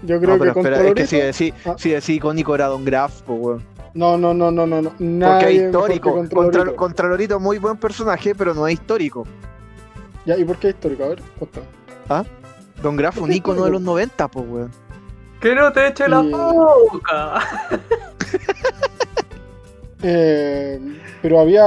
[0.03, 1.75] Yo creo No, pero que espera, es que si decís Ah.
[1.79, 3.63] si icónico era Don Graf, pues, weón.
[3.95, 4.91] No, no, no, no, no, no.
[4.91, 6.13] Porque es histórico.
[6.13, 6.77] contra Contra, Lorito.
[6.77, 9.27] contra Lorito, muy buen personaje, pero no es histórico.
[10.27, 11.05] Ya, ¿y por qué histórico?
[11.05, 11.67] A ver, cuéntame.
[12.83, 14.71] Don Graf, un Es ícono de los 90, pues, weón.
[15.41, 17.41] Que no te eche la boca.
[20.03, 20.79] Eh,
[21.23, 21.65] pero había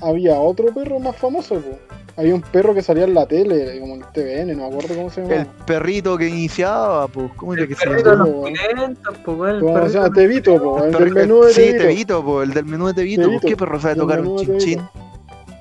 [0.00, 1.78] había otro perro más famoso, po.
[2.16, 4.94] Había un perro que salía en la tele, como en el TVN, no me acuerdo
[4.94, 5.50] cómo se El llamaba.
[5.66, 8.28] perrito que iniciaba, pues, ¿cómo era El que se perrito de llama?
[8.28, 9.54] los pulentos, pues, weón.
[9.56, 10.14] el ¿Cómo se perrito llama?
[10.14, 11.82] Tevito, po, el El del menú de sí, Tevito.
[11.84, 13.22] Tevito, po, el del menú de Tevito.
[13.22, 13.40] Tevito.
[13.40, 14.64] pues, ¿Qué perro sabe El tocar un de chin Tevito.
[14.64, 14.82] chin?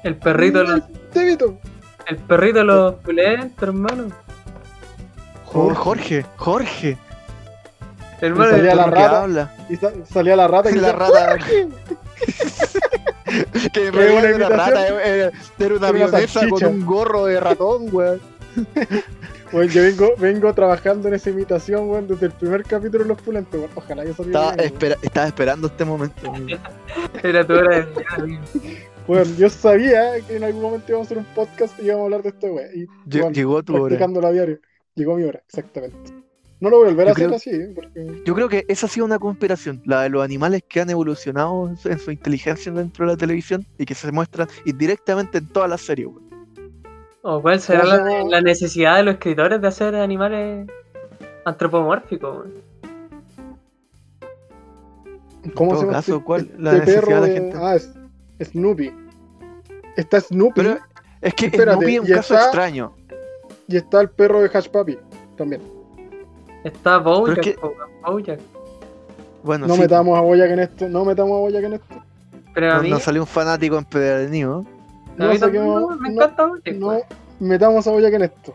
[0.04, 0.82] El perrito de los.
[1.14, 1.58] Tevito.
[2.08, 4.06] El perrito de los pulentos, hermano.
[5.46, 6.98] Jorge, Jorge.
[8.20, 9.22] Hermano, salía el- la rata.
[9.24, 9.56] habla.
[9.70, 11.38] Y sa- salía la rata y La rata.
[13.74, 15.00] que Era me una una rata, imitación.
[15.00, 18.20] era, era una Era una avionesa con un gorro de ratón, weón.
[19.52, 23.22] Bueno, yo vengo, vengo trabajando en esa imitación, weón, desde el primer capítulo de Los
[23.22, 23.70] Pulentos, weón.
[23.76, 26.34] Ojalá que saliera Estaba, bien, espera- estaba esperando este momento.
[27.22, 28.40] Era tu hora de.
[29.08, 32.06] Bueno, yo sabía que en algún momento íbamos a hacer un podcast y íbamos a
[32.06, 32.70] hablar de esto, weón.
[32.74, 33.84] Y Lle- bueno, Llegó tu hora.
[33.88, 34.60] practicándolo a diario.
[34.96, 36.14] Llegó mi hora, exactamente.
[36.62, 37.72] No lo voy a volver a Yo hacer creo- así, ¿eh?
[37.76, 40.90] porque Yo creo que esa ha sido una conspiración, la de los animales que han
[40.90, 45.40] evolucionado en su, en su inteligencia dentro de la televisión y que se muestran indirectamente
[45.40, 46.08] en todas las series.
[46.08, 46.30] weón.
[47.24, 50.68] ¿O cuál será ¿Cómo se la, necesidad de los escritores de hacer animales
[51.46, 52.38] antropomórficos?
[52.38, 52.72] weón?
[55.56, 56.52] ¿Cómo todo se llama caso, este- ¿cuál?
[56.60, 57.58] La este necesidad de la perro gente.
[57.60, 57.76] Ah,
[58.38, 58.94] es Snoopy.
[59.98, 60.78] Está Snoopy Pero
[61.22, 62.94] es que Espérate, Snoopy es un caso está- extraño.
[63.68, 64.98] y está el perro de Hash Papi
[65.36, 65.62] también.
[66.64, 67.60] Está Bojack, es que-
[68.06, 68.40] Bojack.
[69.44, 71.96] Bueno, No sí, metamos a Boyac en esto, no metamos a Boyac en esto.
[72.54, 74.58] Pero a no, mí, no salió un fanático empedernido.
[74.58, 74.68] a mí
[75.18, 76.76] No también saquemos- me no- encanta Bojack.
[76.76, 77.02] No weón.
[77.40, 78.54] metamos a Boyac en esto.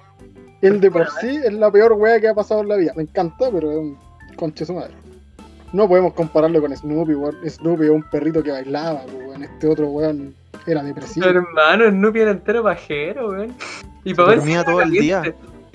[0.62, 2.92] Él de por sí es la peor wea que ha pasado en la vida.
[2.96, 3.98] Me encanta, pero es un
[4.36, 4.94] conche su madre.
[5.72, 7.36] No podemos compararlo con Snoopy, weón.
[7.48, 9.42] Snoopy es un perrito que bailaba, weón.
[9.44, 10.34] Este otro weón
[10.66, 11.26] era depresivo.
[11.26, 13.54] Pero hermano, Snoopy era entero pajero, weón.
[14.04, 15.22] Y para ver dormía si era todo el día.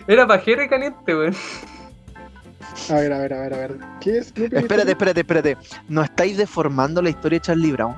[0.08, 1.36] Era pajero y caliente, weón.
[2.90, 3.78] A ver, a ver, a ver, a ver.
[4.00, 4.56] ¿Qué es Snoopy?
[4.58, 5.58] Espérate, espérate, espérate.
[5.90, 7.96] ¿No estáis deformando la historia de Charlie Brown?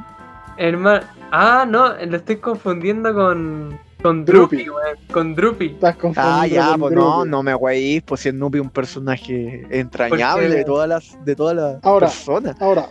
[0.58, 1.06] Hermano.
[1.32, 3.80] Ah, no, lo estoy confundiendo con.
[4.02, 4.70] Con Droopy.
[4.70, 4.98] Weón.
[5.12, 5.68] Con Droopy.
[5.68, 7.30] Estás confundiendo Ah, ya, con pues no, Droopy.
[7.30, 11.56] no me weís, pues si Snoopy es un personaje entrañable de todas las, de todas
[11.56, 12.08] las Ahora.
[12.08, 12.62] personas.
[12.62, 12.88] Ahora,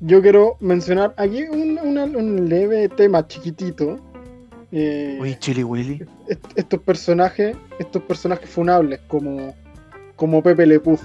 [0.00, 3.98] yo quiero mencionar aquí un, una- un leve tema chiquitito.
[4.70, 6.02] Eh, Uy, Chili Willy.
[6.28, 9.54] est- estos personajes, estos personajes funables como,
[10.22, 11.00] como Pepe Le Puz,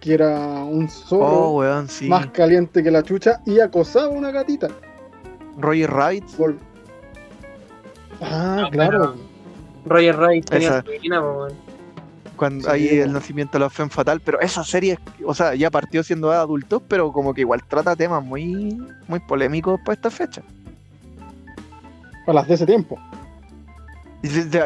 [0.00, 2.08] que era un zorro Oh, weón, sí.
[2.08, 4.66] más caliente que la chucha y acosaba a una gatita.
[5.56, 6.24] Roger Rabbit.
[6.36, 6.58] Vol-
[8.20, 9.14] Ah, No, claro.
[9.84, 10.82] Roger Rabbit tenía
[11.20, 11.52] weón.
[12.34, 13.04] Cuando Sí, ahí po.
[13.04, 16.82] el nacimiento de la Femme Fatal, pero esa serie, o sea, ya partió siendo adultos,
[16.88, 20.42] pero como que igual trata temas muy, muy polémicos para esta fecha.
[22.26, 22.98] Para las de ese tiempo.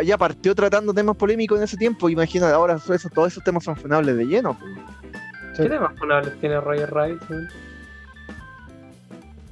[0.04, 3.76] Ya partió tratando temas polémicos en ese tiempo, imagina, ahora eso- todos esos temas son
[3.76, 4.56] funables de lleno.
[4.58, 4.70] pues.
[5.56, 5.62] Sí.
[5.64, 7.48] ¿Qué temas funables tiene Roger Rabbit, weón?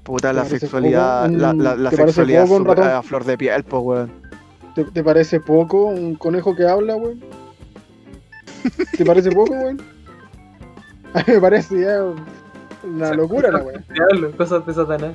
[0.05, 1.39] Puta, la ¿Te parece sexualidad, poco?
[1.39, 4.13] la, la, la ¿Te parece sexualidad a flor de piel, pues, weón.
[4.75, 7.21] ¿Te, te parece poco un conejo que habla, weón?
[8.97, 9.83] ¿Te parece poco, weón?
[11.15, 12.03] A mí me parece ya
[12.87, 13.61] Una locura la.
[13.93, 15.15] Diablo, cosas de Satanás.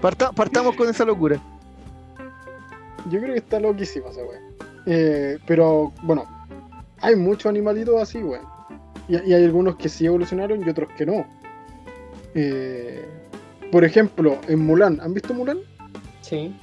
[0.00, 1.38] Parta- partamos con esa locura.
[3.08, 4.40] Yo creo que está loquísima esa weá.
[4.86, 6.26] Eh, pero, bueno,
[7.00, 8.44] hay muchos animalitos así, weón.
[9.08, 11.26] Y, y hay algunos que sí evolucionaron y otros que no.
[12.34, 13.04] Eh,
[13.72, 15.58] por ejemplo, en Mulan, ¿han visto Mulan?
[16.20, 16.54] Sí.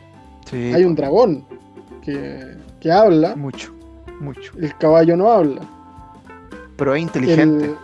[0.46, 1.46] Sí, Hay un dragón
[2.02, 3.74] que, que habla, mucho,
[4.20, 4.54] mucho.
[4.60, 5.62] el caballo no habla.
[6.78, 7.66] Pero es inteligente.
[7.66, 7.76] El,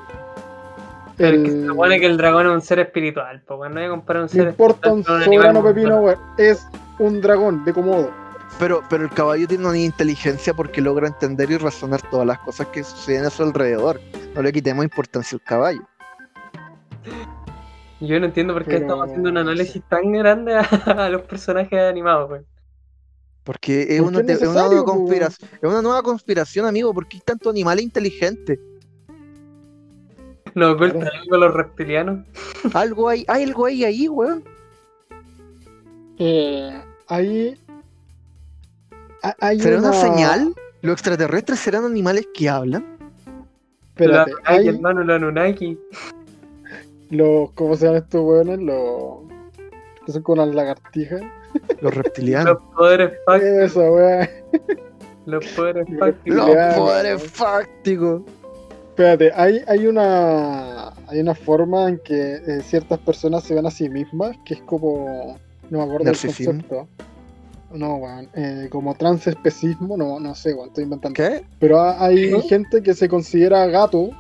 [1.18, 3.92] Pero que se supone que el dragón es un ser espiritual, bueno, no hay que
[3.92, 6.20] comparar un ser importa un soberano animal pepino, weón.
[6.38, 6.66] Es
[7.00, 8.23] un dragón de Komodo.
[8.60, 12.68] Pero, pero el caballo tiene una inteligencia porque logra entender y razonar todas las cosas
[12.68, 14.00] que suceden a su alrededor.
[14.36, 15.82] No le quitemos importancia al caballo.
[18.00, 20.62] Yo no entiendo por qué Pero- estamos haciendo un análisis tan grande a,
[21.06, 22.42] a los personajes animados, güey.
[23.44, 26.94] Porque es una, es te- es una necesario, nueva conspiración, es una nueva conspiración, amigo,
[26.94, 28.60] porque hay tanto animal inteligente.
[30.56, 32.26] Nos ocultan algo los reptilianos.
[32.74, 34.44] Algo hay, hay algo ahí ahí, weón.
[36.20, 37.60] Eh, ahí.
[39.40, 39.90] Hay ¿Será una...
[39.90, 40.54] una señal?
[40.82, 42.98] ¿Los extraterrestres serán animales que hablan?
[43.90, 45.80] Espérate, Anunnaki, hay hermano, los Anunnaki.
[47.10, 47.52] los.
[47.52, 48.60] ¿Cómo se llaman estos weones?
[48.60, 49.20] Los.
[50.06, 51.22] Que son como las lagartijas.
[51.82, 52.56] Los reptilianos.
[52.56, 53.76] Los poderes fácticos.
[55.26, 56.48] Los poderes fácticos.
[56.48, 58.22] Los poderes fácticos.
[58.90, 60.90] Espérate, hay, hay una.
[61.08, 64.62] Hay una forma en que eh, ciertas personas se ven a sí mismas, que es
[64.64, 65.38] como.
[65.70, 66.88] No me acuerdo del concepto.
[67.74, 68.30] No, weón.
[68.36, 71.16] eh, como transespecismo, no, no sé, weón, estoy inventando.
[71.16, 71.44] ¿Qué?
[71.60, 72.42] Pero ha- hay ¿No?
[72.42, 74.12] gente que se considera gato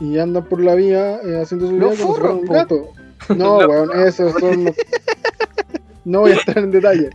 [0.00, 2.88] y andan por la vía eh, haciendo su vida como si fuera un gato.
[3.34, 4.64] No, Los weón, esos son.
[4.66, 4.74] los-
[6.04, 7.10] No voy a entrar en detalle.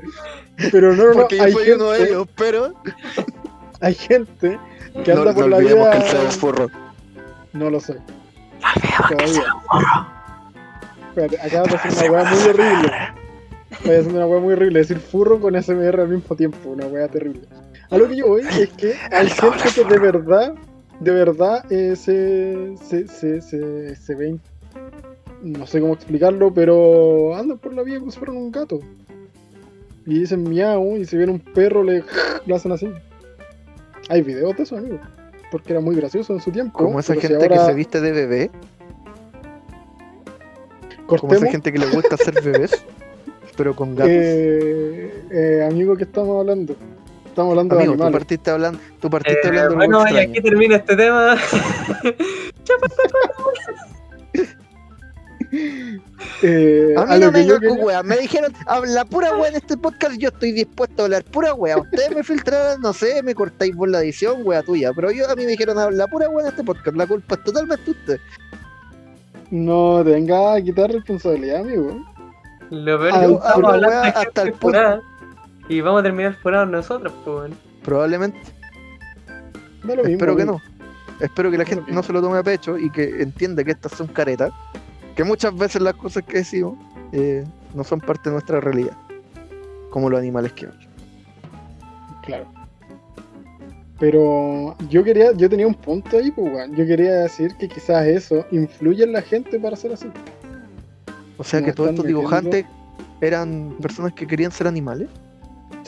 [0.71, 1.13] Pero no, no, no.
[1.21, 2.73] Porque yo Hay soy uno de gente, ellos, pero.
[3.81, 4.59] hay gente
[5.03, 6.03] que No, anda no por la olvidemos vida.
[6.03, 6.67] que el es furro.
[7.53, 7.95] No lo sé.
[9.07, 9.43] Todavía.
[11.09, 12.91] Espérate, acabas de hacer una weá muy horrible.
[13.87, 14.79] Estoy haciendo una weá muy horrible.
[14.79, 16.57] Decir furro con SMR al mismo tiempo.
[16.71, 17.43] Una weá terrible.
[17.89, 20.55] A lo que yo voy es que hay gente que de verdad,
[20.99, 24.41] de verdad, eh, se, se, se, se, se ven.
[25.41, 28.81] No sé cómo explicarlo, pero andan por la vida como si fueran un gato.
[30.05, 32.03] Y dicen miau y si ven un perro le,
[32.45, 32.89] le hacen así.
[34.09, 34.99] Hay videos de eso, amigo.
[35.49, 36.77] Porque era muy gracioso en su tiempo.
[36.77, 38.51] Como esa si gente que se viste de bebé.
[41.05, 42.85] Como esa gente que le gusta ser bebés.
[43.57, 44.11] pero con gatos.
[44.13, 46.75] eh, eh, amigo, que estamos hablando?
[47.25, 48.19] Estamos hablando Amigo, de tú animales.
[48.25, 51.35] partiste hablando, tú partiste Eh, hablando de bueno, y aquí termina este tema.
[56.43, 58.03] Eh, A mí no me con quería- wea.
[58.03, 60.17] Me dijeron, habla pura wea en este podcast.
[60.17, 61.77] Yo estoy dispuesto a hablar pura wea.
[61.77, 64.91] Ustedes me filtraron, no sé, me cortáis por la edición, wea tuya.
[64.93, 66.95] Pero yo a mí me dijeron, habla pura wea en este podcast.
[66.97, 68.19] La culpa es totalmente de usted.
[69.51, 72.03] No te vengas a quitar responsabilidad, amigo.
[72.69, 75.01] Lo peor Ay, es que hablando weá, de hasta el punto-
[75.69, 77.51] Y vamos a terminar furados nosotros, pues.
[77.83, 78.39] Probablemente.
[79.83, 80.61] Lo mismo, Espero que no.
[81.19, 83.93] Espero que la gente no se lo tome a pecho y que entienda que estas
[83.93, 84.51] son caretas.
[85.15, 86.77] Que muchas veces las cosas que decimos
[87.11, 88.95] eh, no son parte de nuestra realidad.
[89.89, 90.87] Como los animales que hablan.
[92.23, 92.45] Claro.
[93.99, 96.69] Pero yo quería, yo tenía un punto ahí, pues.
[96.71, 100.07] Yo quería decir que quizás eso influye en la gente para ser así.
[101.37, 102.65] O sea que todos estos dibujantes
[103.21, 105.09] eran personas que querían ser animales.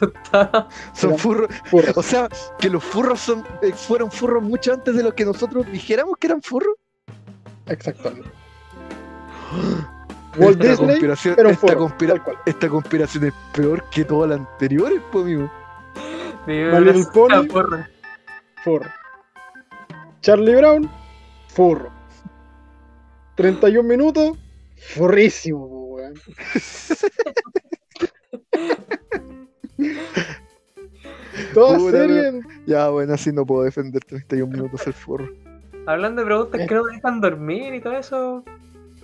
[0.00, 0.68] Total.
[0.92, 1.48] Son furros.
[1.64, 1.96] Furros.
[1.96, 2.28] O sea,
[2.58, 6.26] que los furros son, eh, fueron furros mucho antes de lo que nosotros dijéramos que
[6.26, 6.74] eran furros.
[7.66, 8.28] Exactamente.
[10.38, 12.36] Walt esta, Disney conspiración, era un esta, furro, conspira- tal cual.
[12.46, 15.50] esta conspiración es peor que todas las anteriores, pues, amigo.
[16.46, 17.48] Little Pony.
[18.64, 18.86] Furro.
[20.22, 20.90] Charlie Brown,
[21.48, 21.90] furro.
[23.36, 24.38] 31 minutos,
[24.94, 26.14] furrísimo, po, weón.
[31.54, 32.40] Toda Puta, serie.
[32.66, 35.28] Ya, bueno, así no puedo defender 31 minutos el furro.
[35.86, 36.66] Hablando de preguntas Eh.
[36.66, 38.44] que no me dejan dormir y todo eso.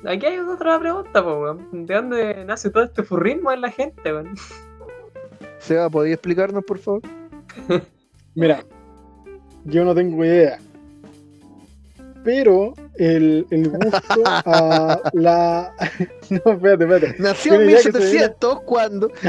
[0.06, 1.86] Aquí hay otra pregunta, pues, weón.
[1.86, 4.34] ¿De dónde nace todo este furrismo en la gente, weón?
[5.58, 7.02] Seba, ¿podías explicarnos, por favor?
[8.34, 8.62] Mira,
[9.64, 10.58] yo no tengo idea.
[12.24, 15.74] Pero el, el gusto a la.
[16.30, 17.14] No, espérate, espérate.
[17.18, 19.10] Nació en Tiene ya que se 1700 cuando.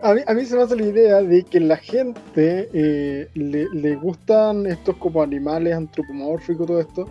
[0.00, 3.66] A mí, a mí se me hace la idea de que la gente eh, le,
[3.72, 7.08] le gustan estos como animales antropomórficos, todo esto,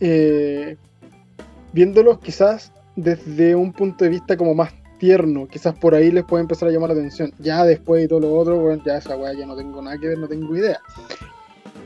[0.00, 0.76] eh,
[1.72, 6.42] viéndolos quizás desde un punto de vista como más tierno, quizás por ahí les puede
[6.42, 7.32] empezar a llamar la atención.
[7.38, 10.08] Ya después y todo lo otro, bueno, ya esa weá ya no tengo nada que
[10.08, 10.80] ver, no tengo idea.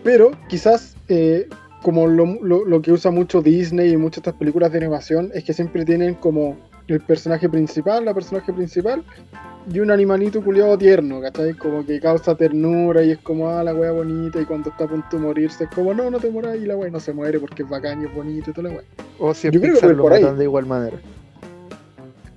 [0.03, 1.49] Pero quizás eh,
[1.83, 5.31] como lo, lo- lo que usa mucho Disney y muchas de estas películas de animación
[5.35, 6.57] es que siempre tienen como
[6.89, 9.05] el personaje principal, la personaje principal
[9.73, 11.55] y un animalito culiado tierno, ¿cachai?
[11.55, 14.89] Como que causa ternura y es como, ah, la wea bonita y cuando está a
[14.89, 17.39] punto de morirse es como, no, no te moras y la wea no se muere
[17.39, 18.85] porque es bacán y es bonito y toda la wea.
[19.21, 20.23] O si Yo creo que lo por ahí.
[20.23, 20.97] matan de igual manera.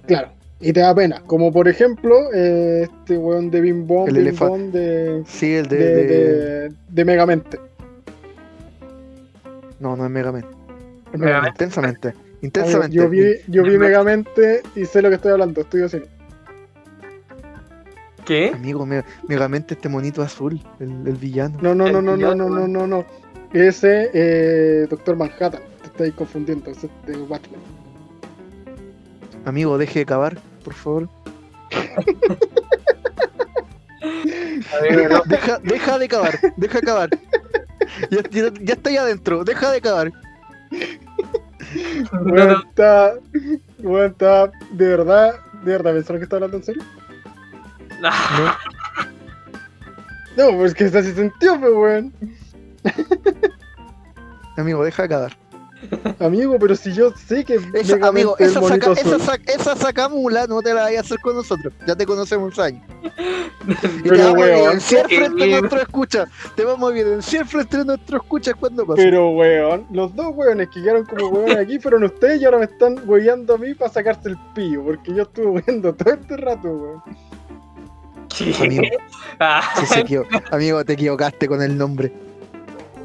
[0.05, 0.29] Claro.
[0.59, 4.21] Y te da pena, como por ejemplo eh, este weón de Bim Bom, El Bim
[4.27, 4.47] elefante.
[4.63, 5.77] Bom de, Sí, el de.
[5.77, 7.59] de, de- de, de Megamente.
[9.83, 10.47] No, no es Megamente.
[11.11, 11.49] Es Megamente.
[11.49, 12.07] Intensamente.
[12.07, 12.95] Amigo, Intensamente.
[12.95, 14.63] Yo vi, yo vi Megamente.
[14.75, 16.05] Y sé lo que estoy hablando, estudio cine.
[18.25, 18.51] ¿Qué?
[18.55, 21.57] Amigo, Me- Megamente este monito azul, el, el villano.
[21.61, 23.05] No, no, no, no, no, no, no, no, no.
[23.51, 27.59] Ese eh, Doctor Manhattan, te estáis confundiendo, ese es de Watchmen.
[29.43, 31.09] Amigo, deje de cavar, por favor.
[35.09, 35.21] No.
[35.25, 37.09] Deja, deja de cavar, deja de cavar.
[38.09, 40.11] Ya, ya, ya estoy adentro, deja de cavar.
[42.11, 42.59] No, Weón, no.
[42.69, 43.13] está,
[44.05, 46.83] está, de verdad, de verdad, ¿pensaron que está hablando en serio?
[48.03, 48.57] Ah,
[50.37, 52.13] No, pues que está así sentido, pues, weón.
[54.57, 55.37] Amigo, deja de cavar.
[56.19, 59.21] Amigo, pero si yo sé que Esa, amigo, es esa, saca, esa, azul.
[59.21, 61.73] sac- esa sacamula no te la vayas a hacer con nosotros.
[61.87, 62.81] Ya te conocemos años.
[64.03, 65.59] Y te vamos a evidenciar frente a bien.
[65.59, 66.25] nuestro escucha.
[66.55, 69.03] Te vamos a evidenciar frente a nuestro escucha cuando pase.
[69.03, 72.65] Pero, weón, los dos weones que quedaron como weones aquí fueron ustedes y ahora me
[72.65, 76.67] están weyando a mí para sacarse el pillo, porque yo estuve weyando todo este rato,
[76.69, 77.03] weón.
[78.61, 78.83] Amigo.
[79.39, 82.13] Ah, Sí, se Amigo, te equivocaste con el nombre.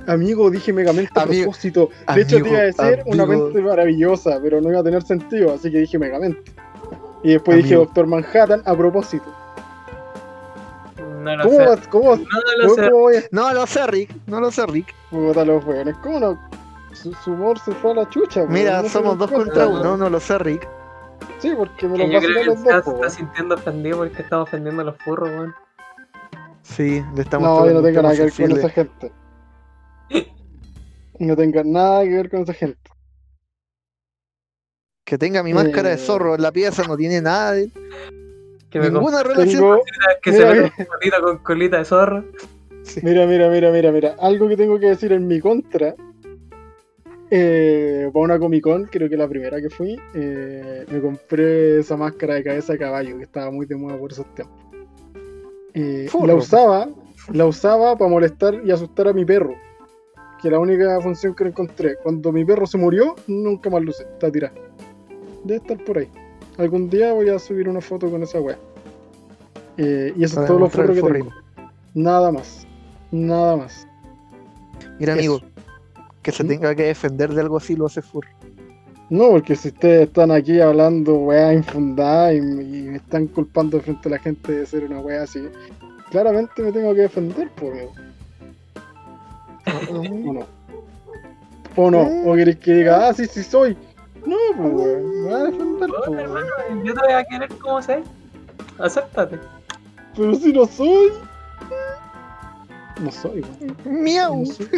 [0.08, 1.90] Amigo, dije Megamente a Amigo, propósito.
[2.14, 5.52] De hecho, te iba a decir una mente maravillosa, pero no iba a tener sentido,
[5.54, 6.52] así que dije Megamente.
[7.22, 7.74] Y después dije.
[7.74, 9.24] Doctor Manhattan a propósito.
[11.22, 11.66] no lo ¿Cómo sé.
[11.66, 11.88] vas?
[11.88, 12.22] ¿Cómo, No
[12.62, 12.82] lo sé.
[12.90, 14.14] cómo voy a No lo sé, Rick.
[14.26, 14.94] No lo sé, Rick.
[15.10, 15.96] puta los weones?
[16.02, 16.38] ¿Cómo no?
[16.94, 19.80] Su, su humor se fue a la chucha, weón, Mira, no somos dos contra no.
[19.80, 19.96] uno.
[19.96, 20.66] No lo sé, Rick.
[21.38, 24.84] Sí, porque me vacilan que los dos, se está sintiendo ofendido porque estamos ofendiendo a
[24.86, 25.54] los furros, weón.
[26.62, 29.12] Sí, le estamos No, yo no tengo nada que ver con esa gente.
[31.18, 32.90] No tengo nada que ver con esa gente.
[35.04, 35.98] Que tenga mi máscara de Eh.
[35.98, 37.70] zorro en la pieza no tiene nada de
[38.70, 39.62] Que me ninguna relación.
[39.62, 39.82] Tengo,
[40.22, 40.74] que Mira, se mira.
[40.88, 42.24] patito con colita de zorro.
[43.02, 44.16] Mira, mira, mira, mira, mira.
[44.20, 45.94] Algo que tengo que decir en mi contra.
[47.30, 51.96] Eh, para una Comic Con, creo que la primera que fui, eh, me compré esa
[51.96, 54.56] máscara de cabeza de caballo que estaba muy de moda por esos tiempos.
[55.74, 56.88] Eh, la usaba,
[57.32, 59.54] la usaba para molestar y asustar a mi perro.
[60.40, 61.96] Que la única función que encontré.
[62.02, 64.54] Cuando mi perro se murió, nunca más luce, está tirada.
[65.44, 66.08] Debe estar por ahí.
[66.58, 68.58] Algún día voy a subir una foto con esa wea.
[69.76, 71.30] Eh, y eso Para es todo lo el que tengo.
[71.94, 72.66] Nada más.
[73.10, 73.86] Nada más.
[74.98, 75.18] Mira, Eso.
[75.20, 75.40] amigo,
[76.22, 76.48] que se ¿Mm?
[76.48, 78.28] tenga que defender de algo así lo hace furro.
[79.10, 84.08] No, porque si ustedes están aquí hablando weá infundada y, y me están culpando frente
[84.08, 85.48] a la gente de ser una weá así,
[86.10, 87.74] claramente me tengo que defender, por
[89.90, 90.46] ¿O no?
[91.76, 92.30] ¿O no?
[92.30, 93.76] ¿O queréis que diga, ah, sí, sí soy?
[94.26, 96.46] No, pues weón, me voy a defender, po, hermano,
[96.84, 98.02] yo te voy a querer como sé.
[98.78, 99.38] Acéptate.
[100.16, 101.12] Pero si no soy.
[103.00, 103.76] No soy, weón.
[104.04, 104.40] Miau.
[104.40, 104.68] No soy.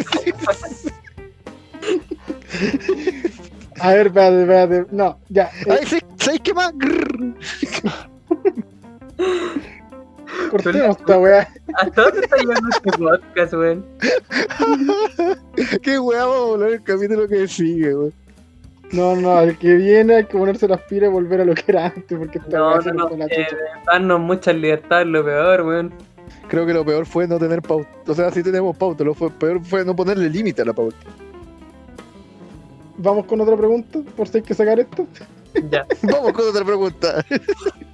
[3.79, 4.85] A ver, espérate, espérate.
[4.95, 5.49] No, ya.
[5.65, 6.71] eh, Ay, sí, ¿sabes qué más?
[10.49, 11.47] Cortemos esta weá.
[11.75, 13.85] ¿Hasta dónde está llegando este podcast, weón?
[15.81, 18.13] Qué weá, vamos a volar el capítulo que sigue, weón.
[18.91, 21.63] No, no, el que viene hay que ponerse las pilas y volver a lo que
[21.67, 23.17] era antes, porque esta No, no, no.
[23.17, 23.47] la eh,
[23.85, 25.93] darnos muchas libertades, lo peor, weón.
[26.49, 27.89] Creo que lo peor fue no tener pauta.
[28.07, 30.97] O sea, sí tenemos pauta, lo fue, peor fue no ponerle límite a la pauta.
[32.97, 35.07] Vamos con otra pregunta, por si hay que sacar esto.
[35.69, 35.85] Ya.
[36.03, 37.25] Vamos con otra pregunta.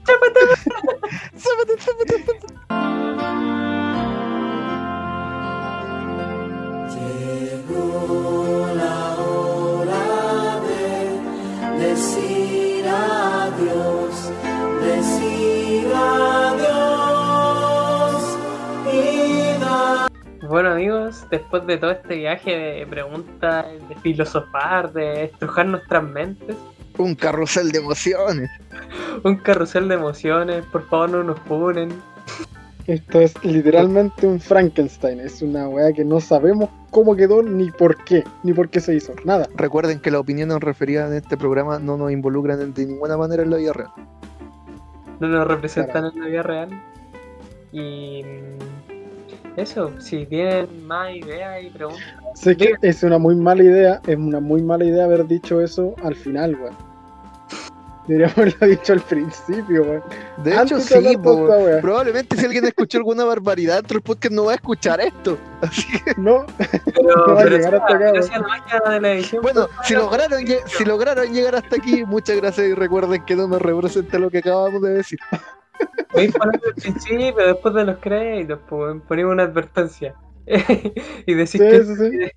[6.89, 11.19] Llegó la hora de
[11.87, 14.31] decir adiós,
[14.81, 17.07] decir adiós
[18.93, 20.09] y dar.
[20.47, 26.55] Bueno amigos, después de todo este viaje de preguntas, de filosofar, de estrujar nuestras mentes,
[26.97, 28.49] Un carrusel de emociones.
[29.23, 31.89] un carrusel de emociones, por favor no nos funen.
[32.87, 38.01] Esto es literalmente un Frankenstein, es una weá que no sabemos cómo quedó ni por
[38.05, 39.49] qué, ni por qué se hizo, nada.
[39.55, 43.49] Recuerden que las opiniones referidas en este programa no nos involucran de ninguna manera en
[43.49, 43.91] la vida real.
[45.19, 46.69] no nos representan en la vida real.
[47.73, 48.21] Y
[49.57, 52.01] eso, si tienen más ideas y preguntas.
[52.35, 55.95] Sé que es una muy mala idea, es una muy mala idea haber dicho eso
[56.03, 56.75] al final, weón.
[58.07, 60.03] Deberíamos haberlo dicho al principio, weón.
[60.37, 61.81] De hecho, Antes sí, hablar po, toda esta wea.
[61.81, 65.37] probablemente si alguien escuchó alguna barbaridad dentro del podcast no va a escuchar esto.
[65.61, 66.45] Así que, No,
[66.93, 69.13] Pero, No va a pero llegar sí, hasta acá, gracias a la magia de la
[69.13, 69.41] edición.
[69.41, 73.59] bueno, si lograron, si lograron llegar hasta aquí, muchas gracias y recuerden que no me
[73.59, 75.19] representa lo que acabamos de decir.
[76.11, 80.15] Podéis poner al principio, después de los créditos, pues, ponemos una advertencia.
[81.25, 81.83] y decir sí, que.
[81.83, 82.31] sí, sí.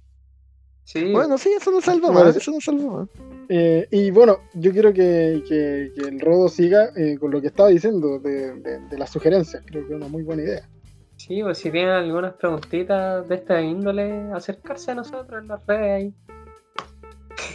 [0.82, 3.08] Sí, Bueno, sí, eso nos salva Bueno, más, eso nos salva más.
[3.48, 7.46] Eh, y bueno, yo quiero que, que- que el Rodo siga eh, con lo que
[7.48, 9.62] estaba diciendo de, de- de las sugerencias.
[9.66, 10.68] Creo que es una muy buena idea.
[11.16, 16.14] sí, pues si tienen algunas preguntitas de esta índole, acercarse a nosotros en las redes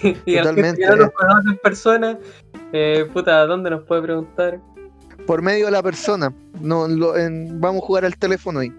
[0.04, 0.16] ahí.
[0.26, 0.98] y a la gente que no Totalmente.
[0.98, 2.20] nos conoce en persona,
[2.72, 4.62] eh, puta, ¿dónde nos puede preguntar?
[5.26, 6.32] Por medio de la persona.
[6.62, 8.72] No, lo- en- vamos a jugar al teléfono ahí.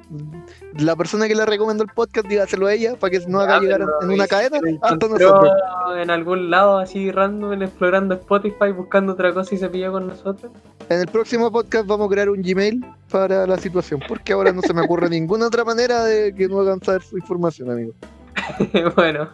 [0.79, 3.61] La persona que le recomendó el podcast, dígaselo a ella para que no haga Ah,
[3.61, 5.51] llegar en una cadena hasta nosotros.
[5.97, 10.53] en algún lado así random, explorando Spotify, buscando otra cosa y se pilló con nosotros.
[10.89, 14.63] En el próximo podcast vamos a crear un Gmail para la situación, porque ahora no
[14.63, 17.93] se me ocurre ninguna otra manera de que no hagan saber su información, amigo.
[18.97, 19.29] bueno,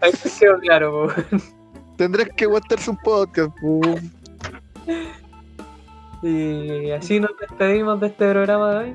[0.00, 1.08] ahí quedó claro.
[1.08, 1.38] po.
[1.96, 3.50] Tendrás que aguantarse un podcast.
[3.60, 3.80] po.
[6.22, 8.94] Y así nos despedimos de este programa de hoy.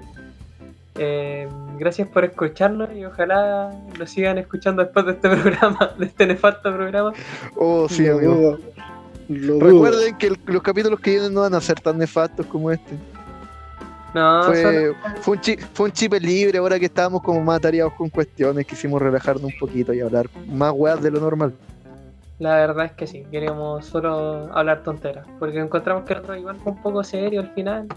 [0.95, 1.47] Eh,
[1.79, 6.73] gracias por escucharnos y ojalá nos sigan escuchando después de este programa, de este nefasto
[6.73, 7.13] programa.
[7.55, 8.33] Oh, sí, Lo amigo.
[8.35, 8.59] dudo.
[9.29, 9.65] Lo dudo.
[9.67, 12.91] Recuerden que el- los capítulos que vienen no van a ser tan nefastos como este.
[14.13, 17.57] No, solo- Fue, fue, un chi- fue un chip libre, ahora que estábamos como más
[17.59, 21.53] atareados con cuestiones, quisimos relajarnos un poquito y hablar más weas de lo normal.
[22.41, 26.57] La verdad es que sí, queríamos solo hablar tonteras, porque encontramos que el otro igual
[26.57, 27.87] fue un poco serio al final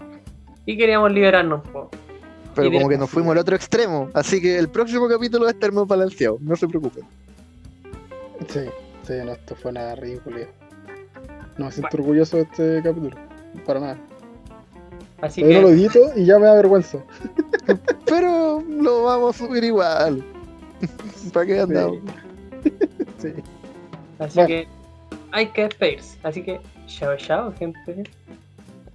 [0.67, 1.89] y queríamos liberarnos un poco.
[2.53, 5.45] Pero Y de- como que nos fuimos al otro extremo, así que el próximo capítulo
[5.45, 7.03] va a estar más balanceado, no se preocupen.
[8.47, 8.59] Sí,
[9.07, 10.45] sí, no, esto fue una ridícula.
[11.57, 13.17] No me siento orgulloso de este capítulo.
[13.65, 13.97] Para nada.
[15.21, 16.99] Así Todavía no lo que, edito y ya me da vergüenza.
[18.05, 20.23] Pero lo vamos a subir igual.
[21.33, 21.97] ¿Para qué andamos?
[23.17, 23.33] Sí.
[24.19, 24.67] Así que
[25.31, 26.17] hay que despedirse.
[26.23, 28.03] Así que, chao, chao, gente.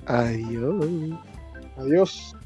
[0.06, 0.86] Adiós.
[1.76, 2.36] Adiós.